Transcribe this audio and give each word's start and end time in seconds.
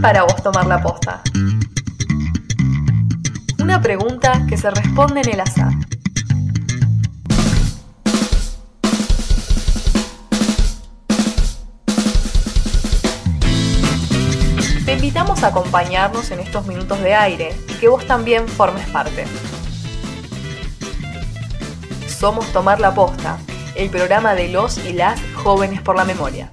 para 0.00 0.22
vos 0.22 0.42
tomar 0.42 0.66
la 0.66 0.80
posta? 0.80 1.22
Una 3.58 3.80
pregunta 3.80 4.46
que 4.48 4.56
se 4.56 4.70
responde 4.70 5.20
en 5.20 5.28
el 5.30 5.40
azar. 5.40 5.72
Te 14.84 14.94
invitamos 14.94 15.42
a 15.42 15.48
acompañarnos 15.48 16.30
en 16.30 16.40
estos 16.40 16.66
minutos 16.66 17.00
de 17.00 17.14
aire 17.14 17.56
y 17.68 17.74
que 17.74 17.88
vos 17.88 18.06
también 18.06 18.48
formes 18.48 18.88
parte. 18.88 19.24
Somos 22.08 22.46
Tomar 22.52 22.80
la 22.80 22.94
Posta, 22.94 23.38
el 23.76 23.88
programa 23.88 24.34
de 24.34 24.48
los 24.48 24.78
y 24.78 24.92
las 24.92 25.20
jóvenes 25.34 25.80
por 25.80 25.96
la 25.96 26.04
memoria. 26.04 26.52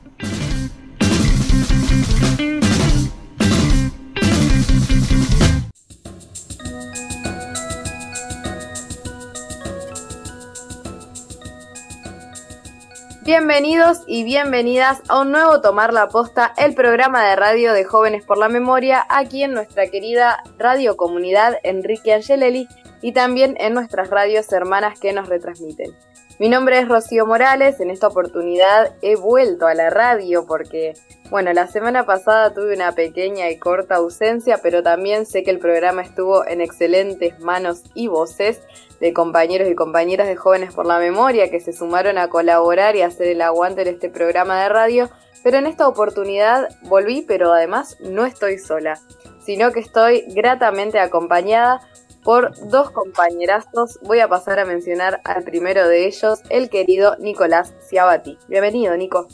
Bienvenidos 13.28 14.04
y 14.08 14.24
bienvenidas 14.24 15.02
a 15.10 15.20
un 15.20 15.34
nuevo 15.34 15.60
Tomar 15.60 15.92
la 15.92 16.08
Posta, 16.08 16.54
el 16.56 16.74
programa 16.74 17.28
de 17.28 17.36
radio 17.36 17.74
de 17.74 17.84
Jóvenes 17.84 18.24
por 18.24 18.38
la 18.38 18.48
Memoria, 18.48 19.06
aquí 19.10 19.44
en 19.44 19.52
nuestra 19.52 19.88
querida 19.88 20.42
Radio 20.58 20.96
Comunidad 20.96 21.58
Enrique 21.64 22.14
Angelelli 22.14 22.70
y 23.02 23.12
también 23.12 23.58
en 23.60 23.74
nuestras 23.74 24.10
radios 24.10 24.50
hermanas 24.54 24.98
que 24.98 25.12
nos 25.12 25.28
retransmiten. 25.28 25.94
Mi 26.40 26.48
nombre 26.48 26.80
es 26.80 26.88
Rocío 26.88 27.26
Morales, 27.26 27.82
en 27.82 27.90
esta 27.90 28.08
oportunidad 28.08 28.96
he 29.02 29.18
vuelto 29.18 29.68
a 29.68 29.74
la 29.74 29.90
radio 29.90 30.46
porque, 30.46 30.94
bueno, 31.30 31.52
la 31.52 31.68
semana 31.68 32.06
pasada 32.06 32.54
tuve 32.54 32.76
una 32.76 32.94
pequeña 32.94 33.50
y 33.50 33.58
corta 33.58 33.96
ausencia, 33.96 34.62
pero 34.64 34.84
también 34.84 35.26
sé 35.26 35.44
que 35.44 35.52
el 35.52 35.60
programa 35.60 36.02
estuvo 36.02 36.48
en 36.48 36.62
excelentes 36.62 37.38
manos 37.42 37.84
y 37.94 38.08
voces 38.08 38.62
de 39.00 39.14
compañeros 39.14 39.70
y 39.70 39.76
compañeras 39.76 40.28
de 40.28 40.36
Jóvenes 40.36 40.74
por 40.74 40.86
la 40.86 41.00
Memoria 41.00 41.50
que 41.50 41.60
se 41.60 41.74
sumaron 41.74 42.18
a 42.18 42.30
colaborar 42.30 42.96
y 42.96 43.02
hacer 43.02 43.28
el 43.28 43.42
aguante 43.42 43.82
en 43.82 43.90
este 43.90 44.10
programa 44.10 44.62
de 44.62 44.70
radio, 44.70 45.10
pero 45.44 45.58
en 45.58 45.68
esta 45.68 45.88
oportunidad 45.88 46.70
volví, 46.84 47.24
pero 47.28 47.54
además 47.54 47.98
no 48.02 48.26
estoy 48.26 48.58
sola, 48.58 49.00
sino 49.40 49.72
que 49.72 49.80
estoy 49.80 50.26
gratamente 50.28 51.00
acompañada 51.00 51.82
por 52.24 52.54
dos 52.70 52.92
compañerazos. 52.92 54.00
Voy 54.04 54.20
a 54.20 54.28
pasar 54.28 54.60
a 54.60 54.66
mencionar 54.66 55.22
al 55.24 55.44
primero 55.44 55.88
de 55.88 56.08
ellos, 56.08 56.42
el 56.50 56.70
querido 56.70 57.16
Nicolás 57.20 57.74
Ciabati. 57.88 58.38
Bienvenido, 58.50 58.98
Nico. 58.98 59.28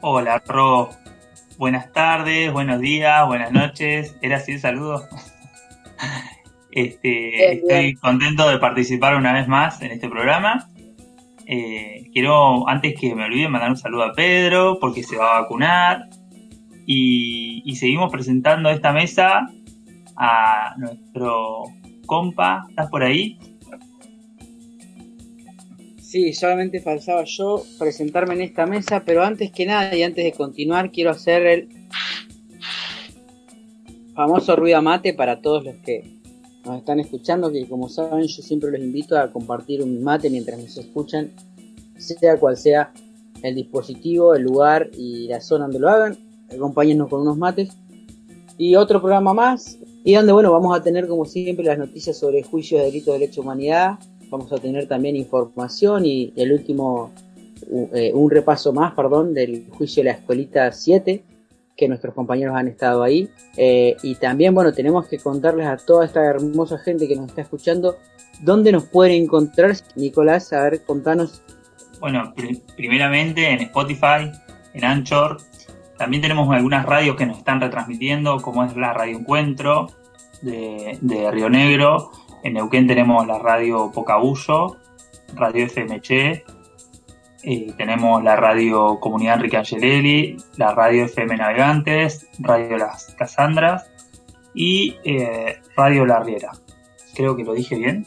Hola, 0.00 0.42
Ro. 0.46 0.90
Buenas 1.58 1.92
tardes, 1.92 2.52
buenos 2.52 2.80
días, 2.80 3.26
buenas 3.26 3.50
noches. 3.50 4.16
¿Era 4.22 4.36
así 4.36 4.52
el 4.52 4.60
saludo? 4.60 5.06
Este, 6.70 7.54
estoy 7.54 7.94
contento 7.94 8.48
de 8.48 8.58
participar 8.58 9.16
una 9.16 9.32
vez 9.32 9.48
más 9.48 9.80
en 9.82 9.92
este 9.92 10.08
programa. 10.08 10.68
Eh, 11.46 12.10
quiero, 12.12 12.68
antes 12.68 12.94
que 13.00 13.14
me 13.14 13.24
olvide, 13.24 13.48
mandar 13.48 13.70
un 13.70 13.76
saludo 13.76 14.04
a 14.04 14.12
Pedro 14.12 14.78
porque 14.80 15.02
se 15.02 15.16
va 15.16 15.36
a 15.36 15.40
vacunar. 15.42 16.08
Y, 16.86 17.62
y 17.64 17.76
seguimos 17.76 18.10
presentando 18.10 18.70
esta 18.70 18.92
mesa 18.92 19.46
a 20.16 20.74
nuestro 20.78 21.64
compa, 22.06 22.66
¿estás 22.70 22.88
por 22.90 23.02
ahí? 23.02 23.38
Sí, 26.00 26.32
solamente 26.32 26.80
faltaba 26.80 27.24
yo 27.24 27.62
presentarme 27.78 28.34
en 28.34 28.40
esta 28.40 28.64
mesa, 28.66 29.04
pero 29.04 29.22
antes 29.22 29.52
que 29.52 29.66
nada 29.66 29.94
y 29.94 30.02
antes 30.02 30.24
de 30.24 30.32
continuar 30.32 30.90
quiero 30.90 31.10
hacer 31.10 31.46
el 31.46 31.68
famoso 34.14 34.56
ruido 34.56 34.80
mate 34.80 35.12
para 35.12 35.42
todos 35.42 35.64
los 35.64 35.76
que 35.76 36.17
nos 36.68 36.78
están 36.78 37.00
escuchando, 37.00 37.50
que 37.50 37.66
como 37.66 37.88
saben 37.88 38.26
yo 38.26 38.42
siempre 38.42 38.70
los 38.70 38.80
invito 38.80 39.18
a 39.18 39.32
compartir 39.32 39.82
un 39.82 40.02
mate 40.02 40.30
mientras 40.30 40.60
nos 40.60 40.76
escuchan, 40.76 41.32
sea 41.96 42.38
cual 42.38 42.56
sea 42.56 42.92
el 43.42 43.54
dispositivo, 43.54 44.34
el 44.34 44.42
lugar 44.42 44.90
y 44.96 45.26
la 45.28 45.40
zona 45.40 45.64
donde 45.64 45.80
lo 45.80 45.88
hagan, 45.88 46.16
acompáñenos 46.54 47.08
con 47.08 47.22
unos 47.22 47.36
mates. 47.36 47.70
Y 48.56 48.74
otro 48.74 49.00
programa 49.00 49.32
más, 49.34 49.78
y 50.04 50.14
donde, 50.14 50.32
bueno, 50.32 50.50
vamos 50.52 50.76
a 50.76 50.82
tener 50.82 51.06
como 51.06 51.24
siempre 51.24 51.64
las 51.64 51.78
noticias 51.78 52.16
sobre 52.16 52.42
juicios 52.42 52.80
de 52.80 52.86
delitos 52.86 53.14
de 53.14 53.20
derecho 53.20 53.42
humanidad. 53.42 53.98
Vamos 54.30 54.52
a 54.52 54.58
tener 54.58 54.86
también 54.88 55.16
información 55.16 56.04
y 56.04 56.32
el 56.36 56.52
último, 56.52 57.12
eh, 57.94 58.12
un 58.14 58.30
repaso 58.30 58.72
más, 58.72 58.94
perdón, 58.94 59.32
del 59.32 59.66
juicio 59.70 60.02
de 60.02 60.10
la 60.10 60.16
escuelita 60.16 60.72
7, 60.72 61.22
que 61.78 61.88
nuestros 61.88 62.12
compañeros 62.12 62.56
han 62.56 62.68
estado 62.68 63.02
ahí. 63.02 63.30
Eh, 63.56 63.96
y 64.02 64.16
también, 64.16 64.54
bueno, 64.54 64.72
tenemos 64.72 65.06
que 65.06 65.18
contarles 65.18 65.66
a 65.66 65.76
toda 65.76 66.04
esta 66.04 66.22
hermosa 66.24 66.76
gente 66.78 67.08
que 67.08 67.14
nos 67.14 67.28
está 67.28 67.42
escuchando 67.42 67.96
dónde 68.40 68.72
nos 68.72 68.84
pueden 68.84 69.22
encontrar. 69.22 69.74
Nicolás, 69.94 70.52
a 70.52 70.64
ver, 70.64 70.84
contanos. 70.84 71.42
Bueno, 72.00 72.34
primeramente 72.76 73.48
en 73.50 73.60
Spotify, 73.60 74.30
en 74.74 74.84
Anchor. 74.84 75.38
También 75.96 76.20
tenemos 76.20 76.52
algunas 76.54 76.84
radios 76.84 77.16
que 77.16 77.26
nos 77.26 77.38
están 77.38 77.60
retransmitiendo, 77.60 78.40
como 78.40 78.64
es 78.64 78.76
la 78.76 78.92
Radio 78.92 79.18
Encuentro, 79.18 79.88
de, 80.42 81.30
Río 81.32 81.48
Negro. 81.48 82.10
En 82.44 82.54
Neuquén 82.54 82.86
tenemos 82.86 83.26
la 83.26 83.38
radio 83.38 83.90
Pocabullo, 83.92 84.76
Radio 85.34 85.66
FMC, 85.66 86.44
tenemos 87.76 88.22
la 88.22 88.36
radio 88.36 88.98
Comunidad 89.00 89.36
Enrique 89.36 89.56
Angelelli, 89.56 90.36
la 90.56 90.74
radio 90.74 91.04
FM 91.04 91.36
Navegantes, 91.36 92.26
Radio 92.38 92.78
Las 92.78 93.14
Casandras 93.16 93.90
y 94.54 94.96
eh, 95.04 95.60
Radio 95.76 96.04
La 96.04 96.20
Riera. 96.20 96.52
Creo 97.14 97.36
que 97.36 97.44
lo 97.44 97.54
dije 97.54 97.76
bien. 97.76 98.06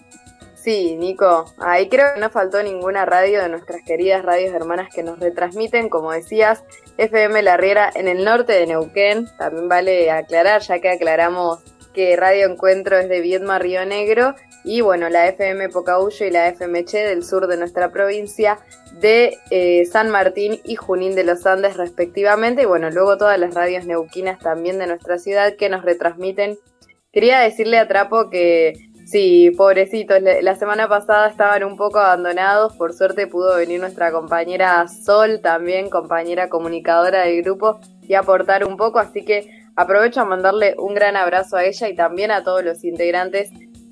Sí, 0.56 0.96
Nico, 0.96 1.46
ahí 1.58 1.90
creo 1.90 2.14
que 2.14 2.20
no 2.20 2.30
faltó 2.30 2.62
ninguna 2.62 3.04
radio 3.04 3.42
de 3.42 3.50
nuestras 3.50 3.82
queridas 3.82 4.24
radios 4.24 4.54
hermanas 4.54 4.94
que 4.94 5.02
nos 5.02 5.20
retransmiten, 5.20 5.90
como 5.90 6.12
decías, 6.12 6.64
FM 6.98 7.42
La 7.42 7.58
Riera 7.58 7.90
en 7.96 8.08
el 8.08 8.24
norte 8.24 8.54
de 8.54 8.68
Neuquén, 8.68 9.26
también 9.40 9.68
vale 9.68 10.12
aclarar, 10.12 10.62
ya 10.62 10.80
que 10.80 10.90
aclaramos 10.90 11.64
que 11.94 12.16
Radio 12.16 12.46
Encuentro 12.46 12.98
es 13.00 13.10
de 13.10 13.22
Viedma, 13.22 13.58
Río 13.58 13.84
Negro, 13.86 14.36
y 14.64 14.82
bueno, 14.82 15.10
la 15.10 15.28
FM 15.28 15.70
Pocahuyo 15.70 16.26
y 16.26 16.32
la 16.32 16.48
FMC 16.48 16.92
del 16.92 17.24
sur 17.24 17.48
de 17.48 17.58
nuestra 17.58 17.92
provincia 17.92 18.60
de 19.00 19.38
eh, 19.50 19.86
San 19.86 20.10
Martín 20.10 20.60
y 20.64 20.76
Junín 20.76 21.16
de 21.16 21.24
los 21.24 21.46
Andes 21.46 21.78
respectivamente, 21.78 22.64
y 22.64 22.66
bueno, 22.66 22.90
luego 22.90 23.18
todas 23.18 23.40
las 23.40 23.54
radios 23.54 23.86
neuquinas 23.86 24.40
también 24.40 24.78
de 24.80 24.88
nuestra 24.88 25.18
ciudad 25.18 25.56
que 25.56 25.70
nos 25.70 25.84
retransmiten. 25.84 26.58
Quería 27.12 27.40
decirle 27.40 27.78
a 27.78 27.88
Trapo 27.88 28.30
que 28.30 28.74
sí, 29.06 29.52
pobrecitos, 29.58 30.20
la 30.22 30.56
semana 30.56 30.88
pasada 30.88 31.28
estaban 31.28 31.64
un 31.64 31.78
poco 31.78 32.00
abandonados, 32.00 32.76
por 32.76 32.94
suerte 32.94 33.28
pudo 33.28 33.56
venir 33.56 33.80
nuestra 33.80 34.12
compañera 34.12 34.88
Sol, 34.88 35.42
también 35.42 35.90
compañera 35.90 36.50
comunicadora 36.50 37.24
del 37.24 37.42
grupo, 37.42 37.80
y 38.04 38.14
aportar 38.14 38.66
un 38.66 38.78
poco, 38.78 39.00
así 39.00 39.24
que 39.24 39.62
Aprovecho 39.76 40.22
a 40.22 40.26
mandarle 40.26 40.76
un 40.78 40.94
gran 40.94 41.16
abrazo 41.16 41.56
a 41.56 41.64
ella 41.64 41.88
y 41.88 41.96
también 41.96 42.30
a 42.32 42.44
todos 42.44 42.64
los 42.64 42.84
integrantes 42.84 43.50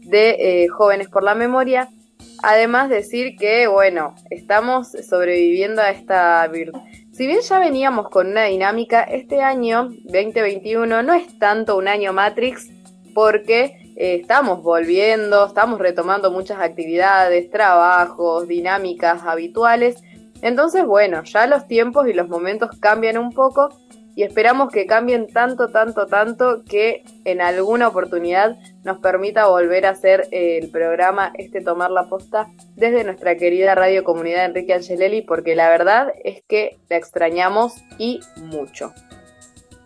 de 0.09 0.63
eh, 0.63 0.67
Jóvenes 0.67 1.07
por 1.07 1.23
la 1.23 1.35
Memoria. 1.35 1.89
Además 2.41 2.89
decir 2.89 3.35
que, 3.37 3.67
bueno, 3.67 4.15
estamos 4.29 4.91
sobreviviendo 4.91 5.81
a 5.81 5.89
esta 5.89 6.47
virtud. 6.47 6.79
Si 7.11 7.27
bien 7.27 7.41
ya 7.41 7.59
veníamos 7.59 8.09
con 8.09 8.27
una 8.27 8.45
dinámica, 8.45 9.03
este 9.03 9.41
año 9.41 9.89
2021 10.05 11.03
no 11.03 11.13
es 11.13 11.37
tanto 11.37 11.77
un 11.77 11.87
año 11.87 12.13
Matrix 12.13 12.69
porque 13.13 13.93
eh, 13.97 14.19
estamos 14.21 14.63
volviendo, 14.63 15.45
estamos 15.45 15.79
retomando 15.79 16.31
muchas 16.31 16.59
actividades, 16.61 17.51
trabajos, 17.51 18.47
dinámicas 18.47 19.23
habituales. 19.23 20.01
Entonces, 20.41 20.85
bueno, 20.85 21.23
ya 21.25 21.45
los 21.47 21.67
tiempos 21.67 22.07
y 22.07 22.13
los 22.13 22.29
momentos 22.29 22.69
cambian 22.79 23.17
un 23.17 23.33
poco 23.33 23.69
y 24.19 24.23
esperamos 24.23 24.69
que 24.69 24.85
cambien 24.85 25.27
tanto, 25.27 25.69
tanto, 25.69 26.05
tanto 26.05 26.65
que 26.65 27.05
en 27.23 27.39
alguna 27.39 27.87
oportunidad 27.87 28.57
nos 28.83 28.97
permita 28.97 29.47
volver 29.47 29.85
a 29.85 29.91
hacer 29.91 30.27
el 30.31 30.69
programa 30.71 31.31
Este 31.35 31.61
Tomar 31.61 31.89
la 31.89 32.09
Posta 32.09 32.49
desde 32.75 33.05
nuestra 33.05 33.37
querida 33.37 33.75
Radio 33.75 34.03
Comunidad 34.03 34.43
Enrique 34.43 34.73
Angelelli 34.73 35.21
porque 35.21 35.55
la 35.55 35.69
verdad 35.69 36.11
es 36.25 36.43
que 36.49 36.79
la 36.89 36.97
extrañamos 36.97 37.75
y 37.97 38.19
mucho. 38.35 38.93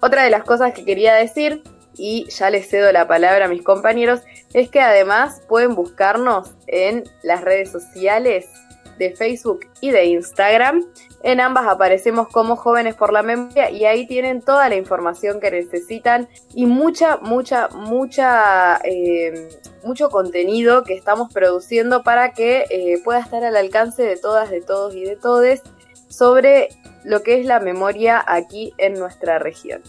Otra 0.02 0.24
de 0.24 0.32
las 0.32 0.44
cosas 0.44 0.74
que 0.74 0.84
quería 0.84 1.14
decir, 1.14 1.62
y 1.96 2.28
ya 2.32 2.50
les 2.50 2.68
cedo 2.68 2.92
la 2.92 3.08
palabra 3.08 3.46
a 3.46 3.50
mis 3.50 3.62
compañeros, 3.62 4.22
es 4.56 4.68
que 4.68 4.80
además 4.80 5.44
pueden 5.48 5.76
buscarnos 5.76 6.56
en 6.66 7.04
las 7.22 7.42
redes 7.42 7.72
sociales 7.72 8.50
de 8.98 9.16
Facebook 9.16 9.68
y 9.82 9.92
de 9.92 10.06
Instagram. 10.06 10.86
En 11.24 11.40
ambas 11.40 11.68
aparecemos 11.68 12.28
como 12.28 12.56
Jóvenes 12.56 12.96
por 12.96 13.14
la 13.14 13.24
Memoria 13.24 13.70
y 13.70 13.86
ahí 13.86 14.06
tienen 14.08 14.42
toda 14.42 14.70
la 14.70 14.76
información 14.76 15.40
que 15.40 15.52
necesitan 15.52 16.28
y 16.54 16.66
mucha, 16.66 17.18
mucha, 17.18 17.70
mucha, 17.70 18.80
eh, 18.84 19.50
mucho 19.84 20.10
contenido 20.10 20.84
que 20.84 20.94
estamos 20.94 21.34
produciendo 21.34 22.04
para 22.04 22.34
que 22.34 22.66
eh, 22.70 23.02
pueda 23.04 23.20
estar 23.20 23.44
al 23.44 23.56
alcance 23.56 24.04
de 24.04 24.18
todas, 24.18 24.50
de 24.50 24.62
todos 24.62 24.96
y 24.96 25.04
de 25.04 25.16
todes 25.16 25.62
sobre 26.10 26.70
lo 27.04 27.24
que 27.24 27.40
es 27.40 27.46
la 27.46 27.60
memoria 27.60 28.24
aquí 28.26 28.74
en 28.78 28.94
nuestra 28.94 29.40
región. 29.40 29.82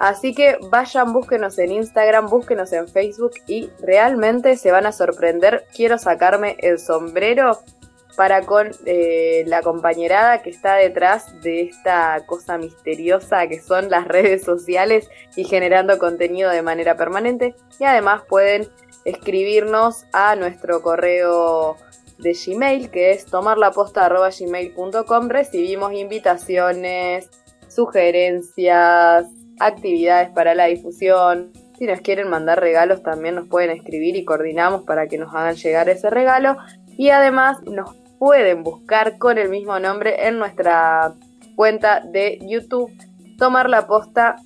Así 0.00 0.34
que 0.34 0.56
vayan, 0.70 1.12
búsquenos 1.12 1.58
en 1.58 1.72
Instagram, 1.72 2.26
búsquenos 2.26 2.72
en 2.72 2.88
Facebook 2.88 3.32
y 3.46 3.68
realmente 3.82 4.56
se 4.56 4.72
van 4.72 4.86
a 4.86 4.92
sorprender. 4.92 5.66
Quiero 5.76 5.98
sacarme 5.98 6.56
el 6.60 6.78
sombrero 6.78 7.60
para 8.16 8.42
con 8.42 8.70
eh, 8.86 9.44
la 9.46 9.62
compañerada 9.62 10.42
que 10.42 10.50
está 10.50 10.76
detrás 10.76 11.40
de 11.42 11.62
esta 11.62 12.24
cosa 12.26 12.58
misteriosa 12.58 13.46
que 13.46 13.60
son 13.60 13.90
las 13.90 14.06
redes 14.06 14.42
sociales 14.42 15.08
y 15.36 15.44
generando 15.44 15.98
contenido 15.98 16.50
de 16.50 16.62
manera 16.62 16.96
permanente. 16.96 17.54
Y 17.78 17.84
además 17.84 18.22
pueden 18.28 18.68
escribirnos 19.04 20.06
a 20.12 20.36
nuestro 20.36 20.82
correo 20.82 21.76
de 22.18 22.34
Gmail 22.34 22.90
que 22.90 23.12
es 23.12 23.24
tomarlaposta.gmail.com. 23.26 25.28
Recibimos 25.28 25.92
invitaciones, 25.92 27.30
sugerencias, 27.68 29.26
actividades 29.58 30.30
para 30.30 30.54
la 30.54 30.66
difusión. 30.66 31.52
Si 31.78 31.86
nos 31.86 32.00
quieren 32.02 32.28
mandar 32.28 32.60
regalos 32.60 33.02
también 33.02 33.36
nos 33.36 33.48
pueden 33.48 33.70
escribir 33.70 34.16
y 34.16 34.24
coordinamos 34.24 34.82
para 34.82 35.06
que 35.06 35.16
nos 35.16 35.34
hagan 35.34 35.54
llegar 35.54 35.88
ese 35.88 36.10
regalo. 36.10 36.58
Y 37.00 37.08
además 37.08 37.62
nos 37.62 37.96
pueden 38.18 38.62
buscar 38.62 39.16
con 39.16 39.38
el 39.38 39.48
mismo 39.48 39.78
nombre 39.78 40.28
en 40.28 40.38
nuestra 40.38 41.14
cuenta 41.56 42.00
de 42.00 42.38
YouTube, 42.42 42.92
Tomar 43.38 43.70
la 43.70 43.86
Posta. 43.86 44.36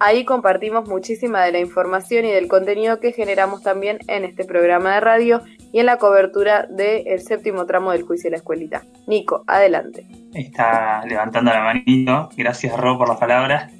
Ahí 0.00 0.24
compartimos 0.24 0.88
muchísima 0.88 1.44
de 1.44 1.52
la 1.52 1.60
información 1.60 2.24
y 2.24 2.32
del 2.32 2.48
contenido 2.48 2.98
que 2.98 3.12
generamos 3.12 3.62
también 3.62 4.00
en 4.08 4.24
este 4.24 4.44
programa 4.44 4.94
de 4.94 5.00
radio 5.02 5.42
y 5.72 5.78
en 5.78 5.86
la 5.86 5.98
cobertura 5.98 6.66
del 6.68 7.20
séptimo 7.20 7.64
tramo 7.66 7.92
del 7.92 8.02
juicio 8.02 8.24
de 8.26 8.32
la 8.32 8.38
escuelita. 8.38 8.82
Nico, 9.06 9.44
adelante. 9.46 10.04
Está 10.34 11.04
levantando 11.06 11.52
la 11.52 11.60
manito. 11.60 12.30
Gracias, 12.36 12.76
Ro, 12.76 12.98
por 12.98 13.08
las 13.08 13.18
palabras. 13.18 13.72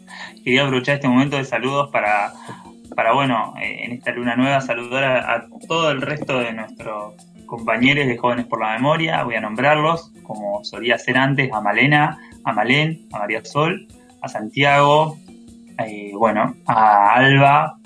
Quería 0.45 0.63
aprovechar 0.63 0.95
este 0.95 1.09
momento 1.09 1.37
de 1.37 1.45
saludos 1.45 1.91
para, 1.91 2.33
para 2.95 3.13
bueno, 3.13 3.55
eh, 3.61 3.87
en 3.87 3.91
esta 3.91 4.13
luna 4.13 4.37
nueva, 4.37 4.61
saludar 4.61 5.03
a 5.03 5.49
todo 5.67 5.91
el 5.91 6.01
resto 6.01 6.39
de 6.39 6.53
nuestros 6.53 7.15
compañeros 7.51 8.07
de 8.07 8.17
Jóvenes 8.17 8.47
por 8.47 8.61
la 8.61 8.73
Memoria, 8.75 9.25
voy 9.25 9.35
a 9.35 9.41
nombrarlos, 9.41 10.13
como 10.23 10.65
solía 10.65 10.97
ser 10.99 11.19
antes, 11.19 11.53
a 11.53 11.61
Malena, 11.61 12.19
a 12.45 12.53
Malén, 12.53 13.09
a 13.13 13.19
María 13.19 13.45
Sol, 13.45 13.89
a 14.23 14.29
Santiago, 14.29 15.19
eh, 15.85 16.13
bueno, 16.15 16.55
a 16.67 17.15
Alba, 17.15 17.77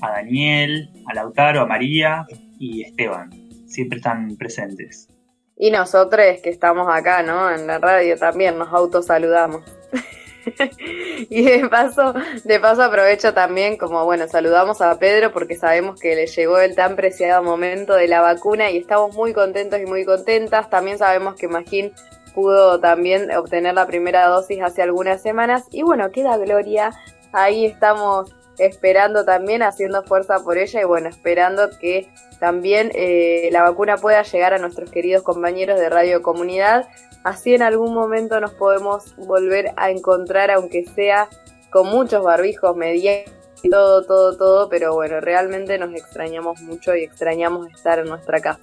a 0.00 0.10
Daniel, 0.10 0.90
a 1.06 1.14
Lautaro, 1.14 1.60
a 1.60 1.66
María 1.66 2.26
y 2.58 2.82
Esteban. 2.82 3.30
Siempre 3.66 3.98
están 3.98 4.36
presentes. 4.36 5.08
Y 5.56 5.70
nosotros 5.70 6.40
que 6.42 6.50
estamos 6.50 6.88
acá, 6.90 7.22
¿no? 7.22 7.48
En 7.54 7.68
la 7.68 7.78
radio 7.78 8.16
también 8.16 8.58
nos 8.58 8.72
autosaludamos. 8.72 9.62
y 11.30 11.42
de 11.42 11.68
paso, 11.68 12.14
de 12.44 12.60
paso 12.60 12.82
aprovecho 12.82 13.34
también 13.34 13.76
como 13.76 14.04
bueno, 14.04 14.28
saludamos 14.28 14.80
a 14.80 14.98
Pedro 14.98 15.32
porque 15.32 15.56
sabemos 15.56 16.00
que 16.00 16.14
le 16.14 16.26
llegó 16.26 16.58
el 16.58 16.74
tan 16.74 16.96
preciado 16.96 17.42
momento 17.42 17.94
de 17.94 18.08
la 18.08 18.20
vacuna 18.20 18.70
y 18.70 18.78
estamos 18.78 19.14
muy 19.14 19.32
contentos 19.32 19.80
y 19.80 19.86
muy 19.86 20.04
contentas. 20.04 20.70
También 20.70 20.98
sabemos 20.98 21.34
que 21.36 21.48
Magín 21.48 21.92
pudo 22.34 22.80
también 22.80 23.30
obtener 23.32 23.74
la 23.74 23.86
primera 23.86 24.26
dosis 24.26 24.62
hace 24.62 24.82
algunas 24.82 25.22
semanas 25.22 25.64
y 25.70 25.82
bueno, 25.82 26.10
queda 26.10 26.36
Gloria. 26.36 26.92
Ahí 27.32 27.66
estamos 27.66 28.34
esperando 28.58 29.24
también, 29.24 29.62
haciendo 29.62 30.02
fuerza 30.02 30.38
por 30.44 30.58
ella 30.58 30.80
y 30.80 30.84
bueno, 30.84 31.08
esperando 31.08 31.70
que 31.78 32.08
también 32.38 32.90
eh, 32.94 33.48
la 33.52 33.62
vacuna 33.62 33.96
pueda 33.96 34.22
llegar 34.22 34.54
a 34.54 34.58
nuestros 34.58 34.90
queridos 34.90 35.22
compañeros 35.22 35.78
de 35.78 35.88
Radio 35.88 36.22
Comunidad 36.22 36.88
Así 37.24 37.54
en 37.54 37.62
algún 37.62 37.94
momento 37.94 38.40
nos 38.40 38.52
podemos 38.52 39.14
volver 39.16 39.72
a 39.76 39.90
encontrar, 39.90 40.50
aunque 40.50 40.84
sea 40.84 41.28
con 41.70 41.86
muchos 41.86 42.24
barbijos, 42.24 42.76
medianos, 42.76 43.30
todo, 43.70 44.04
todo, 44.04 44.36
todo, 44.36 44.68
pero 44.68 44.94
bueno, 44.94 45.20
realmente 45.20 45.78
nos 45.78 45.94
extrañamos 45.94 46.60
mucho 46.62 46.96
y 46.96 47.04
extrañamos 47.04 47.68
estar 47.68 48.00
en 48.00 48.06
nuestra 48.06 48.40
casa. 48.40 48.60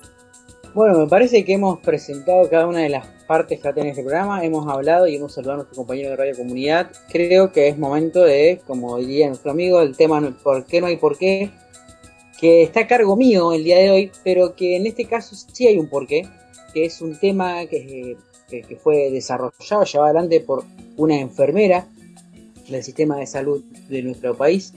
Bueno, 0.74 1.00
me 1.00 1.08
parece 1.08 1.44
que 1.44 1.54
hemos 1.54 1.80
presentado 1.80 2.50
cada 2.50 2.68
una 2.68 2.80
de 2.80 2.90
las 2.90 3.08
partes 3.28 3.60
que 3.60 3.74
tiene 3.74 3.90
este 3.90 4.04
programa, 4.04 4.44
hemos 4.44 4.68
hablado 4.68 5.08
y 5.08 5.16
hemos 5.16 5.34
saludado 5.34 5.54
a 5.54 5.58
nuestro 5.58 5.78
compañero 5.78 6.12
de 6.12 6.16
Radio 6.16 6.38
Comunidad. 6.38 6.92
Creo 7.12 7.52
que 7.52 7.68
es 7.68 7.78
momento 7.78 8.24
de, 8.24 8.62
como 8.66 8.98
diría 8.98 9.28
nuestro 9.28 9.52
amigo, 9.52 9.82
el 9.82 9.98
tema 9.98 10.22
¿por 10.44 10.66
qué 10.66 10.82
no 10.82 10.88
hay 10.88 10.98
por 10.98 11.18
qué? 11.18 11.52
que 12.40 12.64
está 12.64 12.82
a 12.82 12.88
cargo 12.88 13.18
mío 13.18 13.52
el 13.52 13.66
día 13.66 13.78
de 13.78 13.92
hoy, 13.92 14.12
pero 14.24 14.56
que 14.56 14.78
en 14.78 14.88
este 14.88 15.04
caso 15.04 15.36
sí 15.36 15.68
hay 15.68 15.78
un 15.78 15.90
porqué, 15.90 16.26
que 16.74 16.86
es 16.86 17.02
un 17.02 17.20
tema 17.20 17.66
que 17.66 18.16
que, 18.50 18.76
fue 18.76 19.12
desarrollado, 19.12 19.84
llevado 19.86 20.06
adelante 20.06 20.40
por 20.42 20.66
una 20.98 21.20
enfermera 21.20 21.88
del 22.68 22.84
sistema 22.84 23.18
de 23.18 23.28
salud 23.28 23.64
de 23.88 24.02
nuestro 24.02 24.36
país, 24.36 24.74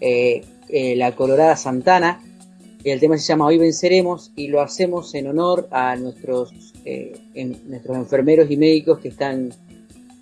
eh, 0.00 0.42
eh, 0.68 0.96
la 0.96 1.14
Colorada 1.14 1.56
Santana. 1.56 2.22
El 2.82 2.98
tema 2.98 3.18
se 3.18 3.26
llama 3.26 3.46
Hoy 3.46 3.58
Venceremos 3.58 4.32
y 4.36 4.48
lo 4.48 4.60
hacemos 4.60 5.14
en 5.14 5.26
honor 5.26 5.68
a 5.70 5.96
nuestros, 5.96 6.72
eh, 6.84 7.18
nuestros 7.66 7.96
enfermeros 7.96 8.50
y 8.50 8.56
médicos 8.56 8.98
que 9.00 9.08
están 9.08 9.50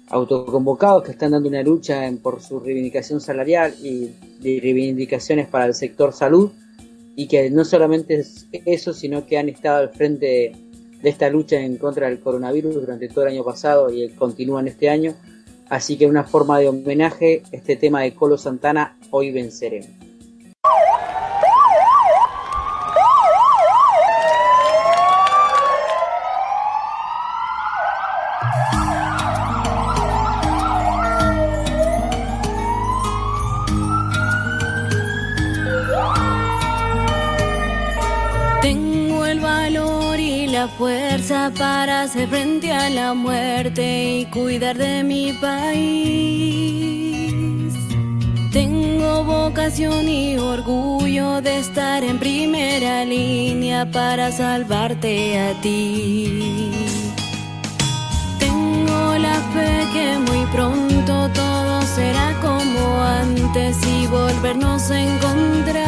autoconvocados, 0.08 1.04
que 1.04 1.12
están 1.12 1.32
dando 1.32 1.48
una 1.48 1.62
lucha 1.62 2.10
por 2.22 2.42
su 2.42 2.60
reivindicación 2.60 3.20
salarial 3.20 3.74
y 3.82 4.10
de 4.40 4.58
reivindicaciones 4.60 5.46
para 5.48 5.66
el 5.66 5.74
sector 5.74 6.12
salud 6.12 6.50
y 7.14 7.28
que 7.28 7.50
no 7.50 7.64
solamente 7.64 8.18
es 8.18 8.46
eso, 8.52 8.92
sino 8.92 9.26
que 9.26 9.38
han 9.38 9.48
estado 9.48 9.78
al 9.78 9.90
frente 9.90 10.26
de 10.26 10.68
de 11.02 11.10
esta 11.10 11.30
lucha 11.30 11.56
en 11.60 11.76
contra 11.76 12.08
del 12.08 12.20
coronavirus 12.20 12.74
durante 12.74 13.08
todo 13.08 13.26
el 13.26 13.34
año 13.34 13.44
pasado 13.44 13.90
y 13.90 14.08
continúa 14.10 14.60
en 14.60 14.68
este 14.68 14.88
año. 14.88 15.14
Así 15.68 15.96
que 15.96 16.06
una 16.06 16.24
forma 16.24 16.58
de 16.58 16.68
homenaje, 16.68 17.42
este 17.52 17.76
tema 17.76 18.02
de 18.02 18.14
Colo 18.14 18.38
Santana, 18.38 18.98
hoy 19.10 19.30
venceremos. 19.30 19.90
Fuerza 40.78 41.52
para 41.58 42.02
hacer 42.02 42.28
frente 42.28 42.72
a 42.72 42.88
la 42.88 43.12
muerte 43.12 44.20
y 44.20 44.26
cuidar 44.26 44.78
de 44.78 45.02
mi 45.02 45.32
país. 45.32 46.54
Tengo 48.52 49.24
vocación 49.24 50.08
y 50.08 50.38
orgullo 50.38 51.42
de 51.42 51.58
estar 51.58 52.04
en 52.04 52.20
primera 52.20 53.04
línea 53.04 53.90
para 53.90 54.30
salvarte 54.30 55.40
a 55.40 55.60
ti. 55.60 56.70
Tengo 58.38 59.18
la 59.18 59.34
fe 59.52 59.84
que 59.92 60.16
muy 60.30 60.46
pronto 60.52 61.28
todo 61.34 61.82
será 61.82 62.36
como 62.40 63.02
antes 63.02 63.76
y 63.84 64.06
volvernos 64.06 64.92
a 64.92 65.00
encontrar 65.00 65.87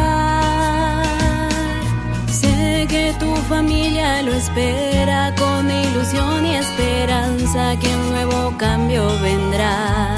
familia 3.51 4.23
lo 4.23 4.33
espera 4.33 5.35
con 5.37 5.69
ilusión 5.69 6.47
y 6.47 6.55
esperanza 6.55 7.77
que 7.81 7.89
un 7.89 8.11
nuevo 8.11 8.55
cambio 8.57 9.03
vendrá. 9.21 10.15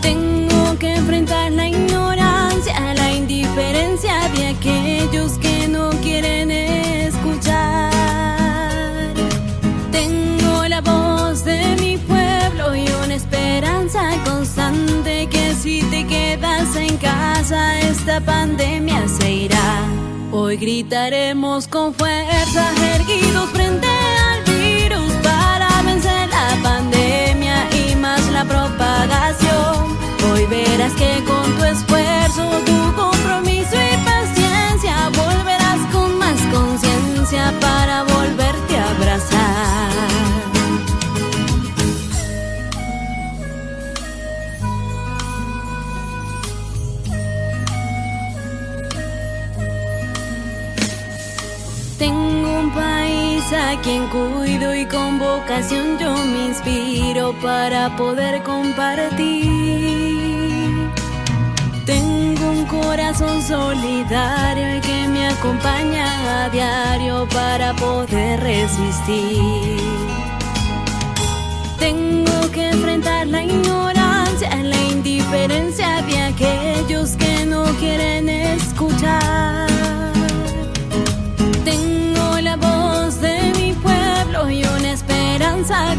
Tengo 0.00 0.78
que 0.78 0.94
enfrentar 0.94 1.52
la 1.52 1.68
ignorancia, 1.68 2.94
la 2.94 3.12
indiferencia 3.12 4.14
de 4.34 4.46
aquellos 4.46 5.32
que 5.38 5.68
no 5.68 5.90
quieren 6.00 6.50
escuchar. 6.50 7.90
Tengo 9.92 10.68
la 10.68 10.80
voz 10.80 11.44
de 11.44 11.76
mi 11.80 11.98
pueblo 11.98 12.74
y 12.74 12.88
una 13.04 13.14
esperanza 13.14 14.00
constante 14.24 15.26
que 15.26 15.54
si 15.54 15.82
te 15.90 16.06
quedas 16.06 16.74
en 16.76 16.96
casa 16.96 17.78
esta 17.78 18.22
pandemia 18.22 19.06
se 19.06 19.30
irá. 19.30 20.09
Hoy 20.32 20.56
gritaremos 20.58 21.66
con 21.66 21.92
fuerza, 21.92 22.64
erguidos 22.94 23.50
frente 23.50 23.88
al 23.88 24.44
virus 24.44 25.12
para 25.24 25.82
vencer 25.82 26.28
la 26.28 26.56
pandemia 26.62 27.68
y 27.74 27.96
más 27.96 28.24
la 28.30 28.44
propagación. 28.44 29.98
Hoy 30.32 30.46
verás 30.46 30.92
que 30.92 31.24
con 31.24 31.56
tu 31.56 31.64
esfuerzo, 31.64 32.48
tu 32.64 32.94
compromiso 32.94 33.74
y 33.74 33.96
paciencia 34.04 35.10
volverás 35.16 35.80
con 35.92 36.16
más 36.18 36.40
conciencia 36.52 37.52
para 37.60 38.04
volverte 38.04 38.76
a 38.76 38.90
abrazar. 38.90 40.49
A 53.52 53.80
quien 53.82 54.06
cuido 54.08 54.74
y 54.74 54.86
con 54.86 55.18
vocación 55.18 55.98
yo 55.98 56.14
me 56.24 56.46
inspiro 56.46 57.32
para 57.40 57.96
poder 57.96 58.42
compartir. 58.42 59.48
Tengo 61.84 62.50
un 62.50 62.64
corazón 62.66 63.42
solidario 63.42 64.76
y 64.76 64.80
que 64.80 65.08
me 65.08 65.28
acompaña 65.28 66.44
a 66.44 66.48
diario 66.50 67.26
para 67.28 67.74
poder 67.74 68.40
resistir. 68.40 69.80
Tengo 71.78 72.50
que 72.52 72.68
enfrentar 72.68 73.26
la 73.26 73.42
ignorancia, 73.42 74.54
la 74.62 74.80
indiferencia 74.92 76.02
de 76.02 76.22
aquellos 76.22 77.16
que 77.16 77.46
no 77.46 77.64
quieren 77.78 78.28
escuchar. 78.28 79.69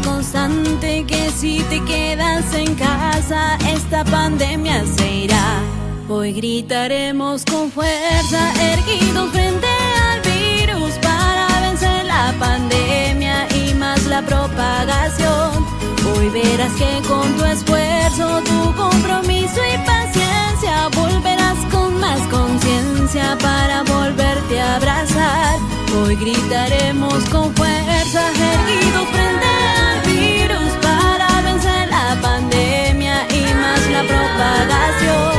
Constante 0.04 1.04
que 1.06 1.30
si 1.30 1.60
te 1.70 1.80
quedas 1.84 2.52
en 2.54 2.74
casa 2.74 3.56
esta 3.68 4.04
pandemia 4.04 4.84
se 4.84 5.24
irá. 5.24 5.60
Hoy 6.08 6.32
gritaremos 6.32 7.44
con 7.44 7.70
fuerza, 7.70 8.52
erguidos 8.60 9.30
frente 9.30 9.66
al 10.10 10.20
virus 10.20 10.92
para 11.00 11.46
vencer 11.60 12.04
la 12.06 12.34
pandemia 12.40 13.46
y 13.54 13.74
más 13.74 14.04
la 14.06 14.22
propagación. 14.22 15.81
Hoy 16.14 16.28
verás 16.28 16.72
que 16.74 17.02
con 17.08 17.36
tu 17.36 17.44
esfuerzo, 17.44 18.42
tu 18.42 18.74
compromiso 18.74 19.60
y 19.74 19.78
paciencia 19.86 20.88
volverás 20.94 21.58
con 21.70 21.98
más 22.00 22.20
conciencia 22.28 23.36
para 23.40 23.82
volverte 23.82 24.60
a 24.60 24.76
abrazar. 24.76 25.58
Hoy 26.02 26.16
gritaremos 26.16 27.24
con 27.30 27.54
fuerza, 27.54 28.22
erguidos 28.52 29.08
frente 29.08 29.46
al 29.86 30.00
virus 30.12 30.72
para 30.82 31.42
vencer 31.42 31.88
la 31.88 32.20
pandemia 32.20 33.26
y 33.28 33.42
más 33.54 33.80
la 33.90 34.02
propagación. 34.02 35.34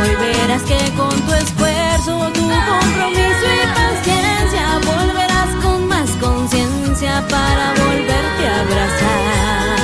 Hoy 0.00 0.14
verás 0.24 0.62
que 0.62 0.80
con 0.96 1.14
tu 1.26 1.32
esfuerzo, 1.32 2.30
tu 2.32 2.48
compromiso 2.70 3.46
y 3.58 3.66
paciencia 3.80 4.64
volverás 4.86 5.50
con 5.62 5.88
más 5.88 6.10
conciencia 6.20 7.24
para 7.28 7.74
volverte 7.74 8.48
a 8.48 8.60
abrazar. 8.60 9.81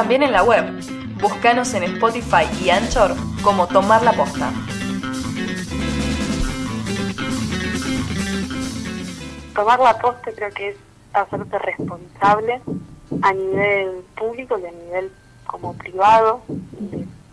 También 0.00 0.22
en 0.22 0.32
la 0.32 0.42
web. 0.42 0.64
Búscanos 1.20 1.74
en 1.74 1.82
Spotify 1.82 2.48
y 2.64 2.70
Anchor 2.70 3.14
como 3.44 3.66
Tomar 3.66 4.02
la 4.02 4.12
Posta. 4.12 4.50
Tomar 9.54 9.78
la 9.78 9.98
posta 9.98 10.32
creo 10.34 10.50
que 10.52 10.68
es 10.70 10.76
hacerte 11.12 11.58
responsable 11.58 12.62
a 13.20 13.32
nivel 13.34 14.02
público 14.16 14.58
y 14.58 14.64
a 14.64 14.70
nivel 14.70 15.12
como 15.46 15.74
privado 15.74 16.40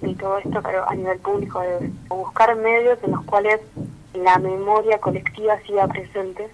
de 0.02 0.14
todo 0.16 0.38
esto, 0.40 0.62
pero 0.62 0.90
a 0.90 0.94
nivel 0.94 1.20
público 1.20 1.62
de 1.62 1.90
buscar 2.10 2.54
medios 2.58 3.00
en 3.02 3.12
los 3.12 3.24
cuales 3.24 3.62
la 4.14 4.40
memoria 4.40 5.00
colectiva 5.00 5.58
siga 5.66 5.88
presente, 5.88 6.50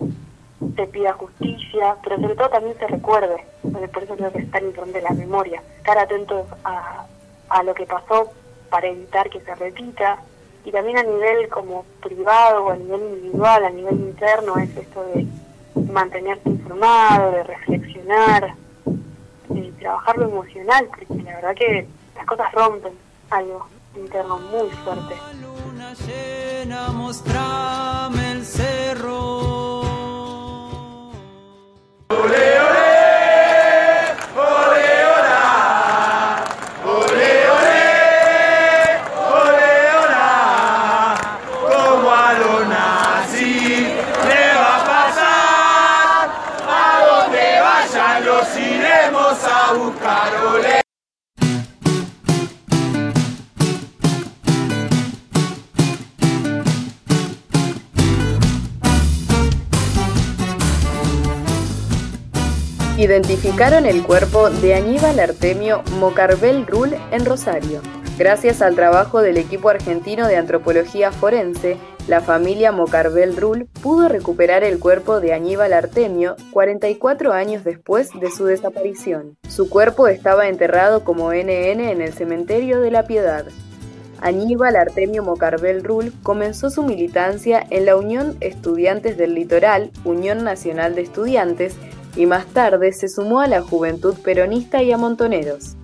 se 0.76 0.88
pida 0.88 1.14
justicia, 1.14 1.96
pero 2.04 2.18
sobre 2.18 2.36
todo 2.36 2.50
también 2.50 2.78
se 2.78 2.88
recuerde, 2.88 3.46
por 3.62 4.04
eso 4.04 4.16
creo 4.16 4.32
que 4.32 4.40
es 4.40 4.52
tan 4.52 4.66
importante 4.66 5.02
la 5.02 5.12
memoria, 5.12 5.62
estar 5.78 5.98
atentos 5.98 6.48
a, 6.64 7.06
a 7.50 7.64
lo 7.64 7.74
que 7.74 7.86
pasó 7.86 8.32
para 8.70 8.88
evitar 8.88 9.30
que 9.30 9.42
se 9.42 9.56
repita, 9.56 10.20
y 10.66 10.72
también 10.72 10.98
a 10.98 11.04
nivel 11.04 11.50
como 11.50 11.84
privado 12.02 12.66
o 12.66 12.72
a 12.72 12.76
nivel 12.76 13.02
individual, 13.02 13.66
a 13.66 13.70
nivel 13.70 13.96
interno, 13.96 14.58
es 14.58 14.76
esto 14.76 15.04
de 15.14 15.28
mantenerse 15.92 16.50
informado, 16.50 17.32
de 17.32 17.44
reflexionar, 17.44 18.56
de 19.50 19.72
trabajar 19.74 20.18
lo 20.18 20.26
emocional, 20.26 20.88
porque 20.88 21.24
la 21.24 21.36
verdad 21.36 21.56
que 21.56 21.88
las 22.16 22.26
cosas 22.26 22.52
rompen 22.54 22.94
algo 23.30 23.68
interno 23.96 24.40
muy 24.40 24.70
fuerte. 24.70 25.16
Luna 25.42 25.94
llena, 25.94 26.90
mostrame 26.90 28.32
el 28.32 28.46
cerro. 28.46 29.93
Como 32.14 32.43
Identificaron 62.96 63.88
el 63.88 64.04
cuerpo 64.04 64.52
de 64.52 64.76
Aníbal 64.76 65.20
Artemio 65.20 65.82
Mocarbel 66.00 66.68
Rull 66.68 66.94
en 67.10 67.26
Rosario. 67.26 67.82
Gracias 68.20 68.62
al 68.62 68.76
trabajo 68.76 69.24
del 69.24 69.38
equipo 69.38 69.70
argentino 69.70 70.28
de 70.28 70.38
antropología 70.38 71.12
forense, 71.12 71.78
la 72.08 72.22
familia 72.22 72.72
Mocarbel 72.72 73.36
Rull 73.36 73.66
pudo 73.82 74.10
recuperar 74.10 74.64
el 74.64 74.78
cuerpo 74.78 75.20
de 75.22 75.34
Aníbal 75.34 75.74
Artemio 75.74 76.36
44 76.52 77.34
años 77.34 77.64
después 77.64 78.10
de 78.22 78.30
su 78.30 78.46
desaparición. 78.46 79.38
Su 79.50 79.70
cuerpo 79.70 80.08
estaba 80.08 80.48
enterrado 80.48 81.04
como 81.04 81.34
NN 81.34 81.50
en 81.50 82.02
el 82.02 82.14
cementerio 82.14 82.80
de 82.80 82.92
la 82.92 83.08
Piedad. 83.08 83.46
Aníbal 84.22 84.76
Artemio 84.76 85.24
Mocarbel 85.24 85.84
Rull 85.84 86.14
comenzó 86.22 86.70
su 86.70 86.84
militancia 86.84 87.66
en 87.72 87.88
la 87.88 87.96
Unión 87.96 88.38
Estudiantes 88.40 89.18
del 89.18 89.34
Litoral, 89.34 89.90
Unión 90.06 90.44
Nacional 90.44 90.94
de 90.94 91.02
Estudiantes, 91.02 91.76
y 92.16 92.26
más 92.26 92.46
tarde 92.48 92.92
se 92.94 93.08
sumó 93.08 93.40
a 93.40 93.48
la 93.48 93.62
Juventud 93.62 94.16
Peronista 94.24 94.84
y 94.84 94.92
a 94.92 94.98
Montoneros. 94.98 95.76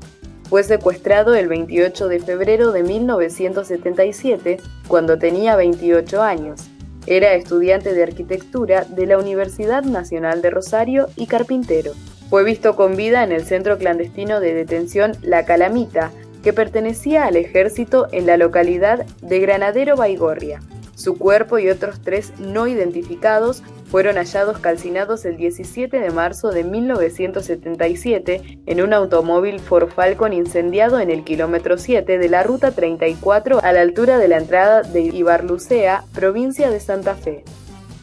Fue 0.50 0.64
secuestrado 0.64 1.36
el 1.36 1.48
28 1.48 2.08
de 2.08 2.20
febrero 2.20 2.72
de 2.72 2.84
1977, 2.84 4.58
cuando 4.88 5.20
tenía 5.20 5.56
28 5.56 6.22
años. 6.24 6.62
Era 7.06 7.34
estudiante 7.34 7.94
de 7.94 8.04
arquitectura 8.04 8.84
de 8.84 9.06
la 9.06 9.18
Universidad 9.18 9.84
Nacional 9.84 10.42
de 10.42 10.50
Rosario 10.50 11.08
y 11.16 11.28
carpintero. 11.28 11.94
Fue 12.30 12.44
visto 12.44 12.76
con 12.76 12.96
vida 12.96 13.24
en 13.24 13.32
el 13.32 13.46
centro 13.46 13.78
clandestino 13.78 14.40
de 14.40 14.54
detención 14.54 15.14
La 15.22 15.46
Calamita, 15.46 16.12
que 16.44 16.54
pertenecía 16.54 17.26
al 17.26 17.36
ejército 17.36 18.08
en 18.12 18.26
la 18.26 18.38
localidad 18.38 19.06
de 19.22 19.40
Granadero 19.40 19.96
Baigorria. 19.96 20.62
Su 21.00 21.18
cuerpo 21.18 21.60
y 21.60 21.70
otros 21.70 22.02
tres 22.02 22.34
no 22.40 22.68
identificados 22.68 23.64
fueron 23.90 24.18
hallados 24.18 24.60
calcinados 24.60 25.24
el 25.24 25.38
17 25.38 25.98
de 25.98 26.12
marzo 26.12 26.50
de 26.52 26.66
1977 26.66 28.60
en 28.66 28.82
un 28.82 28.92
automóvil 28.92 29.62
Ford 29.62 29.88
Falcon 29.92 30.34
incendiado 30.34 31.00
en 31.00 31.10
el 31.10 31.24
kilómetro 31.24 31.78
7 31.78 32.18
de 32.18 32.28
la 32.28 32.44
ruta 32.44 32.72
34 32.72 33.62
a 33.64 33.72
la 33.72 33.80
altura 33.80 34.18
de 34.18 34.28
la 34.28 34.40
entrada 34.40 34.82
de 34.82 35.04
Ibarlucea, 35.04 36.04
provincia 36.14 36.70
de 36.70 36.82
Santa 36.82 37.16
Fe. 37.16 37.46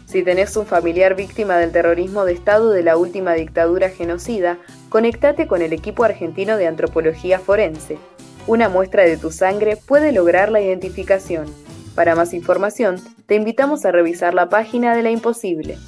Si 0.06 0.22
tenés 0.22 0.56
un 0.56 0.64
familiar 0.64 1.16
víctima 1.16 1.58
del 1.58 1.72
terrorismo 1.72 2.24
de 2.24 2.32
Estado 2.32 2.70
de 2.70 2.82
la 2.82 2.96
última 2.96 3.34
dictadura 3.34 3.90
genocida, 3.90 4.56
conectate 4.88 5.46
con 5.46 5.60
el 5.60 5.74
equipo 5.74 6.04
argentino 6.04 6.56
de 6.56 6.66
antropología 6.66 7.40
forense. 7.40 7.98
Una 8.46 8.70
muestra 8.70 9.02
de 9.04 9.18
tu 9.18 9.30
sangre 9.32 9.76
puede 9.76 10.12
lograr 10.12 10.50
la 10.50 10.62
identificación. 10.62 11.65
Para 11.96 12.14
más 12.14 12.34
información, 12.34 13.00
te 13.24 13.36
invitamos 13.36 13.86
a 13.86 13.90
revisar 13.90 14.34
la 14.34 14.50
página 14.50 14.94
de 14.94 15.02
La 15.02 15.10
Imposible. 15.10 15.78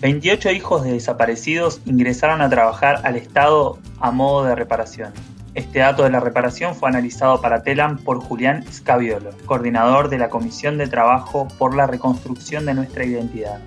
28 0.00 0.50
hijos 0.50 0.82
de 0.82 0.92
desaparecidos 0.94 1.80
ingresaron 1.86 2.42
a 2.42 2.50
trabajar 2.50 3.00
al 3.04 3.14
Estado 3.14 3.78
a 4.00 4.10
modo 4.10 4.44
de 4.44 4.56
reparación. 4.56 5.12
Este 5.54 5.78
dato 5.78 6.02
de 6.02 6.10
la 6.10 6.18
reparación 6.18 6.74
fue 6.74 6.88
analizado 6.88 7.40
para 7.40 7.62
TELAM 7.62 7.98
por 7.98 8.18
Julián 8.18 8.64
Scaviolo, 8.72 9.30
coordinador 9.46 10.08
de 10.08 10.18
la 10.18 10.28
Comisión 10.28 10.76
de 10.76 10.88
Trabajo 10.88 11.46
por 11.56 11.76
la 11.76 11.86
Reconstrucción 11.86 12.66
de 12.66 12.74
Nuestra 12.74 13.04
Identidad. 13.04 13.60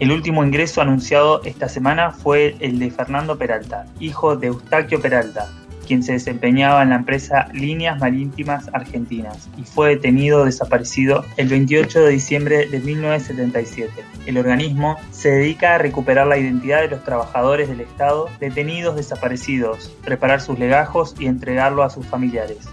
El 0.00 0.12
último 0.12 0.44
ingreso 0.44 0.82
anunciado 0.82 1.42
esta 1.44 1.70
semana 1.70 2.10
fue 2.10 2.56
el 2.60 2.78
de 2.78 2.90
Fernando 2.90 3.38
Peralta, 3.38 3.86
hijo 4.00 4.36
de 4.36 4.48
Eustaquio 4.48 5.00
Peralta, 5.00 5.48
quien 5.88 6.02
se 6.02 6.12
desempeñaba 6.12 6.82
en 6.82 6.90
la 6.90 6.96
empresa 6.96 7.48
Líneas 7.54 7.98
Marítimas 7.98 8.68
Argentinas 8.74 9.48
y 9.56 9.62
fue 9.62 9.88
detenido 9.88 10.44
desaparecido 10.44 11.24
el 11.38 11.48
28 11.48 12.00
de 12.04 12.10
diciembre 12.10 12.68
de 12.68 12.78
1977. 12.78 13.90
El 14.26 14.36
organismo 14.36 14.98
se 15.10 15.30
dedica 15.30 15.74
a 15.74 15.78
recuperar 15.78 16.26
la 16.26 16.36
identidad 16.36 16.82
de 16.82 16.88
los 16.88 17.02
trabajadores 17.04 17.70
del 17.70 17.80
Estado 17.80 18.28
detenidos 18.38 18.96
desaparecidos, 18.96 19.90
preparar 20.04 20.42
sus 20.42 20.58
legajos 20.58 21.16
y 21.18 21.24
entregarlo 21.24 21.82
a 21.82 21.90
sus 21.90 22.06
familiares. 22.06 22.68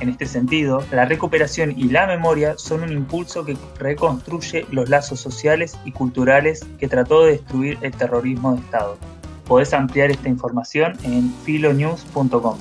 En 0.00 0.08
este 0.08 0.26
sentido, 0.26 0.82
la 0.90 1.04
recuperación 1.04 1.74
y 1.76 1.84
la 1.84 2.08
memoria 2.08 2.58
son 2.58 2.82
un 2.82 2.92
impulso 2.92 3.44
que 3.44 3.56
reconstruye 3.78 4.66
los 4.72 4.88
lazos 4.88 5.20
sociales 5.20 5.76
y 5.84 5.92
culturales 5.92 6.66
que 6.78 6.88
trató 6.88 7.24
de 7.24 7.32
destruir 7.32 7.78
el 7.82 7.92
terrorismo 7.92 8.54
de 8.54 8.60
Estado. 8.60 8.98
Podés 9.48 9.72
ampliar 9.72 10.10
esta 10.10 10.28
información 10.28 10.92
en 11.04 11.32
filonews.com. 11.44 12.58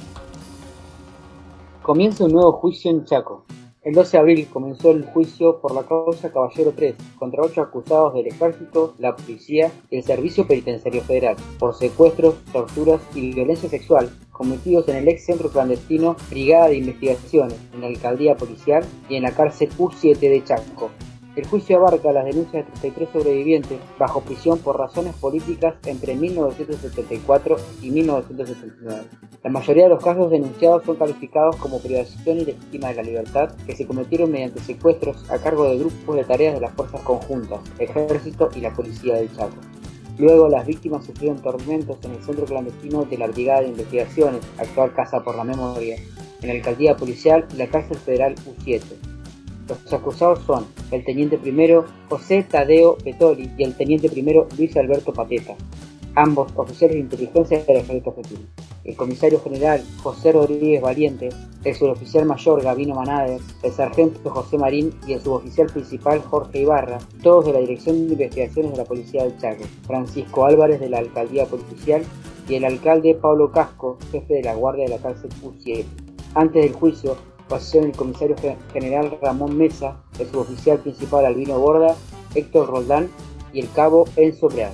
Comienza 1.81 2.23
un 2.23 2.31
nuevo 2.31 2.53
juicio 2.53 2.89
en 2.89 3.03
Chaco. 3.03 3.43
El 3.83 3.93
12 3.93 4.11
de 4.11 4.17
abril 4.17 4.47
comenzó 4.51 4.91
el 4.91 5.05
juicio 5.05 5.59
por 5.59 5.73
la 5.73 5.83
causa 5.83 6.31
Caballero 6.31 6.73
3 6.75 6.95
contra 7.19 7.43
ocho 7.43 7.61
acusados 7.61 8.13
del 8.13 8.27
ejército, 8.27 8.93
la 8.99 9.15
policía 9.15 9.71
y 9.89 9.97
el 9.97 10.03
Servicio 10.03 10.47
Penitenciario 10.47 11.01
Federal 11.03 11.35
por 11.59 11.75
secuestros, 11.75 12.35
torturas 12.51 13.01
y 13.15 13.33
violencia 13.33 13.69
sexual 13.69 14.09
cometidos 14.31 14.87
en 14.87 14.97
el 14.97 15.07
ex 15.07 15.25
centro 15.25 15.49
clandestino 15.49 16.15
Brigada 16.29 16.67
de 16.67 16.77
Investigaciones, 16.77 17.57
en 17.73 17.81
la 17.81 17.87
alcaldía 17.87 18.35
policial 18.37 18.85
y 19.09 19.15
en 19.15 19.23
la 19.23 19.31
cárcel 19.31 19.69
U7 19.77 20.19
de 20.19 20.43
Chaco, 20.43 20.89
el 21.37 21.45
juicio 21.45 21.77
abarca 21.77 22.11
las 22.11 22.25
denuncias 22.25 22.65
de 22.65 22.71
33 22.71 23.09
sobrevivientes 23.13 23.79
bajo 23.99 24.21
prisión 24.21 24.57
por 24.57 24.79
razones 24.79 25.13
políticas 25.15 25.75
entre 25.85 26.15
1974 26.15 27.57
y 27.83 27.91
1979. 27.91 29.03
La 29.43 29.49
mayoría 29.51 29.83
de 29.83 29.89
los 29.89 30.03
casos 30.03 30.31
denunciados 30.31 30.83
son 30.83 30.95
calificados 30.95 31.55
como 31.57 31.79
privación 31.79 32.39
ilegítima 32.39 32.87
de 32.87 32.95
la 32.95 33.03
libertad 33.03 33.55
que 33.67 33.75
se 33.75 33.85
cometieron 33.85 34.31
mediante 34.31 34.61
secuestros 34.61 35.29
a 35.29 35.37
cargo 35.37 35.65
de 35.65 35.77
grupos 35.77 36.15
de 36.15 36.23
tareas 36.23 36.55
de 36.55 36.61
las 36.61 36.73
fuerzas 36.73 37.01
conjuntas, 37.01 37.59
ejército 37.77 38.49
y 38.55 38.61
la 38.61 38.73
policía 38.73 39.17
del 39.17 39.31
Chaco. 39.35 39.57
Luego, 40.17 40.49
las 40.49 40.65
víctimas 40.65 41.05
sufrieron 41.05 41.39
tormentos 41.39 41.97
en 42.03 42.13
el 42.13 42.23
centro 42.23 42.45
clandestino 42.45 43.05
de 43.05 43.17
la 43.19 43.27
Brigada 43.27 43.61
de 43.61 43.67
Investigaciones, 43.67 44.41
actual 44.57 44.91
Casa 44.95 45.23
por 45.23 45.35
la 45.35 45.43
Memoria, 45.43 45.97
en 46.41 46.47
la 46.47 46.55
alcaldía 46.55 46.97
policial 46.97 47.45
y 47.53 47.57
la 47.57 47.67
cárcel 47.67 47.97
federal 47.97 48.33
U7. 48.37 49.16
Los 49.67 49.93
acusados 49.93 50.39
son 50.45 50.65
el 50.91 51.03
teniente 51.03 51.37
primero 51.37 51.85
José 52.09 52.43
Tadeo 52.43 52.97
Petoli 52.97 53.51
y 53.57 53.63
el 53.63 53.75
teniente 53.75 54.09
primero 54.09 54.47
Luis 54.57 54.75
Alberto 54.77 55.11
Pateta, 55.11 55.55
ambos 56.15 56.51
oficiales 56.55 56.95
de 56.95 57.01
inteligencia 57.01 57.63
del 57.63 57.77
ejército 57.77 58.11
argentino. 58.11 58.41
El 58.85 58.95
comisario 58.95 59.41
general 59.41 59.83
José 60.01 60.31
Rodríguez 60.31 60.81
Valiente, 60.81 61.29
el 61.65 61.75
suboficial 61.75 62.25
mayor 62.25 62.63
Gabino 62.63 62.95
Manader, 62.95 63.41
el 63.61 63.71
sargento 63.73 64.29
José 64.29 64.57
Marín 64.57 64.93
y 65.05 65.13
el 65.13 65.21
suboficial 65.21 65.67
principal 65.67 66.21
Jorge 66.21 66.61
Ibarra, 66.61 66.99
todos 67.21 67.47
de 67.47 67.53
la 67.53 67.59
Dirección 67.59 68.07
de 68.07 68.13
Investigaciones 68.13 68.71
de 68.71 68.77
la 68.77 68.85
Policía 68.85 69.23
del 69.23 69.37
Chaco, 69.37 69.65
Francisco 69.85 70.45
Álvarez 70.45 70.79
de 70.79 70.89
la 70.89 70.99
Alcaldía 70.99 71.45
Policial 71.45 72.03
y 72.47 72.55
el 72.55 72.63
alcalde 72.63 73.15
Pablo 73.15 73.51
Casco, 73.51 73.97
jefe 74.11 74.35
de 74.35 74.43
la 74.43 74.55
Guardia 74.55 74.85
de 74.85 74.91
la 74.91 74.99
Cárcel 74.99 75.29
U7. 75.43 75.83
Antes 76.33 76.63
del 76.63 76.73
juicio, 76.73 77.17
pasó 77.47 77.79
el 77.79 77.91
comisario 77.91 78.35
general 78.73 79.17
Ramón 79.21 79.57
Mesa, 79.57 79.97
el 80.19 80.29
suboficial 80.29 80.79
principal 80.79 81.25
Albino 81.25 81.59
Borda, 81.59 81.95
Héctor 82.35 82.67
Roldán 82.67 83.09
y 83.53 83.61
el 83.61 83.71
cabo 83.71 84.05
Enzo 84.15 84.49
Breal. 84.49 84.73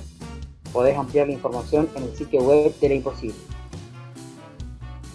Podés 0.72 0.96
ampliar 0.96 1.28
la 1.28 1.34
información 1.34 1.88
en 1.94 2.04
el 2.04 2.16
sitio 2.16 2.42
web 2.42 2.74
de 2.80 2.88
La 2.88 2.94
Imposible. 2.94 3.36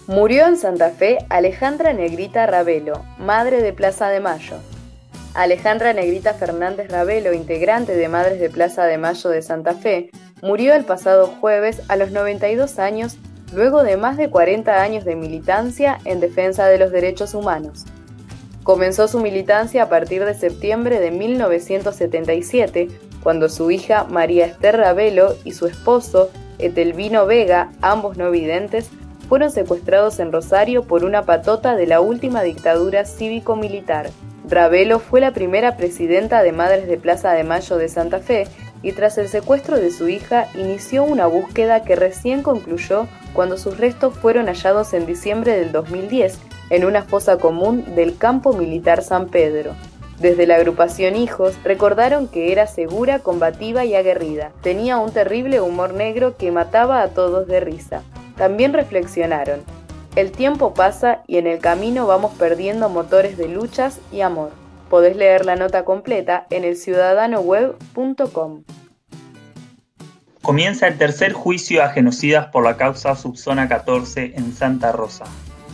Murió 0.06 0.46
en 0.46 0.56
Santa 0.56 0.90
Fe 0.90 1.18
Alejandra 1.28 1.92
Negrita 1.92 2.46
Ravelo, 2.46 3.04
madre 3.18 3.62
de 3.62 3.72
Plaza 3.72 4.08
de 4.08 4.20
Mayo. 4.20 4.56
Alejandra 5.34 5.92
Negrita 5.92 6.34
Fernández 6.34 6.90
Ravelo, 6.90 7.32
integrante 7.32 7.94
de 7.94 8.08
Madres 8.08 8.40
de 8.40 8.50
Plaza 8.50 8.86
de 8.86 8.98
Mayo 8.98 9.30
de 9.30 9.42
Santa 9.42 9.74
Fe, 9.74 10.10
murió 10.42 10.74
el 10.74 10.84
pasado 10.84 11.28
jueves 11.28 11.82
a 11.88 11.96
los 11.96 12.10
92 12.10 12.80
años 12.80 13.18
luego 13.52 13.82
de 13.82 13.96
más 13.96 14.16
de 14.16 14.30
40 14.30 14.82
años 14.82 15.04
de 15.04 15.16
militancia 15.16 15.98
en 16.04 16.20
defensa 16.20 16.66
de 16.66 16.78
los 16.78 16.90
derechos 16.90 17.34
humanos. 17.34 17.84
Comenzó 18.62 19.08
su 19.08 19.20
militancia 19.20 19.84
a 19.84 19.88
partir 19.88 20.24
de 20.24 20.34
septiembre 20.34 21.00
de 21.00 21.10
1977, 21.10 22.88
cuando 23.22 23.48
su 23.48 23.70
hija 23.70 24.04
María 24.04 24.46
Esther 24.46 24.76
Ravelo 24.76 25.34
y 25.44 25.52
su 25.52 25.66
esposo 25.66 26.30
Etelvino 26.58 27.26
Vega, 27.26 27.72
ambos 27.80 28.16
no 28.16 28.30
videntes, 28.30 28.90
fueron 29.28 29.50
secuestrados 29.50 30.20
en 30.20 30.32
Rosario 30.32 30.82
por 30.84 31.04
una 31.04 31.22
patota 31.22 31.76
de 31.76 31.86
la 31.86 32.00
última 32.00 32.42
dictadura 32.42 33.04
cívico-militar. 33.04 34.10
Ravelo 34.48 34.98
fue 34.98 35.20
la 35.20 35.32
primera 35.32 35.76
presidenta 35.76 36.42
de 36.42 36.52
Madres 36.52 36.88
de 36.88 36.96
Plaza 36.96 37.32
de 37.32 37.44
Mayo 37.44 37.76
de 37.76 37.88
Santa 37.88 38.18
Fe 38.18 38.48
y 38.82 38.92
tras 38.92 39.18
el 39.18 39.28
secuestro 39.28 39.78
de 39.78 39.90
su 39.90 40.08
hija 40.08 40.48
inició 40.54 41.04
una 41.04 41.26
búsqueda 41.26 41.82
que 41.84 41.96
recién 41.96 42.42
concluyó 42.42 43.06
cuando 43.32 43.58
sus 43.58 43.78
restos 43.78 44.14
fueron 44.14 44.46
hallados 44.46 44.92
en 44.94 45.06
diciembre 45.06 45.58
del 45.58 45.72
2010 45.72 46.38
en 46.70 46.84
una 46.84 47.02
fosa 47.02 47.36
común 47.38 47.94
del 47.94 48.16
campo 48.16 48.52
militar 48.52 49.02
San 49.02 49.28
Pedro. 49.28 49.74
Desde 50.18 50.46
la 50.46 50.56
agrupación 50.56 51.16
Hijos 51.16 51.54
recordaron 51.64 52.28
que 52.28 52.52
era 52.52 52.66
segura, 52.66 53.20
combativa 53.20 53.84
y 53.84 53.94
aguerrida. 53.94 54.52
Tenía 54.62 54.98
un 54.98 55.12
terrible 55.12 55.60
humor 55.60 55.94
negro 55.94 56.36
que 56.36 56.52
mataba 56.52 57.02
a 57.02 57.08
todos 57.08 57.46
de 57.46 57.60
risa. 57.60 58.02
También 58.36 58.72
reflexionaron, 58.72 59.62
el 60.16 60.32
tiempo 60.32 60.74
pasa 60.74 61.22
y 61.28 61.36
en 61.36 61.46
el 61.46 61.60
camino 61.60 62.06
vamos 62.06 62.32
perdiendo 62.34 62.88
motores 62.88 63.36
de 63.36 63.48
luchas 63.48 64.00
y 64.10 64.22
amor. 64.22 64.50
Podés 64.90 65.16
leer 65.16 65.46
la 65.46 65.54
nota 65.54 65.84
completa 65.84 66.48
en 66.50 66.64
elciudadanoweb.com. 66.64 68.64
Comienza 70.42 70.88
el 70.88 70.98
tercer 70.98 71.32
juicio 71.32 71.84
a 71.84 71.90
genocidas 71.90 72.48
por 72.48 72.64
la 72.64 72.76
causa 72.76 73.14
Subzona 73.14 73.68
14 73.68 74.32
en 74.34 74.52
Santa 74.52 74.90
Rosa. 74.90 75.26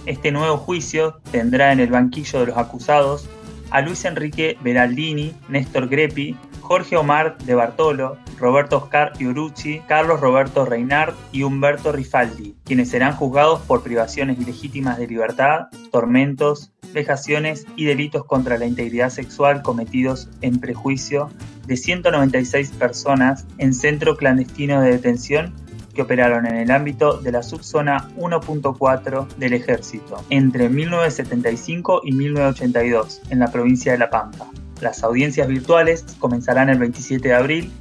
Este 0.05 0.33
nuevo 0.33 0.59
juicio 0.59 1.19
tendrá 1.31 1.73
en 1.73 1.81
el 1.81 1.89
banquillo 1.89 2.41
de 2.41 2.47
los 2.49 2.59
acusados 2.59 3.27
a 3.71 3.81
Luis 3.81 4.05
Enrique 4.05 4.59
Beraldini, 4.61 5.35
Néstor 5.49 5.89
Grepi, 5.89 6.37
Jorge 6.67 6.97
Omar 6.97 7.39
de 7.39 7.55
Bartolo, 7.55 8.17
Roberto 8.41 8.79
Oscar 8.79 9.17
Fiorucci, 9.17 9.83
Carlos 9.87 10.19
Roberto 10.19 10.65
Reinard 10.65 11.15
y 11.31 11.45
Humberto 11.45 11.93
Rifaldi, 11.93 12.57
quienes 12.65 12.91
serán 12.91 13.15
juzgados 13.15 13.61
por 13.61 13.85
privaciones 13.85 14.41
ilegítimas 14.41 14.99
de 14.99 15.07
libertad, 15.07 15.69
tormentos, 15.93 16.73
vejaciones 16.93 17.69
y 17.77 17.85
delitos 17.85 18.25
contra 18.25 18.59
la 18.59 18.67
integridad 18.67 19.11
sexual 19.11 19.63
cometidos 19.63 20.29
en 20.41 20.59
prejuicio 20.59 21.31
de 21.69 21.77
196 21.77 22.73
personas 22.73 23.47
en 23.59 23.73
centro 23.73 24.17
clandestino 24.17 24.81
de 24.81 24.91
detención 24.91 25.55
que 25.95 26.03
operaron 26.03 26.47
en 26.47 26.57
el 26.57 26.73
ámbito 26.73 27.19
de 27.19 27.31
la 27.31 27.45
subzona 27.45 28.09
1.4 28.17 29.29
del 29.37 29.53
ejército 29.53 30.21
entre 30.31 30.69
1975 30.69 32.01
y 32.03 32.11
1982 32.11 33.23
en 33.31 33.39
la 33.39 33.53
provincia 33.53 33.93
de 33.93 33.99
La 33.99 34.11
Pampa. 34.11 34.51
Las 34.81 35.03
audiencias 35.03 35.49
virtuales 35.49 36.05
comenzarán 36.19 36.69
el 36.69 36.79
27 36.79 37.29
de 37.29 37.35
abril. 37.35 37.73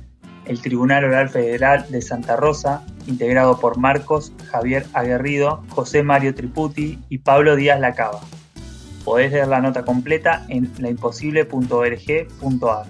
El 0.46 0.62
Tribunal 0.62 1.06
Oral 1.06 1.30
Federal 1.30 1.86
de 1.90 2.02
Santa 2.02 2.36
Rosa, 2.36 2.86
integrado 3.08 3.60
por 3.60 3.78
Marcos 3.78 4.32
Javier 4.52 4.86
Aguerrido, 4.94 5.64
José 5.70 6.04
Mario 6.04 6.36
Triputi 6.36 7.00
y 7.10 7.18
Pablo 7.18 7.56
Díaz 7.56 7.80
Lacaba. 7.80 8.22
Podés 9.04 9.32
leer 9.32 9.48
la 9.48 9.62
nota 9.62 9.84
completa 9.84 10.46
en 10.50 10.72
laimposible.org.ar. 10.78 12.86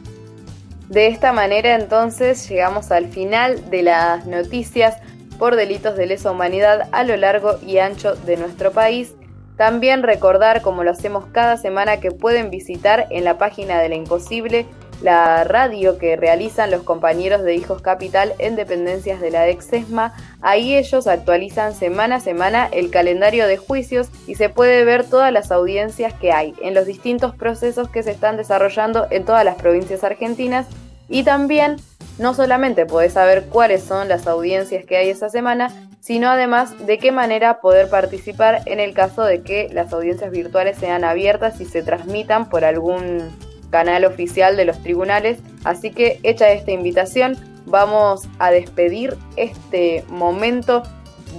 De 0.89 1.07
esta 1.07 1.33
manera 1.33 1.75
entonces 1.75 2.47
llegamos 2.47 2.91
al 2.91 3.07
final 3.07 3.69
de 3.69 3.83
las 3.83 4.25
noticias 4.25 4.97
por 5.39 5.55
delitos 5.55 5.97
de 5.97 6.05
lesa 6.05 6.31
humanidad 6.31 6.89
a 6.91 7.03
lo 7.03 7.17
largo 7.17 7.57
y 7.65 7.79
ancho 7.79 8.15
de 8.15 8.37
nuestro 8.37 8.71
país. 8.71 9.13
También 9.57 10.03
recordar, 10.03 10.61
como 10.61 10.83
lo 10.83 10.91
hacemos 10.91 11.25
cada 11.31 11.57
semana, 11.57 11.99
que 11.99 12.11
pueden 12.11 12.49
visitar 12.49 13.07
en 13.09 13.23
la 13.23 13.37
página 13.37 13.79
de 13.79 13.89
La 13.89 13.95
Imposible 13.95 14.65
la 15.01 15.43
radio 15.43 15.97
que 15.97 16.15
realizan 16.15 16.71
los 16.71 16.83
compañeros 16.83 17.43
de 17.43 17.55
Hijos 17.55 17.81
Capital 17.81 18.33
en 18.39 18.55
dependencias 18.55 19.19
de 19.19 19.31
la 19.31 19.47
Exesma. 19.47 20.13
Ahí 20.41 20.75
ellos 20.75 21.07
actualizan 21.07 21.73
semana 21.73 22.15
a 22.15 22.19
semana 22.19 22.69
el 22.71 22.89
calendario 22.89 23.47
de 23.47 23.57
juicios 23.57 24.09
y 24.27 24.35
se 24.35 24.49
puede 24.49 24.83
ver 24.83 25.05
todas 25.05 25.31
las 25.31 25.51
audiencias 25.51 26.13
que 26.13 26.31
hay 26.31 26.53
en 26.61 26.73
los 26.73 26.85
distintos 26.85 27.35
procesos 27.35 27.89
que 27.89 28.03
se 28.03 28.11
están 28.11 28.37
desarrollando 28.37 29.07
en 29.09 29.25
todas 29.25 29.43
las 29.43 29.55
provincias 29.55 30.03
argentinas 30.03 30.67
y 31.09 31.23
también 31.23 31.77
no 32.17 32.33
solamente 32.33 32.85
podés 32.85 33.13
saber 33.13 33.45
cuáles 33.49 33.83
son 33.83 34.07
las 34.07 34.25
audiencias 34.27 34.85
que 34.85 34.97
hay 34.97 35.09
esa 35.09 35.29
semana, 35.29 35.84
sino 36.05 36.29
además 36.29 36.85
de 36.85 36.99
qué 36.99 37.11
manera 37.11 37.59
poder 37.61 37.89
participar 37.89 38.61
en 38.67 38.79
el 38.79 38.93
caso 38.93 39.23
de 39.23 39.41
que 39.41 39.69
las 39.73 39.91
audiencias 39.91 40.29
virtuales 40.29 40.77
sean 40.77 41.03
abiertas 41.03 41.59
y 41.59 41.65
se 41.65 41.81
transmitan 41.81 42.47
por 42.47 42.63
algún 42.63 43.31
canal 43.71 44.05
oficial 44.05 44.55
de 44.55 44.65
los 44.65 44.83
tribunales. 44.83 45.39
Así 45.63 45.89
que 45.89 46.19
hecha 46.21 46.51
esta 46.51 46.71
invitación, 46.71 47.35
vamos 47.65 48.27
a 48.37 48.51
despedir 48.51 49.17
este 49.35 50.03
momento 50.07 50.83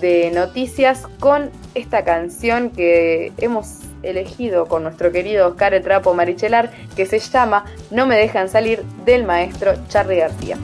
de 0.01 0.33
noticias 0.33 1.07
con 1.21 1.53
esta 1.77 2.03
canción 2.03 2.71
que 2.71 3.33
hemos 3.39 3.83
elegido 4.03 4.67
con 4.67 4.83
nuestro 4.83 5.13
querido 5.13 5.47
Oscar 5.47 5.75
el 5.75 5.85
Trapo 5.85 6.13
Marichelar, 6.13 6.73
que 6.97 7.07
se 7.07 7.21
llama 7.21 7.67
No 7.93 8.05
me 8.05 8.17
dejan 8.17 8.49
salir 8.49 8.83
del 9.05 9.23
maestro 9.23 9.75
Charlie 9.87 10.19
García. 10.19 10.59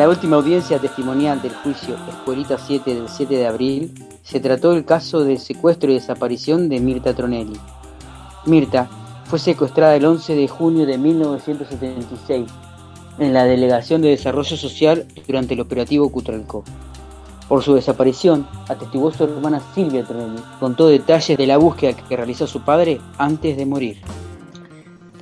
La 0.00 0.08
última 0.08 0.36
audiencia 0.36 0.78
testimonial 0.78 1.42
del 1.42 1.52
juicio 1.52 1.94
Escuelita 2.08 2.56
7 2.56 2.94
del 2.94 3.06
7 3.06 3.36
de 3.36 3.46
abril, 3.46 3.92
se 4.22 4.40
trató 4.40 4.72
el 4.72 4.86
caso 4.86 5.24
de 5.24 5.36
secuestro 5.36 5.90
y 5.90 5.94
desaparición 5.94 6.70
de 6.70 6.80
Mirta 6.80 7.12
Tronelli. 7.12 7.60
Mirta 8.46 8.88
fue 9.26 9.38
secuestrada 9.38 9.94
el 9.96 10.06
11 10.06 10.36
de 10.36 10.48
junio 10.48 10.86
de 10.86 10.96
1976 10.96 12.50
en 13.18 13.34
la 13.34 13.44
Delegación 13.44 14.00
de 14.00 14.08
Desarrollo 14.08 14.56
Social 14.56 15.04
durante 15.26 15.52
el 15.52 15.60
operativo 15.60 16.10
Cutralcó. 16.10 16.64
Por 17.46 17.62
su 17.62 17.74
desaparición, 17.74 18.48
atestiguó 18.68 19.12
su 19.12 19.24
hermana 19.24 19.60
Silvia 19.74 20.02
Tronelli, 20.02 20.40
contó 20.58 20.88
detalles 20.88 21.36
de 21.36 21.46
la 21.46 21.58
búsqueda 21.58 21.92
que 21.92 22.16
realizó 22.16 22.46
su 22.46 22.62
padre 22.62 23.02
antes 23.18 23.54
de 23.54 23.66
morir. 23.66 23.98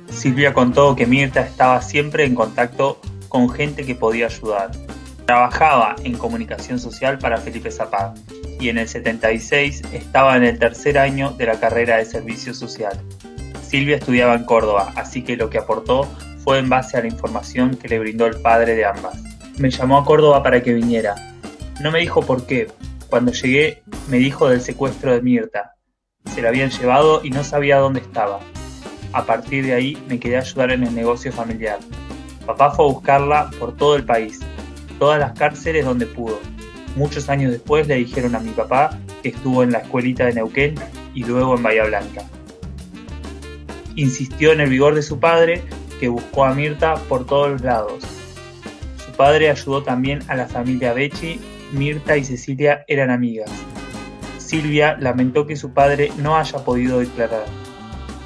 Silvia 0.07 0.53
contó 0.53 0.95
que 0.95 1.05
Mirta 1.05 1.41
estaba 1.41 1.81
siempre 1.81 2.23
en 2.23 2.33
contacto 2.33 2.97
con 3.29 3.49
gente 3.49 3.85
que 3.85 3.95
podía 3.95 4.25
ayudar. 4.25 4.71
Trabajaba 5.25 5.95
en 6.03 6.17
comunicación 6.17 6.79
social 6.79 7.19
para 7.19 7.37
Felipe 7.37 7.71
Zapag 7.71 8.15
y 8.59 8.69
en 8.69 8.79
el 8.79 8.87
76 8.87 9.83
estaba 9.93 10.35
en 10.35 10.43
el 10.43 10.59
tercer 10.59 10.97
año 10.97 11.31
de 11.31 11.45
la 11.45 11.59
carrera 11.59 11.97
de 11.97 12.05
servicio 12.05 12.53
social. 12.53 12.99
Silvia 13.61 13.97
estudiaba 13.97 14.33
en 14.33 14.45
Córdoba, 14.45 14.91
así 14.95 15.23
que 15.23 15.37
lo 15.37 15.49
que 15.49 15.59
aportó 15.59 16.07
fue 16.43 16.57
en 16.57 16.67
base 16.69 16.97
a 16.97 17.01
la 17.01 17.07
información 17.07 17.77
que 17.77 17.87
le 17.87 17.99
brindó 17.99 18.25
el 18.25 18.41
padre 18.41 18.75
de 18.75 18.85
ambas. 18.85 19.21
Me 19.57 19.69
llamó 19.69 19.99
a 19.99 20.05
Córdoba 20.05 20.41
para 20.41 20.63
que 20.63 20.73
viniera. 20.73 21.15
No 21.81 21.91
me 21.91 21.99
dijo 21.99 22.21
por 22.21 22.47
qué. 22.47 22.67
Cuando 23.09 23.31
llegué 23.31 23.83
me 24.07 24.17
dijo 24.17 24.49
del 24.49 24.61
secuestro 24.61 25.13
de 25.13 25.21
Mirta. 25.21 25.75
Se 26.33 26.41
la 26.41 26.49
habían 26.49 26.71
llevado 26.71 27.21
y 27.23 27.29
no 27.29 27.43
sabía 27.43 27.77
dónde 27.77 27.99
estaba. 27.99 28.39
A 29.13 29.25
partir 29.25 29.65
de 29.65 29.73
ahí 29.73 29.97
me 30.07 30.19
quedé 30.19 30.37
a 30.37 30.41
ayudar 30.41 30.71
en 30.71 30.83
el 30.83 30.95
negocio 30.95 31.31
familiar. 31.31 31.79
Papá 32.49 32.71
fue 32.71 32.85
a 32.85 32.87
buscarla 32.87 33.51
por 33.59 33.77
todo 33.77 33.95
el 33.95 34.03
país, 34.03 34.39
todas 34.97 35.19
las 35.19 35.37
cárceles 35.37 35.85
donde 35.85 36.07
pudo. 36.07 36.39
Muchos 36.95 37.29
años 37.29 37.51
después 37.51 37.87
le 37.87 37.93
dijeron 37.97 38.33
a 38.33 38.39
mi 38.39 38.49
papá 38.49 38.97
que 39.21 39.29
estuvo 39.29 39.61
en 39.61 39.71
la 39.71 39.77
escuelita 39.77 40.25
de 40.25 40.33
Neuquén 40.33 40.73
y 41.13 41.25
luego 41.25 41.55
en 41.55 41.61
Bahía 41.61 41.83
Blanca. 41.83 42.23
Insistió 43.93 44.51
en 44.51 44.61
el 44.61 44.69
vigor 44.71 44.95
de 44.95 45.03
su 45.03 45.19
padre, 45.19 45.61
que 45.99 46.07
buscó 46.07 46.43
a 46.43 46.55
Mirta 46.55 46.95
por 47.07 47.27
todos 47.27 47.61
lados. 47.61 48.03
Su 48.97 49.11
padre 49.11 49.51
ayudó 49.51 49.83
también 49.83 50.23
a 50.27 50.33
la 50.33 50.47
familia 50.47 50.93
Becci, 50.93 51.39
Mirta 51.71 52.17
y 52.17 52.23
Cecilia 52.23 52.83
eran 52.87 53.11
amigas. 53.11 53.51
Silvia 54.39 54.97
lamentó 54.99 55.45
que 55.45 55.55
su 55.55 55.71
padre 55.71 56.11
no 56.17 56.35
haya 56.35 56.57
podido 56.65 56.97
declarar. 56.97 57.45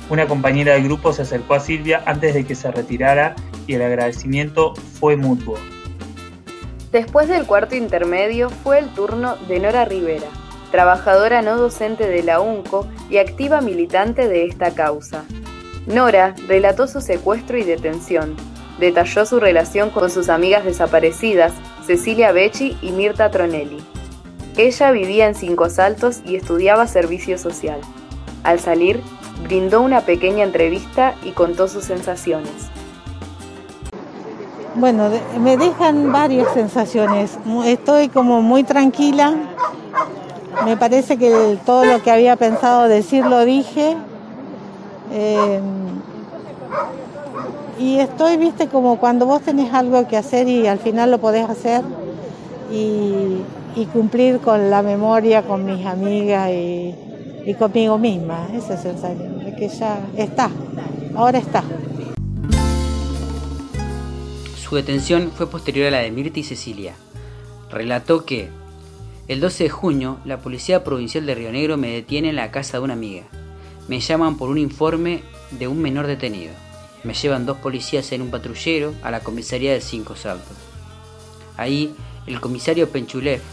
Una 0.10 0.28
compañera 0.28 0.76
del 0.76 0.86
grupo 0.86 1.12
se 1.12 1.24
acercó 1.24 1.56
a 1.56 1.60
Silvia 1.60 2.04
antes 2.06 2.34
de 2.34 2.46
que 2.46 2.56
se 2.56 2.72
retirara 2.72 3.36
y 3.68 3.76
el 3.76 3.82
agradecimiento 3.82 4.74
fue 5.00 5.16
mutuo. 5.16 5.56
Después 6.92 7.28
del 7.28 7.46
cuarto 7.46 7.76
intermedio 7.76 8.50
fue 8.50 8.80
el 8.80 8.88
turno 8.90 9.36
de 9.48 9.60
Nora 9.60 9.86
Rivera, 9.86 10.28
trabajadora 10.72 11.42
no 11.42 11.58
docente 11.58 12.08
de 12.08 12.24
la 12.24 12.40
UNCO 12.40 12.88
y 13.10 13.18
activa 13.18 13.62
militante 13.62 14.28
de 14.28 14.46
esta 14.46 14.76
causa. 14.76 15.24
Nora 15.88 16.36
relató 16.48 16.88
su 16.88 17.02
secuestro 17.02 17.58
y 17.58 17.64
detención, 17.64 18.36
detalló 18.80 19.26
su 19.26 19.40
relación 19.40 19.90
con 19.90 20.10
sus 20.10 20.30
amigas 20.30 20.66
desaparecidas, 20.66 21.54
Cecilia 21.86 22.32
Becci 22.32 22.78
y 22.82 22.92
Mirta 22.92 23.32
Tronelli. 23.32 23.84
Ella 24.56 24.92
vivía 24.92 25.28
en 25.28 25.36
Cinco 25.36 25.70
Saltos 25.70 26.22
y 26.26 26.36
estudiaba 26.36 26.88
servicio 26.88 27.38
social. 27.38 27.82
Al 28.44 28.60
salir, 28.60 29.02
brindó 29.44 29.82
una 29.82 30.02
pequeña 30.02 30.44
entrevista 30.44 31.16
y 31.24 31.32
contó 31.32 31.68
sus 31.68 31.86
sensaciones. 31.86 32.73
Bueno, 34.76 35.10
me 35.40 35.56
dejan 35.56 36.12
varias 36.12 36.52
sensaciones. 36.54 37.38
Estoy 37.66 38.10
como 38.10 38.42
muy 38.42 38.64
tranquila. 38.64 39.36
Me 40.66 40.78
parece 40.78 41.18
que 41.18 41.60
todo 41.64 41.86
lo 41.86 42.02
que 42.02 42.10
había 42.10 42.36
pensado 42.38 42.88
decir 42.88 43.24
lo 43.24 43.46
dije. 43.46 43.96
Eh, 45.12 45.60
y 47.80 48.00
estoy, 48.00 48.38
viste, 48.38 48.68
como 48.68 48.98
cuando 48.98 49.28
vos 49.28 49.42
tenés 49.42 49.72
algo 49.74 50.08
que 50.08 50.18
hacer 50.18 50.48
y 50.48 50.66
al 50.66 50.80
final 50.80 51.12
lo 51.12 51.20
podés 51.20 51.48
hacer 51.48 51.84
y, 52.72 53.42
cumplir 53.92 54.40
con 54.40 54.70
la 54.70 54.82
memoria, 54.82 55.44
con 55.44 55.66
mis 55.66 55.86
amigas 55.86 56.50
y, 56.50 56.96
y 57.46 57.54
conmigo 57.54 58.00
misma. 58.00 58.48
Esa 58.56 58.78
sensación 58.78 59.44
de 59.46 59.56
que 59.56 59.68
ya 59.68 60.00
está, 60.18 60.50
ahora 61.16 61.38
está. 61.38 61.64
Su 64.74 64.78
detención 64.78 65.32
fue 65.32 65.52
posterior 65.52 65.86
a 65.86 65.92
la 65.92 66.00
de 66.00 66.10
Mirta 66.10 66.40
y 66.40 66.44
Cecilia. 66.44 66.96
Relató 67.70 68.26
que 68.26 68.50
el 69.28 69.40
12 69.40 69.66
de 69.66 69.70
junio 69.70 70.18
la 70.26 70.40
Policía 70.40 70.84
Provincial 70.84 71.28
de 71.28 71.36
Río 71.36 71.52
Negro 71.52 71.78
me 71.78 71.92
detiene 71.92 72.30
en 72.30 72.38
la 72.38 72.50
casa 72.50 72.80
de 72.80 72.84
una 72.84 72.94
amiga. 72.94 73.22
Me 73.88 74.00
llaman 74.00 74.36
por 74.36 74.50
un 74.50 74.58
informe 74.58 75.22
de 75.52 75.68
un 75.68 75.80
menor 75.80 76.08
detenido. 76.08 76.54
Me 77.04 77.14
llevan 77.14 77.46
dos 77.46 77.58
policías 77.58 78.12
en 78.14 78.24
un 78.24 78.32
patrullero 78.32 78.96
a 79.04 79.12
la 79.12 79.20
comisaría 79.20 79.74
de 79.74 79.80
Cinco 79.80 80.16
Saltos. 80.16 80.58
Ahí 81.56 81.94
el 82.26 82.42
comisario 82.42 82.90
Penchulev 82.90 83.44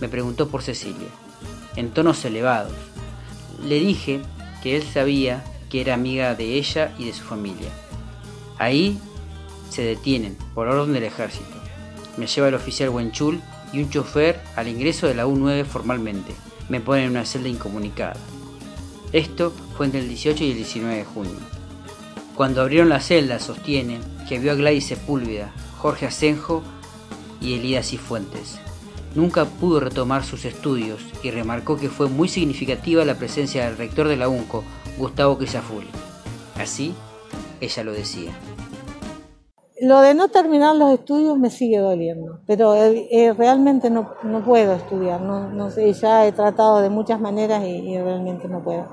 me 0.00 0.08
preguntó 0.08 0.48
por 0.48 0.62
Cecilia, 0.62 1.08
en 1.76 1.90
tonos 1.90 2.24
elevados. 2.24 2.72
Le 3.62 3.80
dije 3.80 4.22
que 4.62 4.76
él 4.76 4.82
sabía 4.82 5.44
que 5.68 5.82
era 5.82 5.92
amiga 5.92 6.34
de 6.34 6.54
ella 6.54 6.94
y 6.98 7.04
de 7.04 7.12
su 7.12 7.24
familia. 7.24 7.68
Ahí 8.56 8.98
se 9.70 9.82
detienen 9.82 10.36
por 10.54 10.68
orden 10.68 10.92
del 10.92 11.04
ejército. 11.04 11.46
Me 12.16 12.26
lleva 12.26 12.48
el 12.48 12.54
oficial 12.54 12.90
Wenchul 12.90 13.40
y 13.72 13.82
un 13.82 13.90
chofer 13.90 14.40
al 14.56 14.68
ingreso 14.68 15.06
de 15.06 15.14
la 15.14 15.26
U9 15.26 15.64
formalmente. 15.64 16.34
Me 16.68 16.80
ponen 16.80 17.04
en 17.04 17.10
una 17.10 17.24
celda 17.24 17.48
incomunicada. 17.48 18.16
Esto 19.12 19.52
fue 19.76 19.86
entre 19.86 20.00
el 20.00 20.08
18 20.08 20.44
y 20.44 20.50
el 20.50 20.56
19 20.56 20.96
de 20.96 21.04
junio. 21.04 21.36
Cuando 22.36 22.62
abrieron 22.62 22.88
la 22.88 23.00
celda, 23.00 23.38
sostiene 23.38 23.98
que 24.28 24.38
vio 24.38 24.52
a 24.52 24.54
Gladys 24.54 24.86
Sepúlveda, 24.86 25.52
Jorge 25.78 26.06
Asenjo 26.06 26.62
y 27.40 27.54
Elida 27.54 27.82
Cifuentes. 27.82 28.58
Nunca 29.14 29.44
pudo 29.44 29.80
retomar 29.80 30.24
sus 30.24 30.44
estudios 30.44 31.00
y 31.22 31.32
remarcó 31.32 31.76
que 31.76 31.88
fue 31.88 32.08
muy 32.08 32.28
significativa 32.28 33.04
la 33.04 33.16
presencia 33.16 33.64
del 33.64 33.76
rector 33.76 34.06
de 34.06 34.16
la 34.16 34.28
UNCO, 34.28 34.62
Gustavo 34.96 35.38
Quillafuli. 35.38 35.88
Así, 36.56 36.94
ella 37.60 37.82
lo 37.82 37.92
decía. 37.92 38.32
Lo 39.80 40.00
de 40.02 40.14
no 40.14 40.28
terminar 40.28 40.76
los 40.76 40.92
estudios 40.92 41.38
me 41.38 41.48
sigue 41.48 41.78
doliendo, 41.78 42.40
pero 42.46 42.74
eh, 42.74 43.08
eh, 43.10 43.32
realmente 43.32 43.88
no, 43.88 44.10
no, 44.22 44.44
puedo 44.44 44.74
estudiar, 44.74 45.22
no, 45.22 45.48
no, 45.48 45.70
sé, 45.70 45.90
ya 45.94 46.26
he 46.26 46.32
tratado 46.32 46.80
de 46.80 46.90
muchas 46.90 47.18
maneras 47.18 47.64
y, 47.64 47.90
y 47.94 47.98
realmente 47.98 48.46
no 48.46 48.62
puedo. 48.62 48.86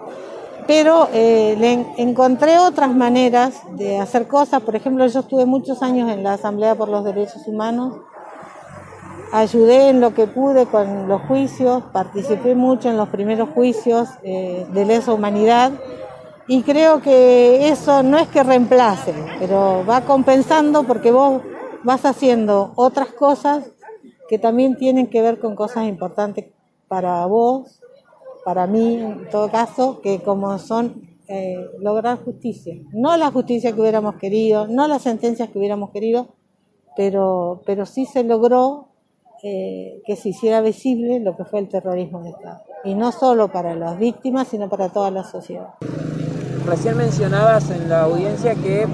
Pero 0.65 1.09
eh, 1.13 1.55
le 1.59 1.73
en, 1.73 1.87
encontré 1.97 2.57
otras 2.57 2.93
maneras 2.93 3.61
de 3.71 3.97
hacer 3.97 4.27
cosas, 4.27 4.61
por 4.61 4.75
ejemplo, 4.77 5.05
yo 5.07 5.19
estuve 5.21 5.45
muchos 5.45 5.81
años 5.81 6.09
en 6.09 6.23
la 6.23 6.33
Asamblea 6.33 6.75
por 6.75 6.87
los 6.87 7.03
Derechos 7.03 7.47
Humanos, 7.47 7.93
ayudé 9.33 9.89
en 9.89 9.99
lo 9.99 10.13
que 10.13 10.27
pude 10.27 10.67
con 10.67 11.09
los 11.09 11.21
juicios, 11.23 11.83
participé 11.91 12.55
mucho 12.55 12.89
en 12.89 12.95
los 12.95 13.09
primeros 13.09 13.49
juicios 13.49 14.07
eh, 14.23 14.65
de 14.73 14.85
lesa 14.85 15.13
humanidad 15.13 15.71
y 16.47 16.63
creo 16.63 17.01
que 17.01 17.69
eso 17.69 18.03
no 18.03 18.17
es 18.17 18.27
que 18.29 18.43
reemplace, 18.43 19.13
pero 19.39 19.85
va 19.85 20.01
compensando 20.01 20.83
porque 20.83 21.11
vos 21.11 21.41
vas 21.83 22.05
haciendo 22.05 22.71
otras 22.75 23.09
cosas 23.09 23.71
que 24.29 24.39
también 24.39 24.77
tienen 24.77 25.07
que 25.07 25.21
ver 25.21 25.39
con 25.39 25.55
cosas 25.55 25.87
importantes 25.87 26.45
para 26.87 27.25
vos, 27.25 27.81
para 28.45 28.65
mí 28.65 28.95
en 28.95 29.29
todo 29.29 29.49
caso, 29.49 29.99
que 30.01 30.21
como 30.21 30.57
son 30.57 31.17
eh, 31.27 31.65
lograr 31.79 32.23
justicia. 32.23 32.75
No 32.93 33.17
la 33.17 33.31
justicia 33.31 33.73
que 33.73 33.81
hubiéramos 33.81 34.15
querido, 34.15 34.67
no 34.67 34.87
las 34.87 35.01
sentencias 35.01 35.49
que 35.49 35.59
hubiéramos 35.59 35.91
querido, 35.91 36.35
pero, 36.95 37.61
pero 37.65 37.85
sí 37.85 38.05
se 38.05 38.23
logró 38.23 38.87
eh, 39.43 40.01
que 40.05 40.15
se 40.15 40.29
hiciera 40.29 40.61
visible 40.61 41.19
lo 41.19 41.35
que 41.35 41.43
fue 41.43 41.59
el 41.59 41.67
terrorismo 41.67 42.23
de 42.23 42.29
Estado. 42.29 42.61
Y 42.85 42.95
no 42.95 43.11
solo 43.11 43.51
para 43.51 43.75
las 43.75 43.99
víctimas, 43.99 44.47
sino 44.47 44.69
para 44.69 44.89
toda 44.89 45.11
la 45.11 45.23
sociedad. 45.23 45.73
Recién 46.67 46.97
mencionabas 46.97 47.69
en 47.71 47.87
la 47.87 48.01
audiencia 48.01 48.53
que 48.53 48.81
eh, 48.81 48.87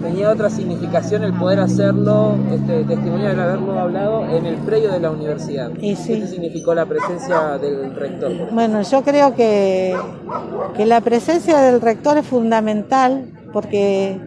tenía 0.00 0.30
otra 0.30 0.48
significación 0.48 1.24
el 1.24 1.32
poder 1.32 1.58
hacerlo, 1.58 2.36
este 2.52 2.84
testimonio 2.84 3.34
de 3.34 3.42
haberlo 3.42 3.80
hablado 3.80 4.28
en 4.28 4.46
el 4.46 4.54
predio 4.58 4.92
de 4.92 5.00
la 5.00 5.10
universidad. 5.10 5.72
Y 5.80 5.96
sí. 5.96 6.20
¿Qué 6.20 6.28
significó 6.28 6.72
la 6.72 6.86
presencia 6.86 7.58
del 7.58 7.96
rector? 7.96 8.32
Bueno, 8.52 8.82
yo 8.82 9.02
creo 9.02 9.34
que, 9.34 9.96
que 10.76 10.86
la 10.86 11.00
presencia 11.00 11.58
del 11.58 11.80
rector 11.80 12.16
es 12.16 12.26
fundamental 12.26 13.26
porque 13.52 14.20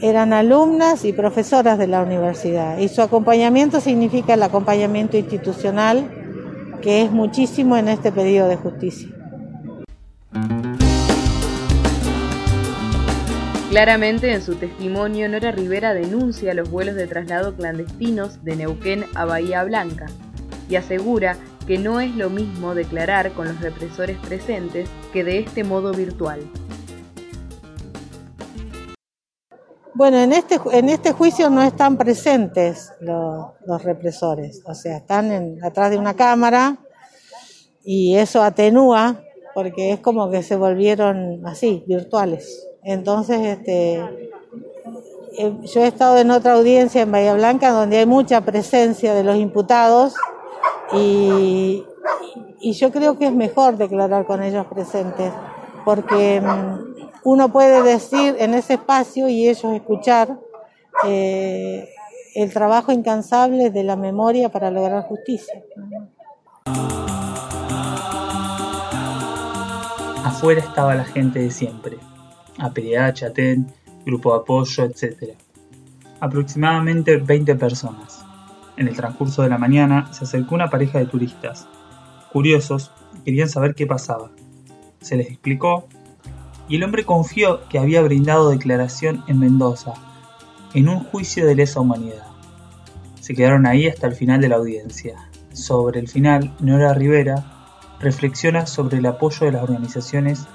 eran 0.00 0.32
alumnas 0.32 1.04
y 1.04 1.12
profesoras 1.12 1.78
de 1.78 1.88
la 1.88 2.00
universidad 2.02 2.78
y 2.78 2.88
su 2.88 3.02
acompañamiento 3.02 3.80
significa 3.80 4.32
el 4.32 4.42
acompañamiento 4.42 5.18
institucional 5.18 6.10
que 6.80 7.02
es 7.02 7.10
muchísimo 7.10 7.76
en 7.76 7.88
este 7.88 8.12
pedido 8.12 8.48
de 8.48 8.56
justicia. 8.56 9.15
Claramente 13.76 14.32
en 14.32 14.40
su 14.40 14.54
testimonio 14.54 15.28
Nora 15.28 15.50
Rivera 15.50 15.92
denuncia 15.92 16.54
los 16.54 16.70
vuelos 16.70 16.94
de 16.94 17.06
traslado 17.06 17.54
clandestinos 17.54 18.42
de 18.42 18.56
Neuquén 18.56 19.04
a 19.14 19.26
Bahía 19.26 19.62
Blanca 19.64 20.06
y 20.70 20.76
asegura 20.76 21.36
que 21.66 21.76
no 21.76 22.00
es 22.00 22.16
lo 22.16 22.30
mismo 22.30 22.74
declarar 22.74 23.32
con 23.32 23.48
los 23.48 23.60
represores 23.60 24.16
presentes 24.26 24.88
que 25.12 25.24
de 25.24 25.40
este 25.40 25.62
modo 25.62 25.92
virtual. 25.92 26.40
Bueno, 29.92 30.20
en 30.20 30.32
este, 30.32 30.58
en 30.72 30.88
este 30.88 31.12
juicio 31.12 31.50
no 31.50 31.62
están 31.62 31.98
presentes 31.98 32.94
los, 33.00 33.48
los 33.66 33.84
represores, 33.84 34.62
o 34.64 34.72
sea, 34.72 34.96
están 34.96 35.30
en, 35.30 35.62
atrás 35.62 35.90
de 35.90 35.98
una 35.98 36.14
cámara 36.14 36.78
y 37.84 38.16
eso 38.16 38.42
atenúa 38.42 39.20
porque 39.54 39.92
es 39.92 40.00
como 40.00 40.30
que 40.30 40.42
se 40.42 40.56
volvieron 40.56 41.46
así, 41.46 41.84
virtuales. 41.86 42.66
Entonces, 42.88 43.40
este, 43.44 43.96
eh, 45.36 45.52
yo 45.62 45.80
he 45.82 45.88
estado 45.88 46.18
en 46.18 46.30
otra 46.30 46.52
audiencia 46.52 47.02
en 47.02 47.10
Bahía 47.10 47.34
Blanca 47.34 47.70
donde 47.70 47.98
hay 47.98 48.06
mucha 48.06 48.42
presencia 48.42 49.12
de 49.12 49.24
los 49.24 49.36
imputados 49.36 50.14
y, 50.92 51.84
y 52.60 52.72
yo 52.74 52.92
creo 52.92 53.18
que 53.18 53.26
es 53.26 53.32
mejor 53.32 53.76
declarar 53.76 54.24
con 54.24 54.40
ellos 54.40 54.66
presentes 54.66 55.32
porque 55.84 56.40
mm, 56.40 56.96
uno 57.24 57.48
puede 57.48 57.82
decir 57.82 58.36
en 58.38 58.54
ese 58.54 58.74
espacio 58.74 59.26
y 59.28 59.48
ellos 59.48 59.72
escuchar 59.72 60.38
eh, 61.04 61.88
el 62.36 62.52
trabajo 62.52 62.92
incansable 62.92 63.70
de 63.70 63.82
la 63.82 63.96
memoria 63.96 64.48
para 64.48 64.70
lograr 64.70 65.02
justicia. 65.08 65.60
Afuera 70.24 70.60
estaba 70.60 70.94
la 70.94 71.04
gente 71.04 71.40
de 71.40 71.50
siempre, 71.50 71.98
APDA, 72.58 73.12
Chatén, 73.12 73.66
Grupo 74.04 74.32
de 74.32 74.40
Apoyo, 74.40 74.84
etc. 74.84 75.34
Aproximadamente 76.20 77.16
20 77.16 77.54
personas. 77.56 78.24
En 78.76 78.88
el 78.88 78.96
transcurso 78.96 79.42
de 79.42 79.48
la 79.48 79.58
mañana 79.58 80.12
se 80.12 80.24
acercó 80.24 80.54
una 80.54 80.70
pareja 80.70 80.98
de 80.98 81.06
turistas. 81.06 81.66
Curiosos, 82.32 82.92
querían 83.24 83.48
saber 83.48 83.74
qué 83.74 83.86
pasaba. 83.86 84.30
Se 85.00 85.16
les 85.16 85.28
explicó 85.28 85.88
y 86.68 86.76
el 86.76 86.84
hombre 86.84 87.04
confió 87.04 87.66
que 87.68 87.78
había 87.78 88.02
brindado 88.02 88.50
declaración 88.50 89.24
en 89.28 89.38
Mendoza, 89.38 89.94
en 90.74 90.88
un 90.88 91.00
juicio 91.00 91.46
de 91.46 91.54
lesa 91.54 91.80
humanidad. 91.80 92.26
Se 93.20 93.34
quedaron 93.34 93.66
ahí 93.66 93.86
hasta 93.86 94.06
el 94.06 94.14
final 94.14 94.40
de 94.40 94.48
la 94.48 94.56
audiencia. 94.56 95.16
Sobre 95.52 96.00
el 96.00 96.08
final, 96.08 96.54
Nora 96.60 96.92
Rivera 96.92 97.44
reflexiona 97.98 98.66
sobre 98.66 98.98
el 98.98 99.06
apoyo 99.06 99.46
de 99.46 99.52
las 99.52 99.62
organizaciones 99.62 100.46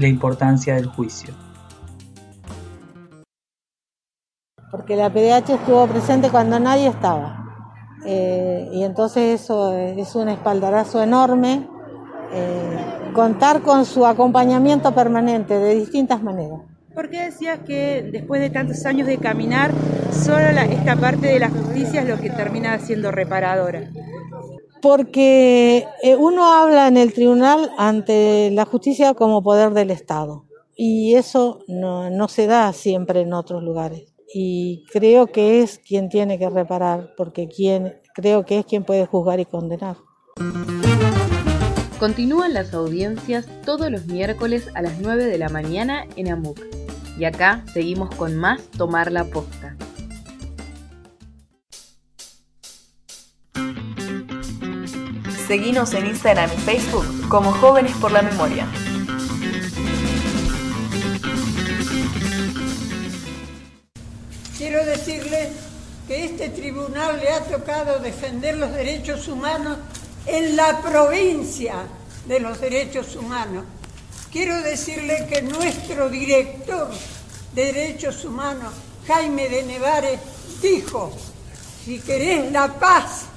y 0.00 0.02
la 0.02 0.08
importancia 0.08 0.74
del 0.74 0.86
juicio. 0.86 1.34
Porque 4.70 4.96
la 4.96 5.10
PDH 5.10 5.50
estuvo 5.50 5.86
presente 5.86 6.30
cuando 6.30 6.58
nadie 6.58 6.86
estaba. 6.86 7.44
Eh, 8.06 8.70
y 8.72 8.82
entonces 8.82 9.42
eso 9.42 9.76
es 9.76 10.14
un 10.14 10.28
espaldarazo 10.28 11.02
enorme. 11.02 11.68
Eh, 12.32 12.78
contar 13.12 13.60
con 13.60 13.84
su 13.84 14.06
acompañamiento 14.06 14.94
permanente 14.94 15.58
de 15.58 15.74
distintas 15.74 16.22
maneras. 16.22 16.60
¿Por 16.94 17.10
qué 17.10 17.24
decías 17.24 17.58
que 17.66 18.08
después 18.12 18.40
de 18.40 18.50
tantos 18.50 18.86
años 18.86 19.06
de 19.06 19.18
caminar, 19.18 19.72
solo 20.12 20.52
la, 20.52 20.64
esta 20.64 20.96
parte 20.96 21.26
de 21.26 21.40
la 21.40 21.50
justicia 21.50 22.02
es 22.02 22.08
lo 22.08 22.18
que 22.20 22.30
termina 22.30 22.78
siendo 22.78 23.10
reparadora? 23.10 23.90
Porque 24.80 25.86
eh, 26.02 26.16
uno 26.16 26.52
habla 26.52 26.88
en 26.88 26.96
el 26.96 27.12
tribunal 27.12 27.70
ante 27.76 28.50
la 28.52 28.64
justicia 28.64 29.14
como 29.14 29.42
poder 29.42 29.72
del 29.72 29.90
Estado 29.90 30.46
y 30.82 31.14
eso 31.16 31.62
no, 31.68 32.26
se 32.28 32.46
da 32.46 32.72
siempre 32.72 33.20
en 33.20 33.34
otros 33.34 33.62
lugares. 33.62 34.14
Y 34.32 34.86
creo 34.90 35.26
que 35.26 35.60
es 35.60 35.78
quien 35.78 36.08
tiene 36.08 36.38
que 36.38 36.48
reparar, 36.48 37.12
porque 37.18 37.48
quien, 37.48 38.00
creo 38.14 38.46
que 38.46 38.60
es 38.60 38.64
quien 38.64 38.84
puede 38.84 39.04
juzgar 39.04 39.40
y 39.40 39.44
condenar. 39.44 39.98
Continúan 41.98 42.54
las 42.54 42.72
audiencias 42.72 43.46
todos 43.66 43.90
los 43.90 44.06
miércoles 44.06 44.68
a 44.74 44.80
las 44.80 44.98
9 45.00 45.26
de 45.26 45.36
la 45.36 45.50
mañana 45.50 46.06
en 46.16 46.32
AMUC. 46.32 46.58
Y 47.18 47.26
acá 47.26 47.62
seguimos 47.74 48.14
con 48.14 48.34
más 48.36 48.62
Tomar 48.70 49.12
la 49.12 49.24
Posta. 49.24 49.76
Seguinos 55.50 55.92
en 55.94 56.06
Instagram 56.06 56.48
y 56.56 56.60
Facebook 56.60 57.28
como 57.28 57.50
Jóvenes 57.50 57.96
por 57.96 58.12
la 58.12 58.22
Memoria. 58.22 58.68
Quiero 64.56 64.84
decirle 64.84 65.50
que 66.06 66.26
este 66.26 66.50
tribunal 66.50 67.18
le 67.18 67.30
ha 67.32 67.40
tocado 67.40 67.98
defender 67.98 68.58
los 68.58 68.70
derechos 68.70 69.26
humanos 69.26 69.78
en 70.24 70.54
la 70.54 70.80
provincia 70.82 71.82
de 72.28 72.38
los 72.38 72.60
derechos 72.60 73.16
humanos. 73.16 73.64
Quiero 74.30 74.62
decirle 74.62 75.26
que 75.28 75.42
nuestro 75.42 76.08
director 76.08 76.92
de 77.56 77.72
derechos 77.72 78.24
humanos, 78.24 78.72
Jaime 79.08 79.48
de 79.48 79.64
Nevares, 79.64 80.20
dijo, 80.62 81.12
si 81.84 81.98
querés 81.98 82.52
la 82.52 82.68
paz, 82.78 83.29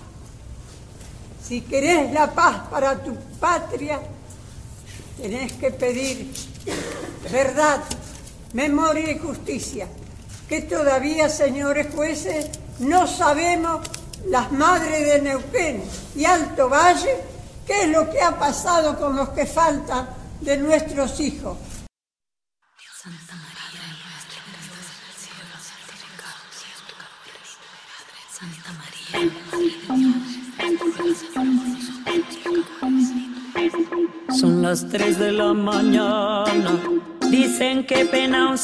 si 1.47 1.62
querés 1.62 2.12
la 2.13 2.32
paz 2.32 2.67
para 2.69 3.03
tu 3.03 3.15
patria, 3.39 3.99
tenés 5.21 5.53
que 5.53 5.71
pedir 5.71 6.32
verdad, 7.32 7.84
memoria 8.53 9.12
y 9.12 9.19
justicia, 9.19 9.88
que 10.47 10.62
todavía, 10.62 11.29
señores 11.29 11.88
jueces, 11.93 12.49
no 12.79 13.08
sabemos 13.08 13.86
las 14.27 14.51
madres 14.51 15.06
de 15.06 15.21
Neuquén 15.21 15.84
y 16.15 16.25
Alto 16.25 16.69
Valle, 16.69 17.17
qué 17.67 17.84
es 17.84 17.89
lo 17.89 18.10
que 18.10 18.21
ha 18.21 18.38
pasado 18.38 18.97
con 18.97 19.15
los 19.15 19.29
que 19.29 19.45
faltan 19.45 20.10
de 20.41 20.58
nuestros 20.58 21.19
hijos. 21.19 21.58
Santa 23.01 23.36
María, 28.73 30.02
Son 34.39 34.62
las 34.62 34.88
3 34.89 35.19
de 35.19 35.32
la 35.32 35.54
mañana, 35.54 36.80
dicen 37.30 37.86
que 37.86 38.06
pena 38.06 38.49
un 38.49 38.58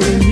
Calvary. 0.00 0.27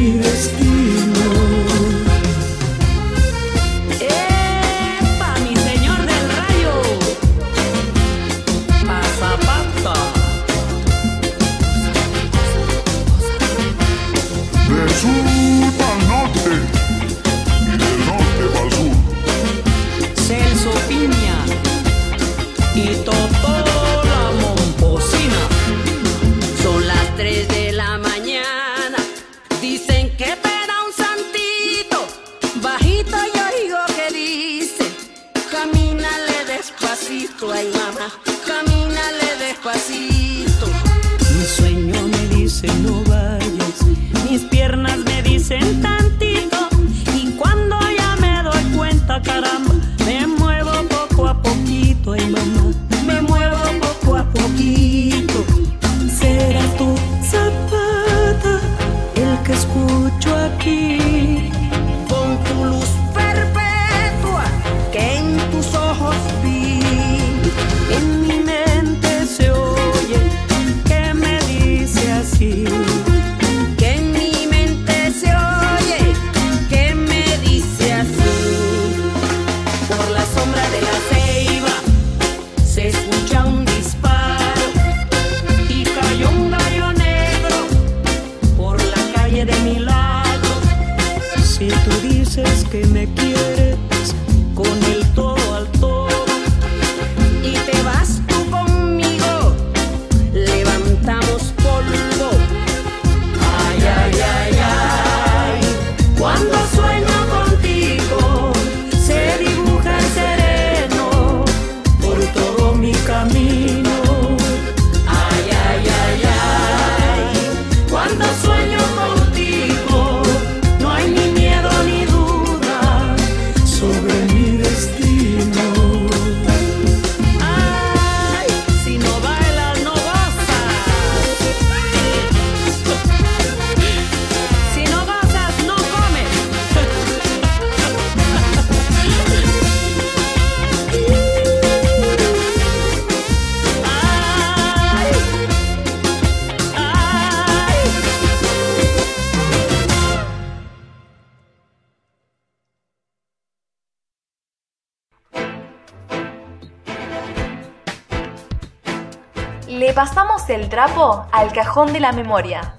Trapo 160.68 161.26
al 161.32 161.52
cajón 161.52 161.92
de 161.92 162.00
la 162.00 162.12
memoria. 162.12 162.74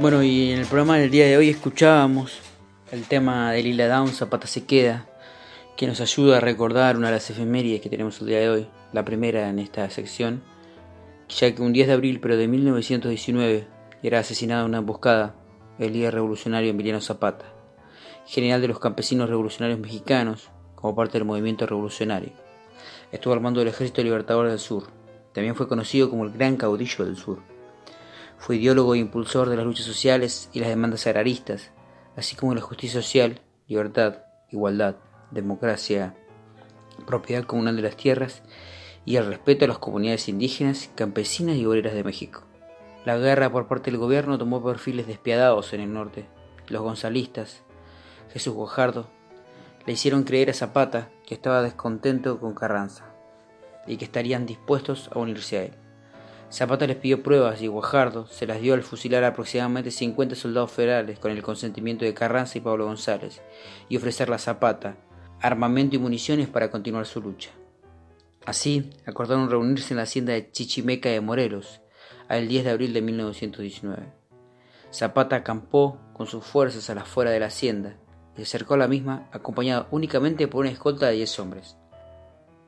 Bueno, 0.00 0.22
y 0.22 0.52
en 0.52 0.60
el 0.60 0.66
programa 0.66 0.96
del 0.96 1.10
día 1.10 1.26
de 1.26 1.36
hoy 1.36 1.48
escuchábamos 1.48 2.40
el 2.92 3.04
tema 3.04 3.52
de 3.52 3.62
Lila 3.62 3.88
Down, 3.88 4.08
Zapata 4.08 4.46
se 4.46 4.64
queda, 4.64 5.06
que 5.76 5.86
nos 5.86 6.00
ayuda 6.00 6.38
a 6.38 6.40
recordar 6.40 6.96
una 6.96 7.08
de 7.08 7.14
las 7.14 7.28
efemérides 7.30 7.80
que 7.80 7.90
tenemos 7.90 8.20
el 8.20 8.28
día 8.28 8.38
de 8.38 8.48
hoy, 8.48 8.68
la 8.92 9.04
primera 9.04 9.48
en 9.48 9.58
esta 9.58 9.88
sección, 9.90 10.42
ya 11.28 11.54
que 11.54 11.62
un 11.62 11.72
10 11.72 11.88
de 11.88 11.92
abril 11.92 12.20
pero 12.20 12.36
de 12.36 12.48
1919 12.48 13.66
era 14.02 14.20
asesinado 14.20 14.62
en 14.62 14.70
una 14.70 14.78
emboscada 14.78 15.34
el 15.78 15.92
líder 15.92 16.14
revolucionario 16.14 16.70
Emiliano 16.70 17.00
Zapata, 17.00 17.57
general 18.28 18.60
de 18.60 18.68
los 18.68 18.78
campesinos 18.78 19.30
revolucionarios 19.30 19.80
mexicanos 19.80 20.50
como 20.74 20.94
parte 20.94 21.16
del 21.16 21.24
movimiento 21.24 21.64
revolucionario. 21.66 22.32
Estuvo 23.10 23.32
al 23.32 23.40
mando 23.40 23.60
del 23.60 23.68
Ejército 23.68 24.02
Libertador 24.02 24.48
del 24.48 24.58
Sur, 24.58 24.84
también 25.32 25.56
fue 25.56 25.66
conocido 25.66 26.10
como 26.10 26.24
el 26.24 26.32
Gran 26.32 26.56
Caudillo 26.56 27.06
del 27.06 27.16
Sur. 27.16 27.38
Fue 28.36 28.56
ideólogo 28.56 28.94
e 28.94 28.98
impulsor 28.98 29.48
de 29.48 29.56
las 29.56 29.64
luchas 29.64 29.86
sociales 29.86 30.50
y 30.52 30.60
las 30.60 30.68
demandas 30.68 31.06
agraristas, 31.06 31.70
así 32.16 32.36
como 32.36 32.54
la 32.54 32.60
justicia 32.60 33.00
social, 33.00 33.40
libertad, 33.66 34.18
igualdad, 34.50 34.96
democracia, 35.30 36.14
propiedad 37.06 37.44
comunal 37.44 37.76
de 37.76 37.82
las 37.82 37.96
tierras 37.96 38.42
y 39.06 39.16
el 39.16 39.26
respeto 39.26 39.64
a 39.64 39.68
las 39.68 39.78
comunidades 39.78 40.28
indígenas, 40.28 40.90
campesinas 40.94 41.56
y 41.56 41.64
obreras 41.64 41.94
de 41.94 42.04
México. 42.04 42.42
La 43.06 43.16
guerra 43.16 43.50
por 43.50 43.68
parte 43.68 43.90
del 43.90 43.98
gobierno 43.98 44.36
tomó 44.36 44.62
perfiles 44.62 45.06
despiadados 45.06 45.72
en 45.72 45.80
el 45.80 45.94
norte. 45.94 46.26
Los 46.68 46.82
gonzalistas, 46.82 47.62
Jesús 48.32 48.54
Guajardo, 48.54 49.06
le 49.86 49.94
hicieron 49.94 50.24
creer 50.24 50.50
a 50.50 50.54
Zapata 50.54 51.08
que 51.26 51.34
estaba 51.34 51.62
descontento 51.62 52.38
con 52.40 52.54
Carranza 52.54 53.06
y 53.86 53.96
que 53.96 54.04
estarían 54.04 54.44
dispuestos 54.44 55.08
a 55.12 55.18
unirse 55.18 55.58
a 55.58 55.62
él. 55.64 55.72
Zapata 56.50 56.86
les 56.86 56.96
pidió 56.96 57.22
pruebas 57.22 57.60
y 57.60 57.66
Guajardo 57.66 58.26
se 58.26 58.46
las 58.46 58.60
dio 58.60 58.74
al 58.74 58.82
fusilar 58.82 59.24
aproximadamente 59.24 59.90
50 59.90 60.34
soldados 60.34 60.72
federales 60.72 61.18
con 61.18 61.30
el 61.30 61.42
consentimiento 61.42 62.04
de 62.04 62.14
Carranza 62.14 62.58
y 62.58 62.62
Pablo 62.62 62.86
González 62.86 63.42
y 63.88 63.96
ofrecerle 63.96 64.34
a 64.34 64.38
Zapata 64.38 64.96
armamento 65.40 65.96
y 65.96 65.98
municiones 65.98 66.48
para 66.48 66.70
continuar 66.70 67.06
su 67.06 67.20
lucha. 67.20 67.50
Así, 68.44 68.90
acordaron 69.06 69.50
reunirse 69.50 69.92
en 69.92 69.98
la 69.98 70.04
hacienda 70.04 70.32
de 70.32 70.50
Chichimeca 70.50 71.10
de 71.10 71.20
Morelos, 71.20 71.80
al 72.28 72.48
10 72.48 72.64
de 72.64 72.70
abril 72.70 72.92
de 72.92 73.02
1919. 73.02 74.12
Zapata 74.92 75.36
acampó 75.36 75.98
con 76.14 76.26
sus 76.26 76.44
fuerzas 76.44 76.88
a 76.90 76.94
la 76.94 77.02
afuera 77.02 77.30
de 77.30 77.40
la 77.40 77.46
hacienda 77.46 77.96
se 78.38 78.56
acercó 78.56 78.74
a 78.74 78.78
la 78.78 78.88
misma 78.88 79.28
acompañado 79.32 79.88
únicamente 79.90 80.46
por 80.46 80.60
una 80.60 80.70
escolta 80.70 81.06
de 81.06 81.14
10 81.14 81.40
hombres. 81.40 81.76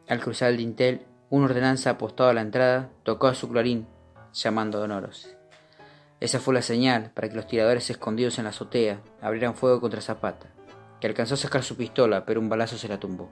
Al 0.08 0.20
cruzar 0.20 0.50
el 0.50 0.56
dintel, 0.56 1.06
una 1.28 1.44
ordenanza 1.44 1.90
apostado 1.90 2.28
a 2.28 2.34
la 2.34 2.40
entrada 2.40 2.90
tocó 3.04 3.28
a 3.28 3.34
su 3.34 3.48
clarín, 3.48 3.86
llamando 4.32 4.78
a 4.78 4.80
Donoros. 4.80 5.28
Esa 6.18 6.40
fue 6.40 6.54
la 6.54 6.62
señal 6.62 7.12
para 7.14 7.28
que 7.28 7.36
los 7.36 7.46
tiradores 7.46 7.88
escondidos 7.88 8.38
en 8.38 8.44
la 8.44 8.50
azotea 8.50 9.00
abrieran 9.22 9.54
fuego 9.54 9.80
contra 9.80 10.00
Zapata, 10.00 10.48
que 11.00 11.06
alcanzó 11.06 11.34
a 11.34 11.38
sacar 11.38 11.62
su 11.62 11.76
pistola, 11.76 12.26
pero 12.26 12.40
un 12.40 12.48
balazo 12.48 12.76
se 12.76 12.88
la 12.88 12.98
tumbó. 12.98 13.30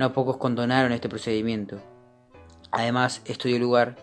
No 0.00 0.12
pocos 0.12 0.36
condonaron 0.36 0.90
este 0.90 1.08
procedimiento. 1.08 1.80
Además, 2.72 3.22
esto 3.24 3.46
dio 3.46 3.60
lugar 3.60 3.94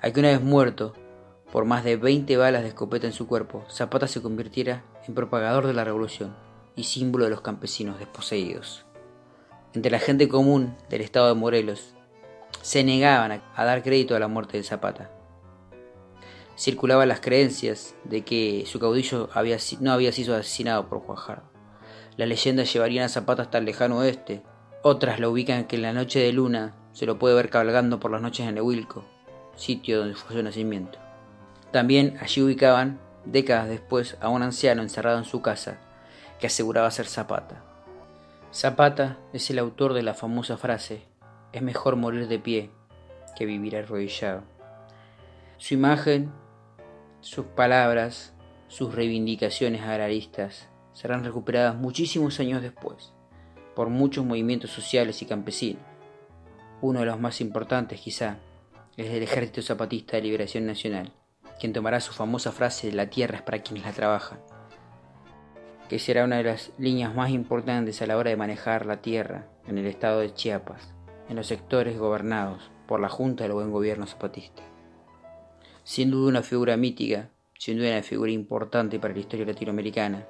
a 0.00 0.10
que 0.10 0.20
una 0.20 0.30
vez 0.30 0.40
muerto, 0.40 0.94
por 1.52 1.66
más 1.66 1.84
de 1.84 1.96
20 1.96 2.38
balas 2.38 2.62
de 2.62 2.68
escopeta 2.68 3.06
en 3.06 3.12
su 3.12 3.26
cuerpo, 3.26 3.64
Zapata 3.70 4.08
se 4.08 4.22
convirtiera 4.22 4.82
en 5.06 5.14
propagador 5.14 5.66
de 5.66 5.74
la 5.74 5.84
revolución 5.84 6.34
y 6.76 6.84
símbolo 6.84 7.24
de 7.24 7.30
los 7.30 7.40
campesinos 7.40 7.98
desposeídos. 7.98 8.84
Entre 9.74 9.90
la 9.90 9.98
gente 9.98 10.28
común 10.28 10.76
del 10.88 11.00
estado 11.00 11.28
de 11.28 11.34
Morelos 11.34 11.94
se 12.62 12.84
negaban 12.84 13.42
a, 13.54 13.64
dar 13.64 13.82
crédito 13.82 14.14
a 14.14 14.20
la 14.20 14.28
muerte 14.28 14.56
de 14.56 14.62
Zapata. 14.62 15.10
Circulaban 16.56 17.08
las 17.08 17.20
creencias 17.20 17.94
de 18.04 18.22
que 18.22 18.64
su 18.66 18.78
caudillo 18.78 19.28
no 19.80 19.92
había 19.92 20.12
sido 20.12 20.36
asesinado 20.36 20.88
por 20.88 21.00
Guajardo. 21.00 21.50
Las 22.16 22.28
leyendas 22.28 22.72
llevarían 22.72 23.06
a 23.06 23.08
Zapata 23.08 23.42
hasta 23.42 23.58
el 23.58 23.64
lejano 23.64 23.98
oeste. 23.98 24.42
Otras 24.82 25.18
lo 25.18 25.30
ubican 25.30 25.64
que 25.64 25.76
en 25.76 25.82
la 25.82 25.92
noche 25.92 26.20
de 26.20 26.32
luna 26.32 26.76
se 26.92 27.06
lo 27.06 27.18
puede 27.18 27.34
ver 27.34 27.50
cabalgando 27.50 27.98
por 27.98 28.12
las 28.12 28.22
noches 28.22 28.46
en 28.46 28.54
Nehuilco, 28.54 29.04
sitio 29.56 29.98
donde 29.98 30.14
fue 30.14 30.36
su 30.36 30.42
nacimiento. 30.42 30.98
También 31.72 32.16
allí 32.20 32.40
ubicaban, 32.40 33.00
décadas 33.24 33.68
después, 33.68 34.16
a 34.20 34.28
un 34.28 34.42
anciano 34.42 34.82
encerrado 34.82 35.18
en 35.18 35.24
su 35.24 35.42
casa, 35.42 35.80
que 36.38 36.46
aseguraba 36.46 36.90
ser 36.90 37.06
Zapata. 37.06 37.62
Zapata 38.52 39.18
es 39.32 39.50
el 39.50 39.58
autor 39.58 39.94
de 39.94 40.02
la 40.02 40.14
famosa 40.14 40.56
frase, 40.56 41.02
es 41.52 41.62
mejor 41.62 41.96
morir 41.96 42.28
de 42.28 42.38
pie 42.38 42.70
que 43.36 43.46
vivir 43.46 43.76
arrodillado. 43.76 44.42
Su 45.56 45.74
imagen, 45.74 46.32
sus 47.20 47.46
palabras, 47.46 48.32
sus 48.68 48.94
reivindicaciones 48.94 49.82
agraristas 49.82 50.68
serán 50.92 51.24
recuperadas 51.24 51.74
muchísimos 51.74 52.38
años 52.40 52.62
después 52.62 53.12
por 53.74 53.88
muchos 53.88 54.24
movimientos 54.24 54.70
sociales 54.70 55.20
y 55.22 55.26
campesinos. 55.26 55.82
Uno 56.80 57.00
de 57.00 57.06
los 57.06 57.18
más 57.18 57.40
importantes 57.40 58.00
quizá 58.00 58.38
es 58.96 59.10
el 59.10 59.22
Ejército 59.22 59.62
Zapatista 59.62 60.16
de 60.16 60.22
Liberación 60.22 60.66
Nacional, 60.66 61.12
quien 61.58 61.72
tomará 61.72 62.00
su 62.00 62.12
famosa 62.12 62.52
frase 62.52 62.92
la 62.92 63.10
tierra 63.10 63.38
es 63.38 63.42
para 63.42 63.60
quienes 63.60 63.84
la 63.84 63.92
trabajan, 63.92 64.38
que 65.94 66.00
será 66.00 66.24
una 66.24 66.38
de 66.38 66.42
las 66.42 66.72
líneas 66.76 67.14
más 67.14 67.30
importantes 67.30 68.02
a 68.02 68.06
la 68.08 68.16
hora 68.16 68.30
de 68.30 68.36
manejar 68.36 68.84
la 68.84 69.00
tierra 69.00 69.46
en 69.68 69.78
el 69.78 69.86
estado 69.86 70.18
de 70.18 70.34
Chiapas, 70.34 70.92
en 71.28 71.36
los 71.36 71.46
sectores 71.46 71.96
gobernados 71.96 72.68
por 72.88 72.98
la 72.98 73.08
Junta 73.08 73.44
del 73.44 73.52
Buen 73.52 73.70
Gobierno 73.70 74.04
Zapatista. 74.04 74.64
Sin 75.84 76.10
duda 76.10 76.30
una 76.30 76.42
figura 76.42 76.76
mítica, 76.76 77.30
sin 77.56 77.78
duda 77.78 77.92
una 77.92 78.02
figura 78.02 78.32
importante 78.32 78.98
para 78.98 79.14
la 79.14 79.20
historia 79.20 79.46
latinoamericana, 79.46 80.26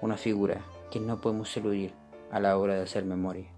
una 0.00 0.16
figura 0.16 0.64
que 0.88 1.00
no 1.00 1.20
podemos 1.20 1.56
eludir 1.56 1.94
a 2.30 2.38
la 2.38 2.56
hora 2.56 2.76
de 2.76 2.82
hacer 2.82 3.04
memoria. 3.04 3.50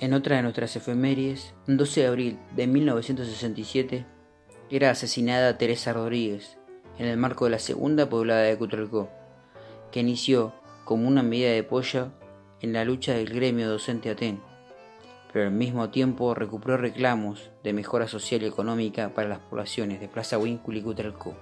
En 0.00 0.14
otra 0.14 0.34
de 0.34 0.42
nuestras 0.42 0.74
efemérides, 0.74 1.54
un 1.68 1.76
12 1.76 2.00
de 2.00 2.06
abril 2.08 2.38
de 2.56 2.66
1967, 2.66 4.04
era 4.68 4.90
asesinada 4.90 5.58
Teresa 5.58 5.92
Rodríguez 5.92 6.58
en 6.98 7.06
el 7.06 7.16
marco 7.16 7.44
de 7.44 7.52
la 7.52 7.58
segunda 7.58 8.08
poblada 8.08 8.42
de 8.42 8.56
Cutralcó, 8.56 9.08
que 9.90 10.00
inició 10.00 10.52
como 10.84 11.08
una 11.08 11.22
medida 11.22 11.50
de 11.50 11.60
apoyo 11.60 12.12
en 12.60 12.72
la 12.72 12.84
lucha 12.84 13.12
del 13.12 13.28
gremio 13.28 13.68
docente 13.68 14.10
Aten, 14.10 14.40
pero 15.32 15.46
al 15.46 15.52
mismo 15.52 15.90
tiempo 15.90 16.34
recuperó 16.34 16.76
reclamos 16.76 17.50
de 17.62 17.72
mejora 17.72 18.08
social 18.08 18.42
y 18.42 18.46
económica 18.46 19.10
para 19.14 19.28
las 19.28 19.40
poblaciones 19.40 20.00
de 20.00 20.08
Plaza 20.08 20.38
Huíncul 20.38 20.76
y 20.76 20.82
Cutralcó. 20.82 21.34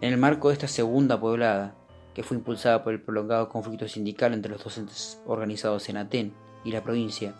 En 0.00 0.12
el 0.12 0.18
marco 0.18 0.48
de 0.48 0.54
esta 0.54 0.68
segunda 0.68 1.18
poblada, 1.18 1.74
que 2.14 2.22
fue 2.22 2.36
impulsada 2.36 2.84
por 2.84 2.92
el 2.92 3.00
prolongado 3.00 3.48
conflicto 3.48 3.88
sindical 3.88 4.34
entre 4.34 4.52
los 4.52 4.62
docentes 4.62 5.20
organizados 5.26 5.88
en 5.88 5.96
Aten 5.96 6.34
y 6.64 6.72
la 6.72 6.84
provincia, 6.84 7.34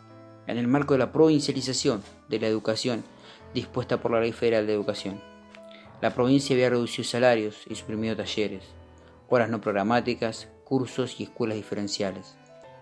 en 0.46 0.58
el 0.58 0.66
marco 0.66 0.94
de 0.94 0.98
la 0.98 1.12
provincialización 1.12 2.02
de 2.28 2.40
la 2.40 2.48
educación 2.48 3.04
dispuesta 3.54 4.00
por 4.00 4.10
la 4.10 4.20
Ley 4.20 4.32
Federal 4.32 4.66
de 4.66 4.72
Educación. 4.72 5.31
La 6.02 6.12
provincia 6.12 6.54
había 6.54 6.68
reducido 6.68 7.04
salarios 7.04 7.62
y 7.70 7.76
suprimido 7.76 8.16
talleres, 8.16 8.64
horas 9.28 9.48
no 9.48 9.60
programáticas, 9.60 10.48
cursos 10.64 11.20
y 11.20 11.22
escuelas 11.22 11.56
diferenciales, 11.56 12.34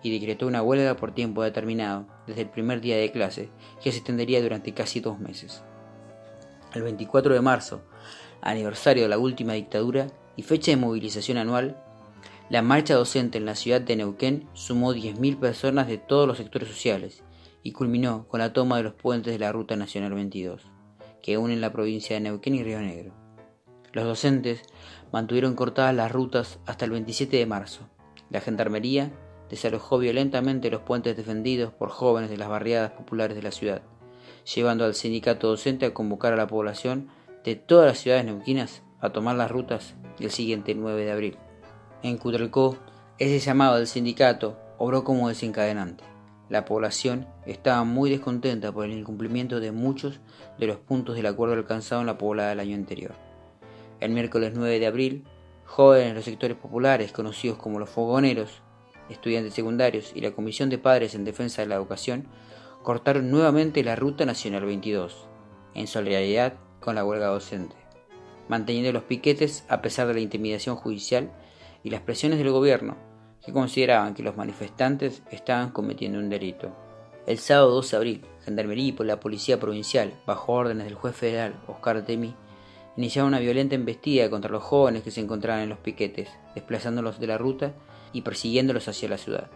y 0.03 0.11
decretó 0.11 0.47
una 0.47 0.63
huelga 0.63 0.97
por 0.97 1.13
tiempo 1.13 1.43
determinado 1.43 2.07
desde 2.27 2.41
el 2.41 2.49
primer 2.49 2.81
día 2.81 2.97
de 2.97 3.13
clase 3.13 3.51
que 3.83 3.93
se 3.93 3.99
extendería 3.99 4.41
durante 4.41 4.73
casi 4.73 5.01
dos 5.01 5.21
meses. 5.21 5.63
El 6.73 6.83
24 6.83 7.35
de 7.35 7.43
marzo, 7.43 7.83
aniversario 8.41 9.03
de 9.03 9.11
la 9.11 9.19
última 9.19 9.53
dictadura 9.53 10.07
y 10.37 10.43
fecha 10.43 10.71
de 10.71 10.79
movilización 10.79 11.37
anual, 11.37 11.77
la 12.49 12.63
marcha 12.63 12.95
docente 12.95 13.37
en 13.37 13.45
la 13.45 13.55
ciudad 13.55 13.83
de 13.83 13.97
Neuquén 13.97 14.49
sumó 14.55 14.95
10.000 14.95 15.39
personas 15.39 15.89
de 15.89 15.99
todos 15.99 16.27
los 16.27 16.39
sectores 16.39 16.71
sociales 16.71 17.23
y 17.63 17.73
culminó 17.73 18.27
con 18.29 18.41
la 18.41 18.55
toma 18.55 18.79
de 18.79 18.85
los 18.85 18.95
puentes 18.95 19.31
de 19.31 19.39
la 19.39 19.53
Ruta 19.53 19.77
Nacional 19.77 20.15
22, 20.15 20.63
que 21.23 21.39
unen 21.39 21.61
la 21.61 21.73
provincia 21.73 22.15
de 22.15 22.21
Neuquén 22.21 22.55
y 22.55 22.63
Río 22.63 22.81
Negro. 22.81 23.13
Los 23.93 24.05
docentes 24.05 24.63
mantuvieron 25.13 25.55
cortadas 25.55 25.95
las 25.95 26.13
rutas 26.13 26.59
hasta 26.67 26.85
el 26.85 26.93
27 26.93 27.37
de 27.37 27.47
marzo. 27.47 27.89
La 28.31 28.41
gendarmería 28.41 29.13
desalojó 29.49 29.99
violentamente 29.99 30.71
los 30.71 30.83
puentes 30.83 31.17
defendidos 31.17 31.73
por 31.73 31.91
jóvenes 31.91 32.31
de 32.31 32.37
las 32.37 32.49
barriadas 32.49 32.93
populares 32.93 33.37
de 33.37 33.43
la 33.43 33.51
ciudad, 33.51 33.83
llevando 34.55 34.85
al 34.85 34.95
sindicato 34.95 35.49
docente 35.49 35.87
a 35.87 35.95
convocar 35.95 36.33
a 36.33 36.37
la 36.37 36.47
población 36.47 37.09
de 37.45 37.57
todas 37.57 37.87
las 37.87 37.99
ciudades 37.99 38.25
neuquinas 38.25 38.83
a 39.01 39.11
tomar 39.11 39.37
las 39.37 39.51
rutas 39.51 39.95
el 40.21 40.31
siguiente 40.31 40.75
9 40.75 41.05
de 41.05 41.11
abril. 41.11 41.39
En 42.03 42.19
Cutralcó, 42.19 42.77
ese 43.19 43.39
llamado 43.39 43.77
del 43.77 43.87
sindicato 43.87 44.59
obró 44.79 45.05
como 45.05 45.29
desencadenante. 45.29 46.05
La 46.51 46.65
población 46.65 47.29
estaba 47.47 47.85
muy 47.85 48.11
descontenta 48.11 48.73
por 48.73 48.85
el 48.85 48.93
incumplimiento 48.93 49.61
de 49.61 49.71
muchos 49.71 50.19
de 50.59 50.67
los 50.67 50.79
puntos 50.79 51.15
del 51.15 51.27
acuerdo 51.27 51.55
alcanzado 51.55 52.01
en 52.01 52.09
la 52.09 52.19
poblada 52.19 52.49
del 52.49 52.59
año 52.59 52.75
anterior. 52.75 53.13
El 54.01 54.11
miércoles 54.11 54.53
9 54.57 54.81
de 54.81 54.87
abril, 54.87 55.25
jóvenes 55.65 56.09
de 56.09 56.15
los 56.15 56.25
sectores 56.25 56.57
populares, 56.57 57.13
conocidos 57.13 57.57
como 57.57 57.79
los 57.79 57.89
fogoneros, 57.89 58.63
estudiantes 59.09 59.55
secundarios 59.55 60.11
y 60.13 60.23
la 60.23 60.33
Comisión 60.33 60.71
de 60.71 60.79
Padres 60.79 61.15
en 61.15 61.25
Defensa 61.25 61.63
de 61.63 61.69
la 61.69 61.77
Educación, 61.77 62.27
cortaron 62.83 63.31
nuevamente 63.31 63.85
la 63.85 63.95
Ruta 63.95 64.27
Nacional 64.27 64.65
22, 64.65 65.29
en 65.75 65.87
solidaridad 65.87 66.55
con 66.81 66.97
la 66.97 67.05
huelga 67.05 67.27
docente, 67.27 67.77
manteniendo 68.49 68.93
los 68.93 69.05
piquetes 69.05 69.65
a 69.69 69.83
pesar 69.83 70.09
de 70.09 70.15
la 70.15 70.21
intimidación 70.21 70.75
judicial 70.75 71.31
y 71.85 71.91
las 71.91 72.01
presiones 72.01 72.39
del 72.39 72.51
gobierno, 72.51 72.97
que 73.45 73.53
consideraban 73.53 74.15
que 74.15 74.23
los 74.23 74.37
manifestantes 74.37 75.23
estaban 75.31 75.71
cometiendo 75.71 76.19
un 76.19 76.29
delito. 76.29 76.75
El 77.27 77.39
sábado 77.39 77.71
12 77.71 77.91
de 77.91 77.97
abril, 77.97 78.25
Gendarmería 78.45 78.95
y 78.99 79.05
la 79.05 79.21
Policía 79.21 79.61
Provincial, 79.61 80.13
bajo 80.27 80.53
órdenes 80.53 80.85
del 80.85 80.95
juez 80.95 81.15
federal 81.15 81.55
Oscar 81.69 82.05
Temi, 82.05 82.35
iniciaron 82.97 83.29
una 83.29 83.39
violenta 83.39 83.75
embestida 83.75 84.29
contra 84.31 84.51
los 84.51 84.63
jóvenes 84.63 85.03
que 85.03 85.11
se 85.11 85.21
encontraban 85.21 85.63
en 85.63 85.69
los 85.69 85.79
piquetes, 85.79 86.29
desplazándolos 86.55 87.21
de 87.21 87.27
la 87.27 87.39
ruta 87.39 87.73
y 88.13 88.23
persiguiéndolos 88.23 88.89
hacia 88.89 89.09
la 89.09 89.19
ciudad. 89.19 89.51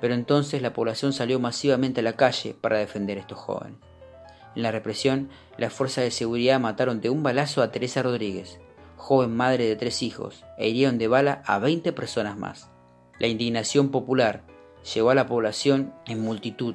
Pero 0.00 0.14
entonces 0.14 0.62
la 0.62 0.72
población 0.72 1.12
salió 1.12 1.38
masivamente 1.38 2.00
a 2.00 2.04
la 2.04 2.16
calle 2.16 2.56
para 2.60 2.78
defender 2.78 3.18
estos 3.18 3.38
jóvenes. 3.38 3.78
En 4.54 4.62
la 4.62 4.72
represión, 4.72 5.30
las 5.56 5.72
fuerzas 5.72 6.04
de 6.04 6.10
seguridad 6.10 6.60
mataron 6.60 7.00
de 7.00 7.10
un 7.10 7.22
balazo 7.22 7.62
a 7.62 7.70
Teresa 7.70 8.02
Rodríguez, 8.02 8.58
joven 8.96 9.34
madre 9.34 9.66
de 9.66 9.76
tres 9.76 10.02
hijos, 10.02 10.44
e 10.58 10.68
hirieron 10.68 10.98
de 10.98 11.08
bala 11.08 11.42
a 11.46 11.58
20 11.58 11.92
personas 11.92 12.36
más. 12.36 12.71
La 13.18 13.26
indignación 13.28 13.90
popular 13.90 14.42
llegó 14.94 15.10
a 15.10 15.14
la 15.14 15.26
población 15.26 15.92
en 16.06 16.20
multitud, 16.20 16.74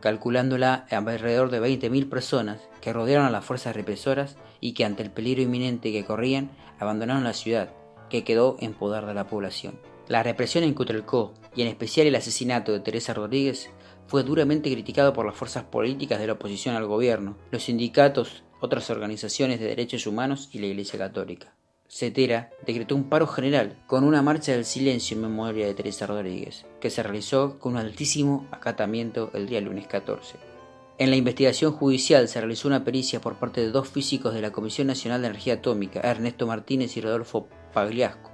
calculándola 0.00 0.86
alrededor 0.90 1.50
de 1.50 1.60
20.000 1.60 2.08
personas 2.08 2.68
que 2.80 2.92
rodearon 2.92 3.26
a 3.26 3.30
las 3.30 3.44
fuerzas 3.44 3.74
represoras 3.74 4.36
y 4.60 4.72
que 4.72 4.84
ante 4.84 5.02
el 5.02 5.10
peligro 5.10 5.42
inminente 5.42 5.92
que 5.92 6.04
corrían 6.04 6.50
abandonaron 6.78 7.24
la 7.24 7.32
ciudad, 7.32 7.70
que 8.08 8.24
quedó 8.24 8.56
en 8.60 8.74
poder 8.74 9.06
de 9.06 9.14
la 9.14 9.26
población. 9.26 9.78
La 10.08 10.22
represión 10.22 10.62
en 10.62 10.74
Cutralcó 10.74 11.34
y 11.54 11.62
en 11.62 11.68
especial 11.68 12.06
el 12.06 12.14
asesinato 12.14 12.72
de 12.72 12.80
Teresa 12.80 13.12
Rodríguez 13.12 13.70
fue 14.06 14.22
duramente 14.22 14.70
criticado 14.70 15.12
por 15.12 15.26
las 15.26 15.34
fuerzas 15.34 15.64
políticas 15.64 16.20
de 16.20 16.28
la 16.28 16.34
oposición 16.34 16.76
al 16.76 16.86
gobierno, 16.86 17.36
los 17.50 17.64
sindicatos 17.64 18.44
otras 18.60 18.88
organizaciones 18.90 19.60
de 19.60 19.66
derechos 19.66 20.06
humanos 20.06 20.48
y 20.52 20.60
la 20.60 20.66
Iglesia 20.66 20.98
Católica. 20.98 21.55
Cetera 21.88 22.50
decretó 22.66 22.96
un 22.96 23.08
paro 23.08 23.26
general 23.26 23.76
con 23.86 24.04
una 24.04 24.22
marcha 24.22 24.52
del 24.52 24.64
silencio 24.64 25.16
en 25.16 25.22
memoria 25.22 25.66
de 25.66 25.74
Teresa 25.74 26.06
Rodríguez, 26.06 26.66
que 26.80 26.90
se 26.90 27.02
realizó 27.02 27.58
con 27.58 27.72
un 27.72 27.78
altísimo 27.78 28.46
acatamiento 28.50 29.30
el 29.34 29.46
día 29.46 29.60
lunes 29.60 29.86
14. 29.86 30.36
En 30.98 31.10
la 31.10 31.16
investigación 31.16 31.72
judicial 31.72 32.26
se 32.26 32.40
realizó 32.40 32.68
una 32.68 32.82
pericia 32.82 33.20
por 33.20 33.36
parte 33.38 33.60
de 33.60 33.70
dos 33.70 33.88
físicos 33.88 34.34
de 34.34 34.40
la 34.40 34.50
Comisión 34.50 34.86
Nacional 34.86 35.20
de 35.20 35.28
Energía 35.28 35.54
Atómica, 35.54 36.00
Ernesto 36.00 36.46
Martínez 36.46 36.96
y 36.96 37.02
Rodolfo 37.02 37.48
Pagliasco, 37.72 38.30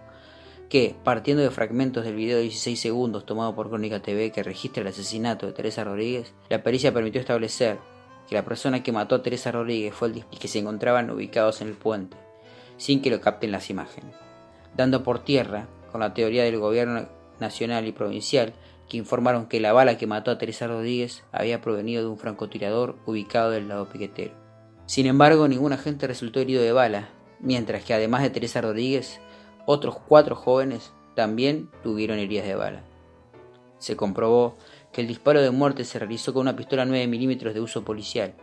que, 0.68 0.94
partiendo 1.04 1.42
de 1.42 1.50
fragmentos 1.50 2.04
del 2.04 2.14
video 2.14 2.36
de 2.36 2.44
16 2.44 2.80
segundos 2.80 3.26
tomado 3.26 3.54
por 3.54 3.68
Crónica 3.68 4.00
TV 4.00 4.30
que 4.30 4.42
registra 4.42 4.80
el 4.80 4.88
asesinato 4.88 5.46
de 5.46 5.52
Teresa 5.52 5.84
Rodríguez, 5.84 6.34
la 6.48 6.62
pericia 6.62 6.94
permitió 6.94 7.20
establecer 7.20 7.78
que 8.28 8.34
la 8.34 8.44
persona 8.44 8.82
que 8.82 8.92
mató 8.92 9.16
a 9.16 9.22
Teresa 9.22 9.52
Rodríguez 9.52 9.94
fue 9.94 10.08
el 10.08 10.24
que 10.24 10.48
se 10.48 10.60
encontraban 10.60 11.10
ubicados 11.10 11.60
en 11.60 11.68
el 11.68 11.74
puente, 11.74 12.16
sin 12.76 13.02
que 13.02 13.10
lo 13.10 13.20
capten 13.20 13.52
las 13.52 13.70
imágenes, 13.70 14.14
dando 14.76 15.02
por 15.02 15.20
tierra 15.20 15.68
con 15.90 16.00
la 16.00 16.14
teoría 16.14 16.44
del 16.44 16.58
gobierno 16.58 17.08
nacional 17.38 17.86
y 17.86 17.92
provincial 17.92 18.54
que 18.88 18.96
informaron 18.96 19.46
que 19.46 19.60
la 19.60 19.72
bala 19.72 19.96
que 19.96 20.06
mató 20.06 20.30
a 20.30 20.38
Teresa 20.38 20.66
Rodríguez 20.66 21.24
había 21.32 21.60
provenido 21.60 22.02
de 22.02 22.08
un 22.08 22.18
francotirador 22.18 22.96
ubicado 23.06 23.50
del 23.50 23.68
lado 23.68 23.88
piquetero. 23.88 24.34
Sin 24.86 25.06
embargo, 25.06 25.48
ningún 25.48 25.72
agente 25.72 26.06
resultó 26.06 26.40
herido 26.40 26.62
de 26.62 26.72
bala, 26.72 27.08
mientras 27.40 27.84
que 27.84 27.94
además 27.94 28.22
de 28.22 28.30
Teresa 28.30 28.60
Rodríguez, 28.60 29.20
otros 29.66 29.96
cuatro 30.08 30.34
jóvenes 30.34 30.92
también 31.14 31.70
tuvieron 31.82 32.18
heridas 32.18 32.46
de 32.46 32.54
bala. 32.54 32.82
Se 33.78 33.96
comprobó 33.96 34.56
que 34.92 35.00
el 35.00 35.08
disparo 35.08 35.40
de 35.40 35.50
muerte 35.50 35.84
se 35.84 35.98
realizó 35.98 36.32
con 36.32 36.42
una 36.42 36.56
pistola 36.56 36.84
9 36.84 37.06
milímetros 37.06 37.54
de 37.54 37.60
uso 37.60 37.84
policial. 37.84 38.34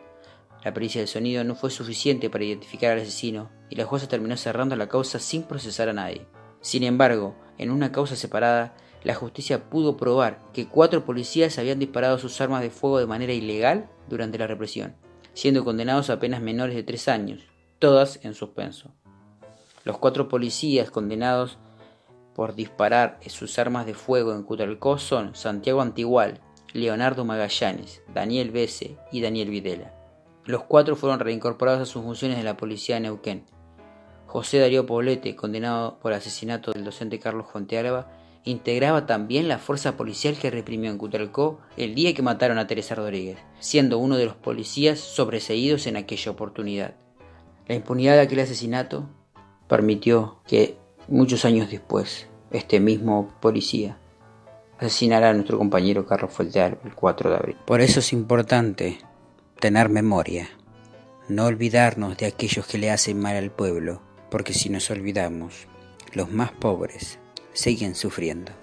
La 0.63 0.73
pericia 0.73 0.99
del 0.99 1.07
sonido 1.07 1.43
no 1.43 1.55
fue 1.55 1.69
suficiente 1.69 2.29
para 2.29 2.43
identificar 2.43 2.91
al 2.91 2.99
asesino 2.99 3.49
y 3.69 3.75
la 3.75 3.85
jueza 3.85 4.07
terminó 4.07 4.35
cerrando 4.35 4.75
la 4.75 4.89
causa 4.89 5.19
sin 5.19 5.43
procesar 5.43 5.89
a 5.89 5.93
nadie. 5.93 6.27
Sin 6.61 6.83
embargo, 6.83 7.35
en 7.57 7.71
una 7.71 7.91
causa 7.91 8.15
separada, 8.15 8.75
la 9.03 9.15
justicia 9.15 9.69
pudo 9.69 9.95
probar 9.95 10.39
que 10.53 10.67
cuatro 10.67 11.05
policías 11.05 11.57
habían 11.57 11.79
disparado 11.79 12.17
sus 12.17 12.39
armas 12.41 12.61
de 12.61 12.69
fuego 12.69 12.99
de 12.99 13.07
manera 13.07 13.31
ilegal 13.31 13.89
durante 14.09 14.37
la 14.37 14.47
represión, 14.47 14.95
siendo 15.33 15.63
condenados 15.63 16.09
a 16.09 16.13
apenas 16.13 16.41
menores 16.41 16.75
de 16.75 16.83
tres 16.83 17.07
años, 17.07 17.47
todas 17.79 18.19
en 18.23 18.33
suspenso. 18.33 18.91
Los 19.85 19.97
cuatro 19.97 20.27
policías 20.27 20.91
condenados 20.91 21.57
por 22.35 22.55
disparar 22.55 23.19
sus 23.27 23.57
armas 23.57 23.85
de 23.85 23.93
fuego 23.93 24.33
en 24.33 24.43
Cutralcó 24.43 24.97
son 24.97 25.35
Santiago 25.35 25.81
Antigual, 25.81 26.41
Leonardo 26.73 27.23
Magallanes, 27.23 28.03
Daniel 28.13 28.51
Bese 28.51 28.97
y 29.11 29.21
Daniel 29.21 29.49
Videla. 29.49 29.98
Los 30.49 30.63
cuatro 30.63 30.95
fueron 30.95 31.19
reincorporados 31.19 31.79
a 31.79 31.85
sus 31.85 32.01
funciones 32.01 32.35
de 32.35 32.43
la 32.43 32.57
policía 32.57 32.95
de 32.95 33.01
Neuquén. 33.01 33.43
José 34.25 34.57
Darío 34.57 34.87
Poblete, 34.87 35.35
condenado 35.35 35.99
por 35.99 36.11
asesinato 36.11 36.71
del 36.71 36.83
docente 36.83 37.19
Carlos 37.19 37.45
Fonteáraba, 37.51 38.11
integraba 38.45 39.05
también 39.05 39.47
la 39.47 39.59
fuerza 39.59 39.95
policial 39.95 40.39
que 40.39 40.49
reprimió 40.49 40.89
en 40.89 40.97
Cutralcó 40.97 41.59
el 41.77 41.93
día 41.93 42.15
que 42.15 42.23
mataron 42.23 42.57
a 42.57 42.65
Teresa 42.65 42.95
Rodríguez, 42.95 43.37
siendo 43.59 43.99
uno 43.99 44.17
de 44.17 44.25
los 44.25 44.33
policías 44.33 44.97
sobreseídos 44.97 45.85
en 45.85 45.97
aquella 45.97 46.31
oportunidad. 46.31 46.95
La 47.67 47.75
impunidad 47.75 48.15
de 48.15 48.21
aquel 48.21 48.39
asesinato 48.39 49.07
permitió 49.67 50.39
que 50.47 50.77
muchos 51.07 51.45
años 51.45 51.69
después 51.69 52.27
este 52.49 52.79
mismo 52.79 53.35
policía 53.39 53.99
asesinara 54.79 55.29
a 55.29 55.33
nuestro 55.33 55.59
compañero 55.59 56.07
Carlos 56.07 56.33
Fonteáraba 56.33 56.81
el 56.85 56.95
4 56.95 57.29
de 57.29 57.35
abril. 57.35 57.57
Por 57.67 57.81
eso 57.81 57.99
es 57.99 58.11
importante 58.13 58.97
tener 59.59 59.89
memoria, 59.89 60.49
no 61.27 61.45
olvidarnos 61.45 62.17
de 62.17 62.25
aquellos 62.25 62.65
que 62.65 62.77
le 62.77 62.91
hacen 62.91 63.19
mal 63.19 63.35
al 63.35 63.51
pueblo, 63.51 64.01
porque 64.31 64.53
si 64.53 64.69
nos 64.69 64.89
olvidamos, 64.89 65.67
los 66.13 66.31
más 66.31 66.51
pobres 66.53 67.19
siguen 67.51 67.93
sufriendo. 67.93 68.53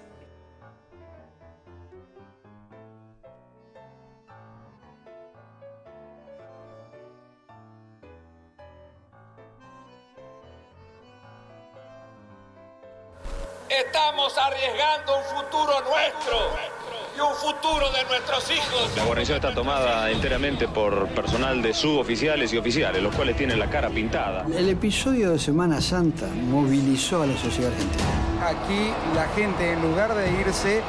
Estamos 13.69 14.35
arriesgando 14.35 15.17
un 15.17 15.23
futuro 15.23 15.73
nuestro 15.81 16.76
y 17.17 17.19
un 17.19 17.33
futuro 17.33 17.89
de 17.91 18.03
nuestros 18.07 18.51
hijos. 18.51 18.91
La 18.95 19.05
guarnición 19.05 19.37
está 19.37 19.53
tomada 19.53 20.11
enteramente 20.11 20.67
por 20.67 21.07
personal 21.09 21.61
de 21.61 21.73
suboficiales 21.73 22.53
y 22.53 22.57
oficiales, 22.57 23.01
los 23.01 23.15
cuales 23.15 23.35
tienen 23.35 23.57
la 23.59 23.69
cara 23.69 23.89
pintada. 23.89 24.45
El 24.55 24.69
episodio 24.69 25.31
de 25.31 25.39
Semana 25.39 25.81
Santa 25.81 26.27
movilizó 26.27 27.23
a 27.23 27.27
la 27.27 27.37
sociedad 27.37 27.71
argentina. 27.71 28.05
Aquí 28.45 28.91
la 29.15 29.27
gente, 29.29 29.71
en 29.71 29.81
lugar 29.81 30.15
de 30.15 30.31
irse, 30.41 30.81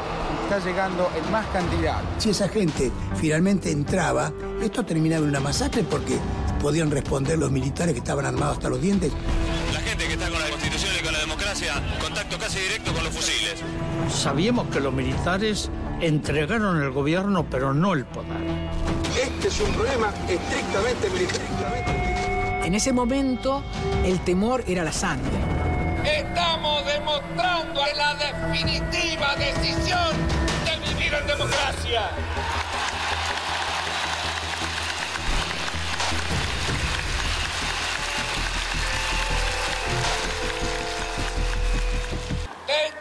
está 0.44 0.58
llegando 0.58 1.10
en 1.16 1.32
más 1.32 1.46
cantidad. 1.46 2.00
Si 2.18 2.30
esa 2.30 2.48
gente 2.48 2.90
finalmente 3.16 3.70
entraba, 3.70 4.32
esto 4.62 4.84
terminaba 4.84 5.22
en 5.22 5.30
una 5.30 5.40
masacre 5.40 5.82
porque 5.84 6.18
podían 6.60 6.90
responder 6.90 7.38
los 7.38 7.50
militares 7.50 7.94
que 7.94 8.00
estaban 8.00 8.26
armados 8.26 8.58
hasta 8.58 8.68
los 8.68 8.80
dientes. 8.80 9.12
La 9.72 9.80
gente 9.80 10.06
que 10.06 10.16
democracia, 11.68 11.98
contacto 12.00 12.38
casi 12.38 12.60
directo 12.60 12.92
con 12.92 13.04
los 13.04 13.12
fusiles. 13.12 13.62
Sabíamos 14.10 14.68
que 14.68 14.80
los 14.80 14.92
militares 14.92 15.70
entregaron 16.00 16.82
el 16.82 16.90
gobierno, 16.90 17.46
pero 17.50 17.74
no 17.74 17.92
el 17.94 18.04
poder. 18.06 18.36
Este 19.20 19.48
es 19.48 19.60
un 19.60 19.72
problema 19.74 20.12
estrictamente 20.28 21.10
militar. 21.10 22.64
En 22.64 22.74
ese 22.74 22.92
momento, 22.92 23.62
el 24.04 24.20
temor 24.20 24.62
era 24.66 24.84
la 24.84 24.92
sangre. 24.92 25.36
Estamos 26.04 26.84
demostrando 26.86 27.80
la 27.96 28.14
definitiva 28.14 29.34
decisión 29.36 30.12
de 30.64 30.94
vivir 30.94 31.14
en 31.14 31.26
democracia. 31.26 32.10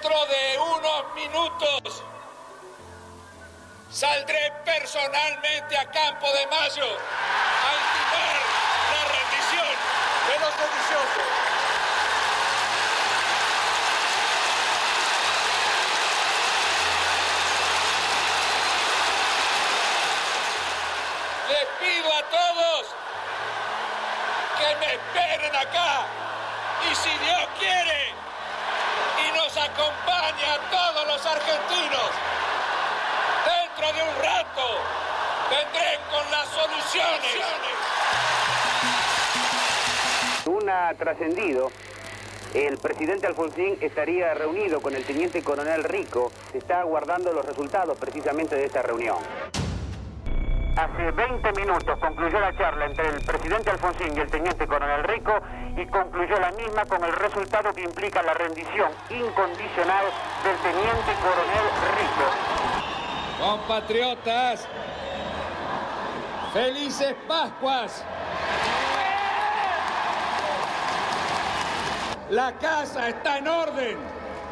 Dentro 0.07 0.25
de 0.27 0.57
unos 0.59 1.15
minutos 1.15 2.03
saldré 3.91 4.53
personalmente 4.63 5.77
a 5.77 5.85
Campo 5.91 6.27
de 6.31 6.47
Mayo 6.47 6.85
a 6.85 7.69
intimar 7.75 8.35
la 8.93 9.03
rendición 9.11 9.67
de 10.27 10.39
los 10.39 10.53
sediciosos. 10.53 11.27
Les 21.49 21.67
pido 21.81 22.13
a 22.13 22.23
todos 22.23 22.85
que 24.57 24.75
me 24.77 24.93
esperen 24.93 25.55
acá 25.57 26.05
y 26.89 26.95
si 26.95 27.09
Dios 27.09 27.47
quiere 27.59 27.86
acompaña 29.77 30.53
a 30.55 30.59
todos 30.71 31.07
los 31.07 31.25
argentinos, 31.25 32.09
dentro 33.45 33.93
de 33.93 34.01
un 34.09 34.15
rato 34.23 34.65
vendré 35.51 35.99
con 36.11 36.31
las 36.31 36.47
soluciones. 36.49 37.37
Ha 40.69 40.93
trascendido, 40.95 41.71
el 42.53 42.77
presidente 42.77 43.25
Alfonsín 43.25 43.77
estaría 43.81 44.33
reunido 44.33 44.81
con 44.81 44.95
el 44.95 45.05
teniente 45.05 45.41
coronel 45.41 45.83
Rico. 45.83 46.31
Se 46.51 46.57
está 46.57 46.81
aguardando 46.81 47.31
los 47.31 47.45
resultados 47.45 47.97
precisamente 47.97 48.55
de 48.55 48.65
esta 48.65 48.81
reunión. 48.81 49.15
Hace 50.77 51.09
20 51.09 51.53
minutos 51.53 51.97
concluyó 51.97 52.39
la 52.39 52.55
charla 52.55 52.85
entre 52.85 53.07
el 53.07 53.19
presidente 53.21 53.71
Alfonsín 53.71 54.15
y 54.15 54.19
el 54.19 54.29
teniente 54.29 54.67
coronel 54.67 55.03
Rico 55.05 55.33
y 55.75 55.83
concluyó 55.87 56.39
la 56.39 56.51
misma 56.51 56.85
con 56.85 57.03
el 57.03 57.13
resultado 57.13 57.73
que 57.73 57.81
implica 57.81 58.21
la 58.21 58.35
rendición 58.35 58.91
incondicional 59.09 60.05
del 60.43 60.55
teniente 60.57 61.13
coronel 61.23 61.65
Rico. 61.97 62.29
Compatriotas, 63.41 64.67
felices 66.53 67.15
Pascuas. 67.27 68.05
La 72.29 72.51
casa 72.53 73.09
está 73.09 73.39
en 73.39 73.47
orden 73.47 73.97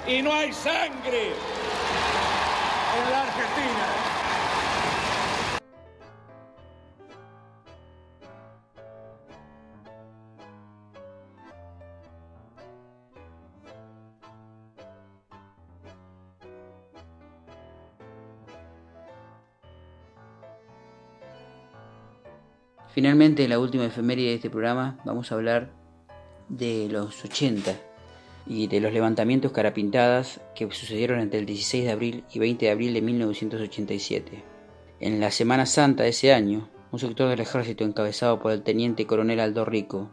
y 0.08 0.24
no 0.24 0.34
hay 0.34 0.52
sangre 0.52 1.34
en 2.98 3.12
la 3.12 3.22
Argentina. 3.22 4.25
Finalmente, 22.96 23.44
en 23.44 23.50
la 23.50 23.60
última 23.60 23.84
efeméride 23.84 24.30
de 24.30 24.36
este 24.36 24.50
programa, 24.50 24.98
vamos 25.04 25.30
a 25.30 25.36
hablar 25.36 25.70
de 26.48 26.88
los 26.90 27.26
80 27.26 27.76
y 28.48 28.68
de 28.68 28.80
los 28.80 28.94
levantamientos 28.94 29.52
carapintadas 29.52 30.40
que 30.56 30.72
sucedieron 30.72 31.20
entre 31.20 31.42
el 31.42 31.46
16 31.46 31.84
de 31.84 31.92
abril 31.92 32.24
y 32.34 32.40
20 32.40 32.66
de 32.66 32.72
abril 32.72 32.94
de 32.94 33.02
1987. 33.02 34.44
En 35.02 35.20
la 35.20 35.30
Semana 35.32 35.66
Santa 35.66 36.04
de 36.04 36.10
ese 36.10 36.32
año, 36.32 36.70
un 36.94 37.00
sector 37.00 37.28
del 37.28 37.42
ejército 37.42 37.84
encabezado 37.84 38.40
por 38.40 38.54
el 38.54 38.64
teniente 38.64 39.06
coronel 39.06 39.42
Aldo 39.42 39.66
Rico 39.66 40.10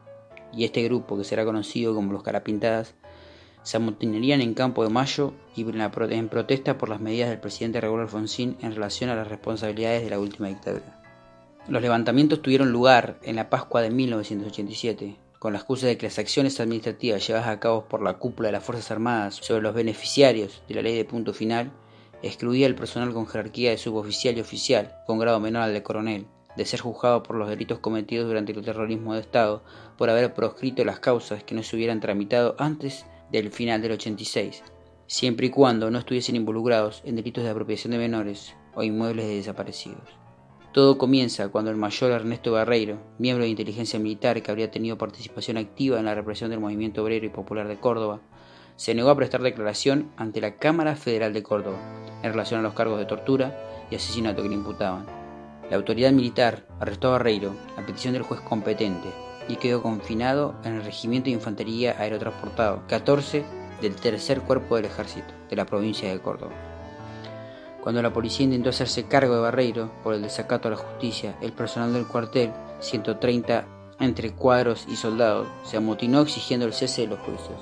y 0.53 0.65
este 0.65 0.83
grupo 0.83 1.17
que 1.17 1.23
será 1.23 1.45
conocido 1.45 1.95
como 1.95 2.13
los 2.13 2.25
carapintadas 2.25 2.97
se 3.63 3.77
amotinarían 3.77 4.41
en 4.41 4.55
Campo 4.55 4.83
de 4.83 4.91
Mayo 4.91 5.35
y 5.55 5.65
en 5.65 6.29
protesta 6.29 6.79
por 6.79 6.89
las 6.89 7.01
medidas 7.01 7.31
del 7.31 7.39
presidente 7.39 7.81
Raúl 7.81 8.01
Alfonsín 8.01 8.57
en 8.61 8.75
relación 8.75 9.09
a 9.09 9.15
las 9.15 9.29
responsabilidades 9.29 10.03
de 10.03 10.11
la 10.11 10.19
última 10.19 10.49
dictadura. 10.49 11.02
Los 11.69 11.81
levantamientos 11.81 12.43
tuvieron 12.43 12.73
lugar 12.73 13.21
en 13.23 13.37
la 13.37 13.49
Pascua 13.49 13.83
de 13.83 13.91
1987, 13.91 15.17
con 15.39 15.53
la 15.53 15.61
excusa 15.61 15.87
de 15.87 15.97
que 15.97 16.07
las 16.07 16.19
acciones 16.19 16.59
administrativas 16.59 17.25
llevadas 17.25 17.49
a 17.49 17.61
cabo 17.61 17.85
por 17.85 18.03
la 18.03 18.19
cúpula 18.19 18.49
de 18.49 18.53
las 18.53 18.65
Fuerzas 18.65 18.91
Armadas 18.91 19.37
sobre 19.37 19.63
los 19.63 19.73
beneficiarios 19.73 20.61
de 20.67 20.75
la 20.75 20.83
ley 20.83 20.97
de 20.97 21.05
punto 21.05 21.33
final 21.33 21.71
excluía 22.21 22.67
al 22.67 22.75
personal 22.75 23.13
con 23.15 23.29
jerarquía 23.29 23.71
de 23.71 23.79
suboficial 23.79 24.37
y 24.37 24.41
oficial, 24.41 24.97
con 25.07 25.21
grado 25.21 25.39
menor 25.39 25.63
al 25.63 25.73
de 25.73 25.85
coronel, 25.85 26.27
de 26.57 26.67
ser 26.67 26.81
juzgado 26.81 27.23
por 27.23 27.37
los 27.37 27.49
delitos 27.49 27.79
cometidos 27.79 28.27
durante 28.27 28.51
el 28.51 28.65
terrorismo 28.65 29.15
de 29.15 29.21
Estado 29.21 29.63
por 29.97 30.11
haber 30.11 30.35
proscrito 30.35 30.85
las 30.85 30.99
causas 30.99 31.45
que 31.45 31.55
no 31.55 31.63
se 31.63 31.77
hubieran 31.77 32.01
tramitado 32.01 32.57
antes 32.59 33.07
del 33.31 33.53
final 33.53 33.81
del 33.81 33.93
86, 33.93 34.65
siempre 35.07 35.47
y 35.47 35.51
cuando 35.51 35.93
no 35.93 36.01
estuviesen 36.01 36.35
involucrados 36.35 37.03
en 37.05 37.15
delitos 37.15 37.45
de 37.45 37.51
apropiación 37.51 37.93
de 37.93 37.99
menores 37.99 38.57
o 38.75 38.83
inmuebles 38.83 39.27
de 39.27 39.37
desaparecidos. 39.37 40.22
Todo 40.73 40.97
comienza 40.97 41.51
cuando 41.51 41.71
el 41.71 41.77
mayor 41.77 42.13
Ernesto 42.13 42.53
Barreiro, 42.53 42.97
miembro 43.19 43.45
de 43.45 43.51
inteligencia 43.51 43.99
militar 43.99 44.43
que 44.43 44.51
habría 44.51 44.71
tenido 44.71 44.97
participación 44.97 45.59
activa 45.59 45.99
en 45.99 46.07
la 46.07 46.15
represión 46.15 46.49
del 46.49 46.61
movimiento 46.61 47.03
obrero 47.03 47.27
y 47.27 47.29
popular 47.29 47.69
de 47.69 47.77
Córdoba, 47.77 48.23
se 48.77 48.95
negó 48.95 49.11
a 49.11 49.17
prestar 49.17 49.43
declaración 49.43 50.11
ante 50.17 50.41
la 50.41 50.57
Cámara 50.57 50.97
Federal 50.97 51.35
de 51.35 51.43
Córdoba 51.43 51.77
en 52.23 52.33
relación 52.33 52.61
a 52.61 52.63
los 52.63 52.73
cargos 52.73 52.99
de 52.99 53.05
tortura 53.05 53.55
y 53.91 53.97
asesinato 53.97 54.43
que 54.43 54.49
le 54.49 54.55
imputaban. 54.55 55.05
La 55.69 55.77
autoridad 55.77 56.11
militar 56.11 56.67
arrestó 56.81 57.09
a 57.09 57.13
Barreiro 57.13 57.55
a 57.77 57.85
petición 57.85 58.15
del 58.15 58.23
juez 58.23 58.41
competente 58.41 59.09
y 59.49 59.57
quedó 59.57 59.83
confinado 59.83 60.55
en 60.65 60.77
el 60.77 60.85
Regimiento 60.85 61.27
de 61.27 61.33
Infantería 61.33 61.97
Aerotransportado 61.99 62.83
14 62.89 63.45
del 63.83 63.95
Tercer 63.95 64.41
Cuerpo 64.41 64.77
del 64.77 64.87
Ejército 64.87 65.35
de 65.51 65.57
la 65.57 65.67
provincia 65.67 66.11
de 66.11 66.19
Córdoba. 66.19 66.72
Cuando 67.83 68.01
la 68.01 68.13
policía 68.13 68.45
intentó 68.45 68.71
hacerse 68.71 69.09
cargo 69.09 69.35
de 69.35 69.41
Barreiro 69.41 69.91
por 70.05 70.15
el 70.15 70.23
desacato 70.23 70.69
a 70.69 70.71
la 70.71 70.77
justicia, 70.77 71.37
el 71.41 71.53
personal 71.53 71.93
del 71.93 72.07
cuartel, 72.07 72.53
130 72.79 73.67
entre 73.99 74.31
cuadros 74.31 74.87
y 74.89 74.95
soldados, 74.95 75.49
se 75.65 75.79
amotinó 75.79 76.21
exigiendo 76.21 76.65
el 76.65 76.75
cese 76.75 77.03
de 77.03 77.09
los 77.09 77.19
juicios. 77.19 77.61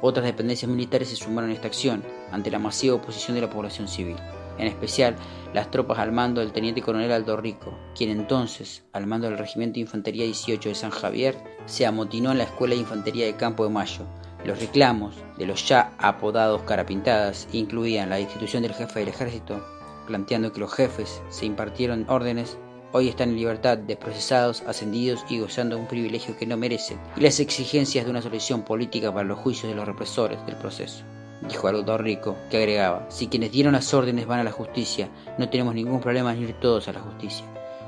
Otras 0.00 0.26
dependencias 0.26 0.70
militares 0.70 1.08
se 1.08 1.16
sumaron 1.16 1.50
a 1.50 1.54
esta 1.54 1.66
acción 1.66 2.04
ante 2.30 2.52
la 2.52 2.60
masiva 2.60 2.94
oposición 2.94 3.34
de 3.34 3.40
la 3.40 3.50
población 3.50 3.88
civil, 3.88 4.16
en 4.58 4.68
especial 4.68 5.16
las 5.52 5.72
tropas 5.72 5.98
al 5.98 6.12
mando 6.12 6.40
del 6.40 6.52
teniente 6.52 6.80
coronel 6.80 7.10
Aldo 7.10 7.36
Rico, 7.36 7.76
quien 7.96 8.10
entonces, 8.10 8.84
al 8.92 9.08
mando 9.08 9.28
del 9.28 9.38
Regimiento 9.38 9.74
de 9.74 9.80
Infantería 9.80 10.24
18 10.24 10.68
de 10.68 10.74
San 10.76 10.90
Javier, 10.92 11.36
se 11.66 11.84
amotinó 11.84 12.30
en 12.30 12.38
la 12.38 12.44
Escuela 12.44 12.74
de 12.76 12.80
Infantería 12.82 13.26
de 13.26 13.34
Campo 13.34 13.64
de 13.64 13.70
Mayo, 13.70 14.06
los 14.44 14.60
reclamos 14.60 15.16
de 15.36 15.46
los 15.46 15.66
ya 15.68 15.92
apodados 15.98 16.62
carapintadas 16.62 17.48
incluían 17.52 18.10
la 18.10 18.20
institución 18.20 18.62
del 18.62 18.74
jefe 18.74 19.00
del 19.00 19.08
ejército, 19.08 19.64
planteando 20.06 20.52
que 20.52 20.60
los 20.60 20.72
jefes 20.72 21.20
se 21.28 21.46
impartieron 21.46 22.06
órdenes, 22.08 22.56
hoy 22.92 23.08
están 23.08 23.30
en 23.30 23.36
libertad, 23.36 23.78
desprocesados, 23.78 24.62
ascendidos 24.62 25.24
y 25.28 25.40
gozando 25.40 25.76
de 25.76 25.82
un 25.82 25.88
privilegio 25.88 26.36
que 26.36 26.46
no 26.46 26.56
merecen, 26.56 26.98
y 27.16 27.20
las 27.20 27.40
exigencias 27.40 28.04
de 28.04 28.10
una 28.10 28.22
solución 28.22 28.62
política 28.62 29.12
para 29.12 29.26
los 29.26 29.38
juicios 29.38 29.70
de 29.70 29.76
los 29.76 29.86
represores 29.86 30.44
del 30.46 30.56
proceso. 30.56 31.04
Dijo 31.48 31.68
algo 31.68 31.98
rico, 31.98 32.36
que 32.50 32.56
agregaba, 32.56 33.06
si 33.10 33.28
quienes 33.28 33.52
dieron 33.52 33.74
las 33.74 33.92
órdenes 33.94 34.26
van 34.26 34.40
a 34.40 34.44
la 34.44 34.52
justicia, 34.52 35.08
no 35.36 35.48
tenemos 35.48 35.74
ningún 35.74 36.00
problema 36.00 36.32
en 36.32 36.42
ir 36.42 36.54
todos 36.54 36.88
a 36.88 36.92
la 36.92 37.00
justicia, 37.00 37.44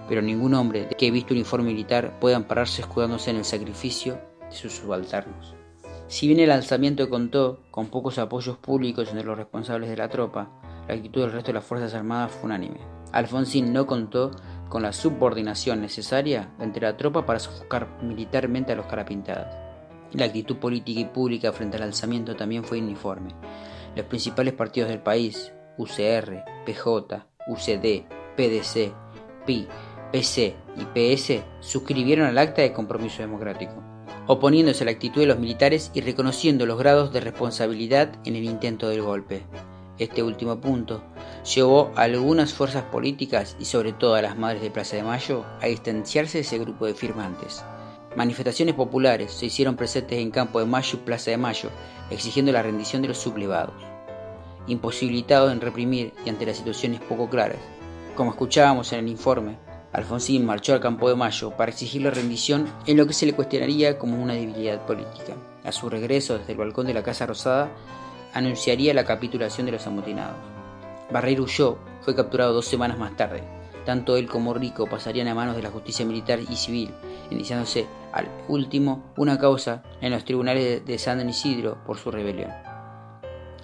pero 0.09 0.23
ningún 0.23 0.55
hombre 0.55 0.89
que 0.89 1.11
un 1.11 1.25
uniforme 1.31 1.71
militar 1.71 2.19
puede 2.21 2.35
ampararse 2.35 2.83
escudándose 2.83 3.31
en 3.31 3.37
el 3.37 3.45
sacrificio 3.45 4.21
de 4.49 4.57
sus 4.57 4.75
subalternos. 4.75 5.60
Si 6.11 6.27
bien 6.27 6.41
el 6.41 6.51
alzamiento 6.51 7.09
contó 7.09 7.61
con 7.71 7.87
pocos 7.87 8.19
apoyos 8.19 8.57
públicos 8.57 9.09
entre 9.11 9.25
los 9.25 9.39
responsables 9.39 9.89
de 9.89 9.97
la 9.97 10.09
tropa, 10.09 10.51
la 10.89 10.95
actitud 10.95 11.21
del 11.21 11.31
resto 11.31 11.51
de 11.51 11.53
las 11.53 11.65
Fuerzas 11.65 11.95
Armadas 11.95 12.33
fue 12.33 12.47
unánime. 12.47 12.81
Alfonsín 13.13 13.73
no 13.73 13.87
contó 13.87 14.33
con 14.69 14.83
la 14.83 14.93
subordinación 14.93 15.81
necesaria 15.81 16.51
entre 16.59 16.83
la 16.83 16.97
tropa 16.97 17.25
para 17.25 17.39
sofocar 17.39 18.03
militarmente 18.03 18.73
a 18.73 18.75
los 18.75 18.87
carapintadas. 18.87 19.55
La 20.13 20.25
actitud 20.25 20.57
política 20.57 20.99
y 20.99 21.05
pública 21.05 21.53
frente 21.53 21.77
al 21.77 21.85
alzamiento 21.85 22.35
también 22.35 22.65
fue 22.65 22.81
uniforme. 22.81 23.33
Los 23.95 24.07
principales 24.07 24.55
partidos 24.55 24.91
del 24.91 24.99
país, 24.99 25.53
UCR, 25.79 26.43
PJ, 26.67 27.27
UCD, 27.47 28.05
PDC, 28.37 28.93
PI, 29.47 29.69
PC 30.11 30.57
y 30.77 31.15
PS, 31.15 31.45
suscribieron 31.61 32.27
al 32.27 32.39
acta 32.39 32.63
de 32.63 32.73
compromiso 32.73 33.23
democrático 33.23 33.90
oponiéndose 34.33 34.85
a 34.85 34.87
la 34.87 34.93
actitud 34.93 35.23
de 35.23 35.27
los 35.27 35.41
militares 35.41 35.91
y 35.93 36.03
reconociendo 36.03 36.65
los 36.65 36.79
grados 36.79 37.13
de 37.13 37.19
responsabilidad 37.19 38.13
en 38.25 38.37
el 38.37 38.45
intento 38.45 38.89
del 38.89 39.03
golpe. 39.03 39.43
Este 39.99 40.23
último 40.23 40.61
punto 40.61 41.03
llevó 41.53 41.91
a 41.97 42.03
algunas 42.03 42.55
fuerzas 42.55 42.85
políticas 42.85 43.57
y 43.59 43.65
sobre 43.65 43.93
todo 43.93 44.15
a 44.15 44.23
las 44.23 44.39
madres 44.39 44.63
de 44.63 44.71
Plaza 44.71 44.95
de 44.95 45.03
Mayo 45.03 45.45
a 45.61 45.67
distanciarse 45.67 46.39
de 46.39 46.43
ese 46.43 46.61
grupo 46.61 46.87
de 46.87 46.95
firmantes. 46.95 47.65
Manifestaciones 48.15 48.77
populares 48.77 49.33
se 49.33 49.47
hicieron 49.47 49.75
presentes 49.75 50.21
en 50.21 50.31
Campo 50.31 50.61
de 50.61 50.67
Mayo 50.67 51.01
y 51.03 51.05
Plaza 51.05 51.33
de 51.33 51.37
Mayo, 51.37 51.71
exigiendo 52.09 52.53
la 52.53 52.63
rendición 52.63 53.03
de 53.03 53.09
los 53.09 53.19
sublevados. 53.19 53.75
Imposibilitados 54.69 55.51
en 55.51 55.61
reprimir 55.61 56.13
y 56.25 56.31
ante 56.31 56.47
las 56.47 56.59
situaciones 56.59 57.01
poco 57.01 57.29
claras, 57.29 57.59
como 58.15 58.31
escuchábamos 58.31 58.93
en 58.93 59.01
el 59.01 59.09
informe, 59.09 59.59
Alfonsín 59.93 60.47
marchó 60.47 60.73
al 60.73 60.81
Campo 60.81 61.09
de 61.09 61.17
Mayo 61.17 61.51
para 61.51 61.73
exigir 61.73 62.03
la 62.03 62.11
rendición 62.11 62.69
en 62.87 62.97
lo 62.97 63.07
que 63.07 63.13
se 63.13 63.27
le 63.27 63.33
cuestionaría 63.33 63.99
como 63.99 64.23
una 64.23 64.35
debilidad 64.35 64.87
política. 64.87 65.35
A 65.65 65.73
su 65.73 65.89
regreso 65.91 66.39
desde 66.39 66.53
el 66.53 66.59
balcón 66.59 66.87
de 66.87 66.95
la 66.95 67.03
Casa 67.03 67.27
Rosada, 67.27 67.71
anunciaría 68.33 68.95
la 68.95 69.05
capitulación 69.05 69.67
de 69.67 69.73
los 69.73 69.87
amotinados. 69.87 70.37
Barreiro 71.11 71.43
huyó, 71.43 71.79
fue 72.03 72.15
capturado 72.15 72.53
dos 72.53 72.67
semanas 72.67 72.99
más 72.99 73.17
tarde. 73.17 73.43
Tanto 73.85 74.17
él 74.17 74.29
como 74.29 74.55
Rico 74.55 74.87
pasarían 74.87 75.27
a 75.27 75.35
manos 75.35 75.57
de 75.57 75.63
la 75.63 75.71
justicia 75.71 76.07
militar 76.07 76.39
y 76.39 76.55
civil, 76.55 76.91
iniciándose 77.31 77.87
al 78.13 78.29
último 78.47 79.13
una 79.17 79.39
causa 79.39 79.83
en 80.01 80.13
los 80.13 80.25
tribunales 80.25 80.87
de 80.87 80.99
San 80.99 81.29
Isidro 81.29 81.79
por 81.85 81.99
su 81.99 82.11
rebelión. 82.13 82.70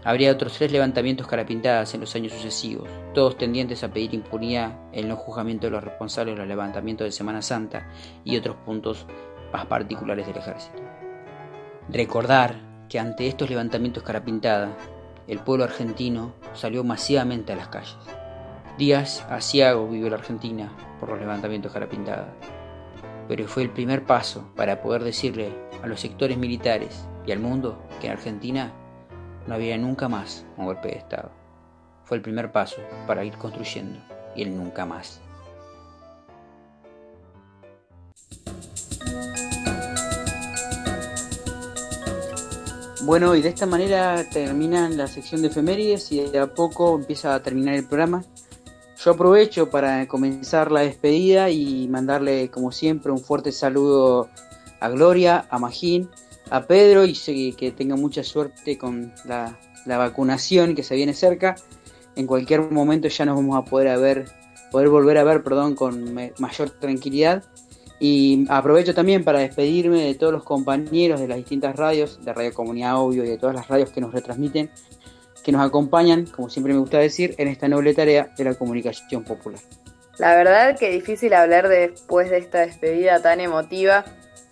Habría 0.07 0.31
otros 0.31 0.53
tres 0.53 0.71
levantamientos 0.71 1.27
carapintadas 1.27 1.93
en 1.93 2.01
los 2.01 2.15
años 2.15 2.33
sucesivos, 2.33 2.89
todos 3.13 3.37
tendientes 3.37 3.83
a 3.83 3.89
pedir 3.89 4.15
impunidad, 4.15 4.79
el 4.93 5.09
no 5.09 5.17
juzgamiento 5.17 5.67
de 5.67 5.73
los 5.73 5.83
responsables 5.83 6.37
de 6.37 6.39
los 6.39 6.47
levantamientos 6.47 7.07
de 7.07 7.11
Semana 7.11 7.43
Santa 7.43 7.89
y 8.23 8.37
otros 8.37 8.55
puntos 8.65 9.05
más 9.53 9.67
particulares 9.67 10.25
del 10.29 10.37
ejército. 10.37 10.79
Recordar 11.89 12.55
que 12.89 13.01
ante 13.01 13.27
estos 13.27 13.51
levantamientos 13.51 14.05
carapintadas, 14.05 14.71
el 15.27 15.41
pueblo 15.41 15.65
argentino 15.65 16.35
salió 16.55 16.85
masivamente 16.85 17.53
a 17.53 17.57
las 17.57 17.67
calles. 17.67 17.97
Días 18.79 19.27
asiago 19.29 19.89
vivió 19.89 20.09
la 20.09 20.19
Argentina 20.19 20.71
por 21.01 21.09
los 21.09 21.19
levantamientos 21.19 21.73
carapintadas, 21.73 22.29
pero 23.27 23.49
fue 23.49 23.65
el 23.65 23.71
primer 23.71 24.05
paso 24.05 24.53
para 24.55 24.81
poder 24.83 25.03
decirle 25.03 25.51
a 25.83 25.89
los 25.89 25.99
sectores 25.99 26.39
militares 26.39 27.09
y 27.27 27.33
al 27.33 27.41
mundo 27.41 27.83
que 28.01 28.07
en 28.07 28.13
Argentina 28.13 28.73
no 29.47 29.55
había 29.55 29.79
nunca 29.79 30.09
más 30.09 30.45
un 30.57 30.67
golpe 30.67 30.89
de 30.89 30.97
Estado. 30.97 31.31
Fue 32.05 32.17
el 32.17 32.23
primer 32.23 32.53
paso 32.53 32.77
para 33.07 33.25
ir 33.25 33.35
construyendo 33.35 33.99
y 34.35 34.43
el 34.43 34.57
nunca 34.57 34.87
más. 34.87 35.21
Bueno, 43.03 43.37
y 43.37 43.43
de 43.43 43.51
esta 43.51 43.67
manera 43.67 44.29
termina 44.31 44.89
la 44.89 45.07
sección 45.07 45.41
de 45.41 45.49
efemérides 45.49 46.11
y 46.11 46.29
de 46.29 46.41
a 46.41 46.53
poco 46.53 46.97
empieza 46.97 47.37
a 47.37 47.41
terminar 47.41 47.77
el 47.77 47.87
programa. 47.87 48.25
Yo 48.99 49.13
aprovecho 49.13 49.71
para 49.71 50.09
comenzar 50.09 50.73
la 50.73 50.81
despedida 50.81 51.49
y 51.51 51.87
mandarle, 51.87 52.51
como 52.51 52.73
siempre, 52.73 53.13
un 53.13 53.21
fuerte 53.21 53.53
saludo 53.53 54.29
a 54.81 54.89
Gloria, 54.89 55.47
a 55.51 55.59
Magín, 55.61 56.11
a 56.51 56.67
Pedro 56.67 57.05
y 57.05 57.53
que 57.53 57.73
tenga 57.73 57.97
mucha 57.97 58.23
suerte 58.23 58.79
con 58.79 59.13
la, 59.25 59.59
vacunación 59.87 60.75
que 60.75 60.83
se 60.83 60.95
viene 60.95 61.15
cerca. 61.15 61.57
En 62.17 62.27
cualquier 62.27 62.61
momento 62.71 63.09
ya 63.09 63.25
nos 63.25 63.37
vamos 63.37 63.57
a 63.57 63.65
poder 63.65 63.99
ver, 63.99 64.27
poder 64.71 64.89
volver 64.89 65.19
a 65.19 65.25
ver, 65.25 65.43
perdón, 65.43 65.75
con 65.75 66.15
mayor 66.39 66.71
tranquilidad. 66.71 67.45
Y 67.99 68.45
aprovecho 68.49 68.95
también 68.95 69.25
para 69.25 69.39
despedirme 69.39 70.03
de 70.03 70.15
todos 70.15 70.33
los 70.33 70.45
compañeros 70.45 71.21
de 71.21 71.29
las 71.29 71.39
distintas 71.39 71.77
radios, 71.77 72.23
de 72.25 72.33
Radio 72.33 72.53
Comunidad 72.53 73.01
Obvio 73.01 73.25
y 73.25 73.29
de 73.29 73.39
todas 73.39 73.55
las 73.55 73.69
radios 73.69 73.91
que 73.91 74.01
nos 74.01 74.13
retransmiten, 74.13 74.71
que 75.43 75.53
nos 75.53 75.67
acompañan, 75.67 76.27
como 76.27 76.51
siempre 76.51 76.75
me 76.75 76.81
gusta 76.81 76.99
decir, 76.99 77.35
en 77.39 77.49
esta 77.49 77.69
noble 77.69 77.95
tarea 77.95 78.35
de 78.37 78.45
la 78.45 78.55
comunicación 78.55 79.25
popular. 79.25 79.61
La 80.19 80.35
verdad 80.35 80.79
que 80.79 80.91
difícil 80.91 81.33
hablar 81.35 81.69
después 81.69 82.31
de 82.31 82.39
esta 82.39 82.61
despedida 82.61 83.21
tan 83.21 83.41
emotiva 83.41 84.05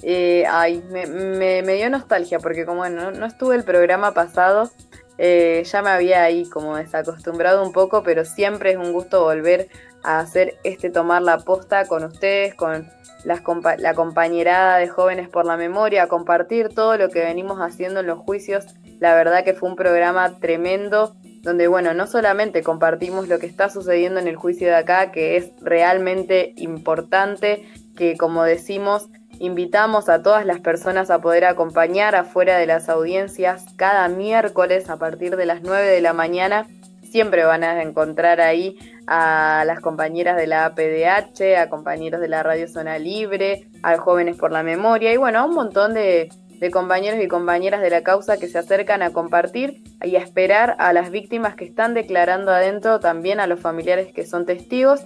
eh, 0.06 0.44
ay, 0.46 0.84
me, 0.90 1.62
dio 1.62 1.88
nostalgia 1.88 2.38
porque 2.38 2.66
como 2.66 2.86
no, 2.90 3.10
no 3.10 3.24
estuve 3.24 3.56
el 3.56 3.64
programa 3.64 4.12
pasado, 4.12 4.70
eh, 5.16 5.62
ya 5.64 5.80
me 5.80 5.88
había 5.90 6.24
ahí 6.24 6.46
como 6.48 6.76
desacostumbrado 6.76 7.64
un 7.64 7.72
poco, 7.72 8.02
pero 8.02 8.26
siempre 8.26 8.72
es 8.72 8.76
un 8.76 8.92
gusto 8.92 9.22
volver 9.22 9.68
a 10.02 10.18
hacer 10.18 10.58
este 10.62 10.90
tomar 10.90 11.22
la 11.22 11.38
posta 11.38 11.86
con 11.86 12.04
ustedes, 12.04 12.54
con 12.54 12.86
las, 13.24 13.40
la 13.78 13.94
compañerada 13.94 14.76
de 14.76 14.88
Jóvenes 14.88 15.30
por 15.30 15.46
la 15.46 15.56
Memoria, 15.56 16.06
compartir 16.06 16.68
todo 16.68 16.98
lo 16.98 17.08
que 17.08 17.20
venimos 17.24 17.58
haciendo 17.60 18.00
en 18.00 18.06
los 18.06 18.18
juicios. 18.18 18.66
La 19.00 19.14
verdad 19.14 19.42
que 19.42 19.54
fue 19.54 19.70
un 19.70 19.76
programa 19.76 20.38
tremendo 20.38 21.16
donde, 21.40 21.66
bueno, 21.66 21.94
no 21.94 22.06
solamente 22.06 22.62
compartimos 22.62 23.28
lo 23.28 23.38
que 23.38 23.46
está 23.46 23.70
sucediendo 23.70 24.20
en 24.20 24.28
el 24.28 24.36
juicio 24.36 24.66
de 24.66 24.76
acá, 24.76 25.12
que 25.12 25.36
es 25.36 25.52
realmente 25.60 26.54
importante, 26.56 27.66
que 27.96 28.16
como 28.16 28.44
decimos, 28.44 29.08
Invitamos 29.40 30.08
a 30.08 30.22
todas 30.22 30.46
las 30.46 30.60
personas 30.60 31.10
a 31.10 31.20
poder 31.20 31.44
acompañar 31.44 32.14
afuera 32.14 32.56
de 32.56 32.66
las 32.66 32.88
audiencias 32.88 33.66
cada 33.76 34.08
miércoles 34.08 34.88
a 34.88 34.96
partir 34.96 35.36
de 35.36 35.46
las 35.46 35.62
9 35.62 35.86
de 35.86 36.00
la 36.00 36.12
mañana. 36.12 36.66
Siempre 37.02 37.44
van 37.44 37.64
a 37.64 37.82
encontrar 37.82 38.40
ahí 38.40 38.78
a 39.06 39.64
las 39.66 39.80
compañeras 39.80 40.36
de 40.36 40.46
la 40.46 40.66
APDH, 40.66 41.56
a 41.58 41.68
compañeros 41.68 42.20
de 42.20 42.28
la 42.28 42.42
Radio 42.42 42.68
Zona 42.68 42.98
Libre, 42.98 43.68
a 43.82 43.96
Jóvenes 43.98 44.36
por 44.36 44.52
la 44.52 44.62
Memoria 44.62 45.12
y 45.12 45.16
bueno, 45.16 45.40
a 45.40 45.44
un 45.44 45.54
montón 45.54 45.94
de, 45.94 46.30
compañeros 46.72 47.22
y 47.22 47.28
compañeras 47.28 47.82
de 47.82 47.90
la 47.90 48.02
causa 48.02 48.38
que 48.38 48.48
se 48.48 48.56
acercan 48.56 49.02
a 49.02 49.10
compartir 49.10 49.82
y 50.02 50.16
a 50.16 50.20
esperar 50.20 50.76
a 50.78 50.94
las 50.94 51.10
víctimas 51.10 51.56
que 51.56 51.66
están 51.66 51.92
declarando 51.92 52.52
adentro, 52.52 53.00
también 53.00 53.38
a 53.38 53.46
los 53.46 53.60
familiares 53.60 54.12
que 54.14 54.24
son 54.24 54.46
testigos. 54.46 55.04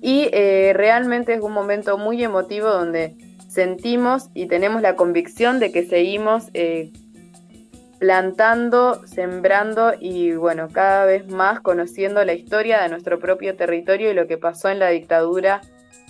Y 0.00 0.30
eh, 0.32 0.72
realmente 0.72 1.34
es 1.34 1.40
un 1.40 1.52
momento 1.52 1.98
muy 1.98 2.22
emotivo 2.22 2.68
donde 2.68 3.16
sentimos 3.50 4.30
y 4.32 4.46
tenemos 4.46 4.80
la 4.80 4.94
convicción 4.94 5.58
de 5.58 5.72
que 5.72 5.84
seguimos 5.84 6.46
eh, 6.54 6.92
plantando, 7.98 9.04
sembrando 9.06 9.92
y 9.98 10.32
bueno, 10.32 10.68
cada 10.72 11.04
vez 11.04 11.26
más 11.26 11.60
conociendo 11.60 12.24
la 12.24 12.32
historia 12.32 12.80
de 12.80 12.88
nuestro 12.88 13.18
propio 13.18 13.56
territorio 13.56 14.10
y 14.10 14.14
lo 14.14 14.28
que 14.28 14.38
pasó 14.38 14.68
en 14.68 14.78
la 14.78 14.88
dictadura 14.88 15.60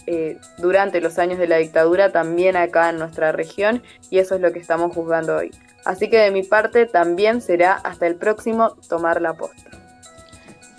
eh, 0.07 0.36
durante 0.59 1.01
los 1.01 1.18
años 1.18 1.38
de 1.38 1.49
la 1.49 1.57
dictadura 1.57 2.12
también 2.12 2.57
acá 2.57 2.91
en 2.91 2.99
nuestra 2.99 3.32
región 3.32 3.82
y 4.11 4.18
eso 4.18 4.34
es 4.34 4.43
lo 4.43 4.53
que 4.53 4.59
estamos 4.59 4.95
juzgando 4.95 5.36
hoy. 5.36 5.51
Así 5.86 6.11
que 6.11 6.18
de 6.18 6.30
mi 6.30 6.43
parte 6.43 6.84
también 6.84 7.41
será 7.41 7.72
hasta 7.72 8.07
el 8.07 8.16
próximo 8.16 8.76
Tomar 8.86 9.22
la 9.22 9.32
Posta. 9.32 9.70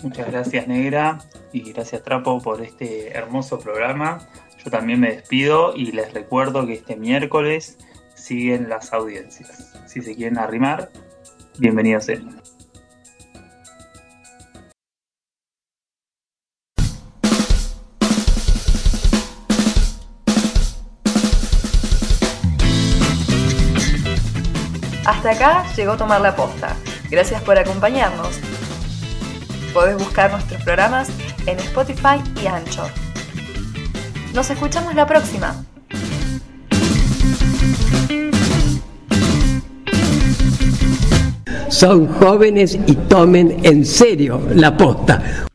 Muchas 0.02 0.30
gracias 0.30 0.68
Negra 0.68 1.18
y 1.52 1.72
gracias 1.72 2.02
Trapo 2.02 2.40
por 2.40 2.62
este 2.62 3.16
hermoso 3.16 3.58
programa. 3.58 4.18
Yo 4.64 4.70
también 4.70 5.00
me 5.00 5.10
despido 5.10 5.74
y 5.74 5.90
les 5.90 6.12
recuerdo 6.14 6.66
que 6.66 6.74
este 6.74 6.94
miércoles 6.94 7.78
siguen 8.14 8.68
las 8.68 8.92
audiencias. 8.92 9.72
Si 9.86 10.00
se 10.00 10.14
quieren 10.14 10.38
arrimar, 10.38 10.90
bienvenidos 11.58 12.04
sean. 12.04 12.40
Hasta 25.04 25.30
acá 25.30 25.64
llegó 25.74 25.96
Tomar 25.96 26.20
la 26.20 26.36
Posta. 26.36 26.76
Gracias 27.10 27.42
por 27.42 27.58
acompañarnos. 27.58 28.38
Podés 29.74 29.96
buscar 29.96 30.30
nuestros 30.30 30.62
programas 30.62 31.08
en 31.46 31.58
Spotify 31.58 32.22
y 32.40 32.46
Anchor. 32.46 33.11
Nos 34.34 34.48
escuchamos 34.48 34.94
la 34.94 35.06
próxima. 35.06 35.54
Son 41.68 42.06
jóvenes 42.06 42.78
y 42.86 42.94
tomen 42.94 43.60
en 43.62 43.84
serio 43.84 44.40
la 44.54 44.76
posta. 44.76 45.46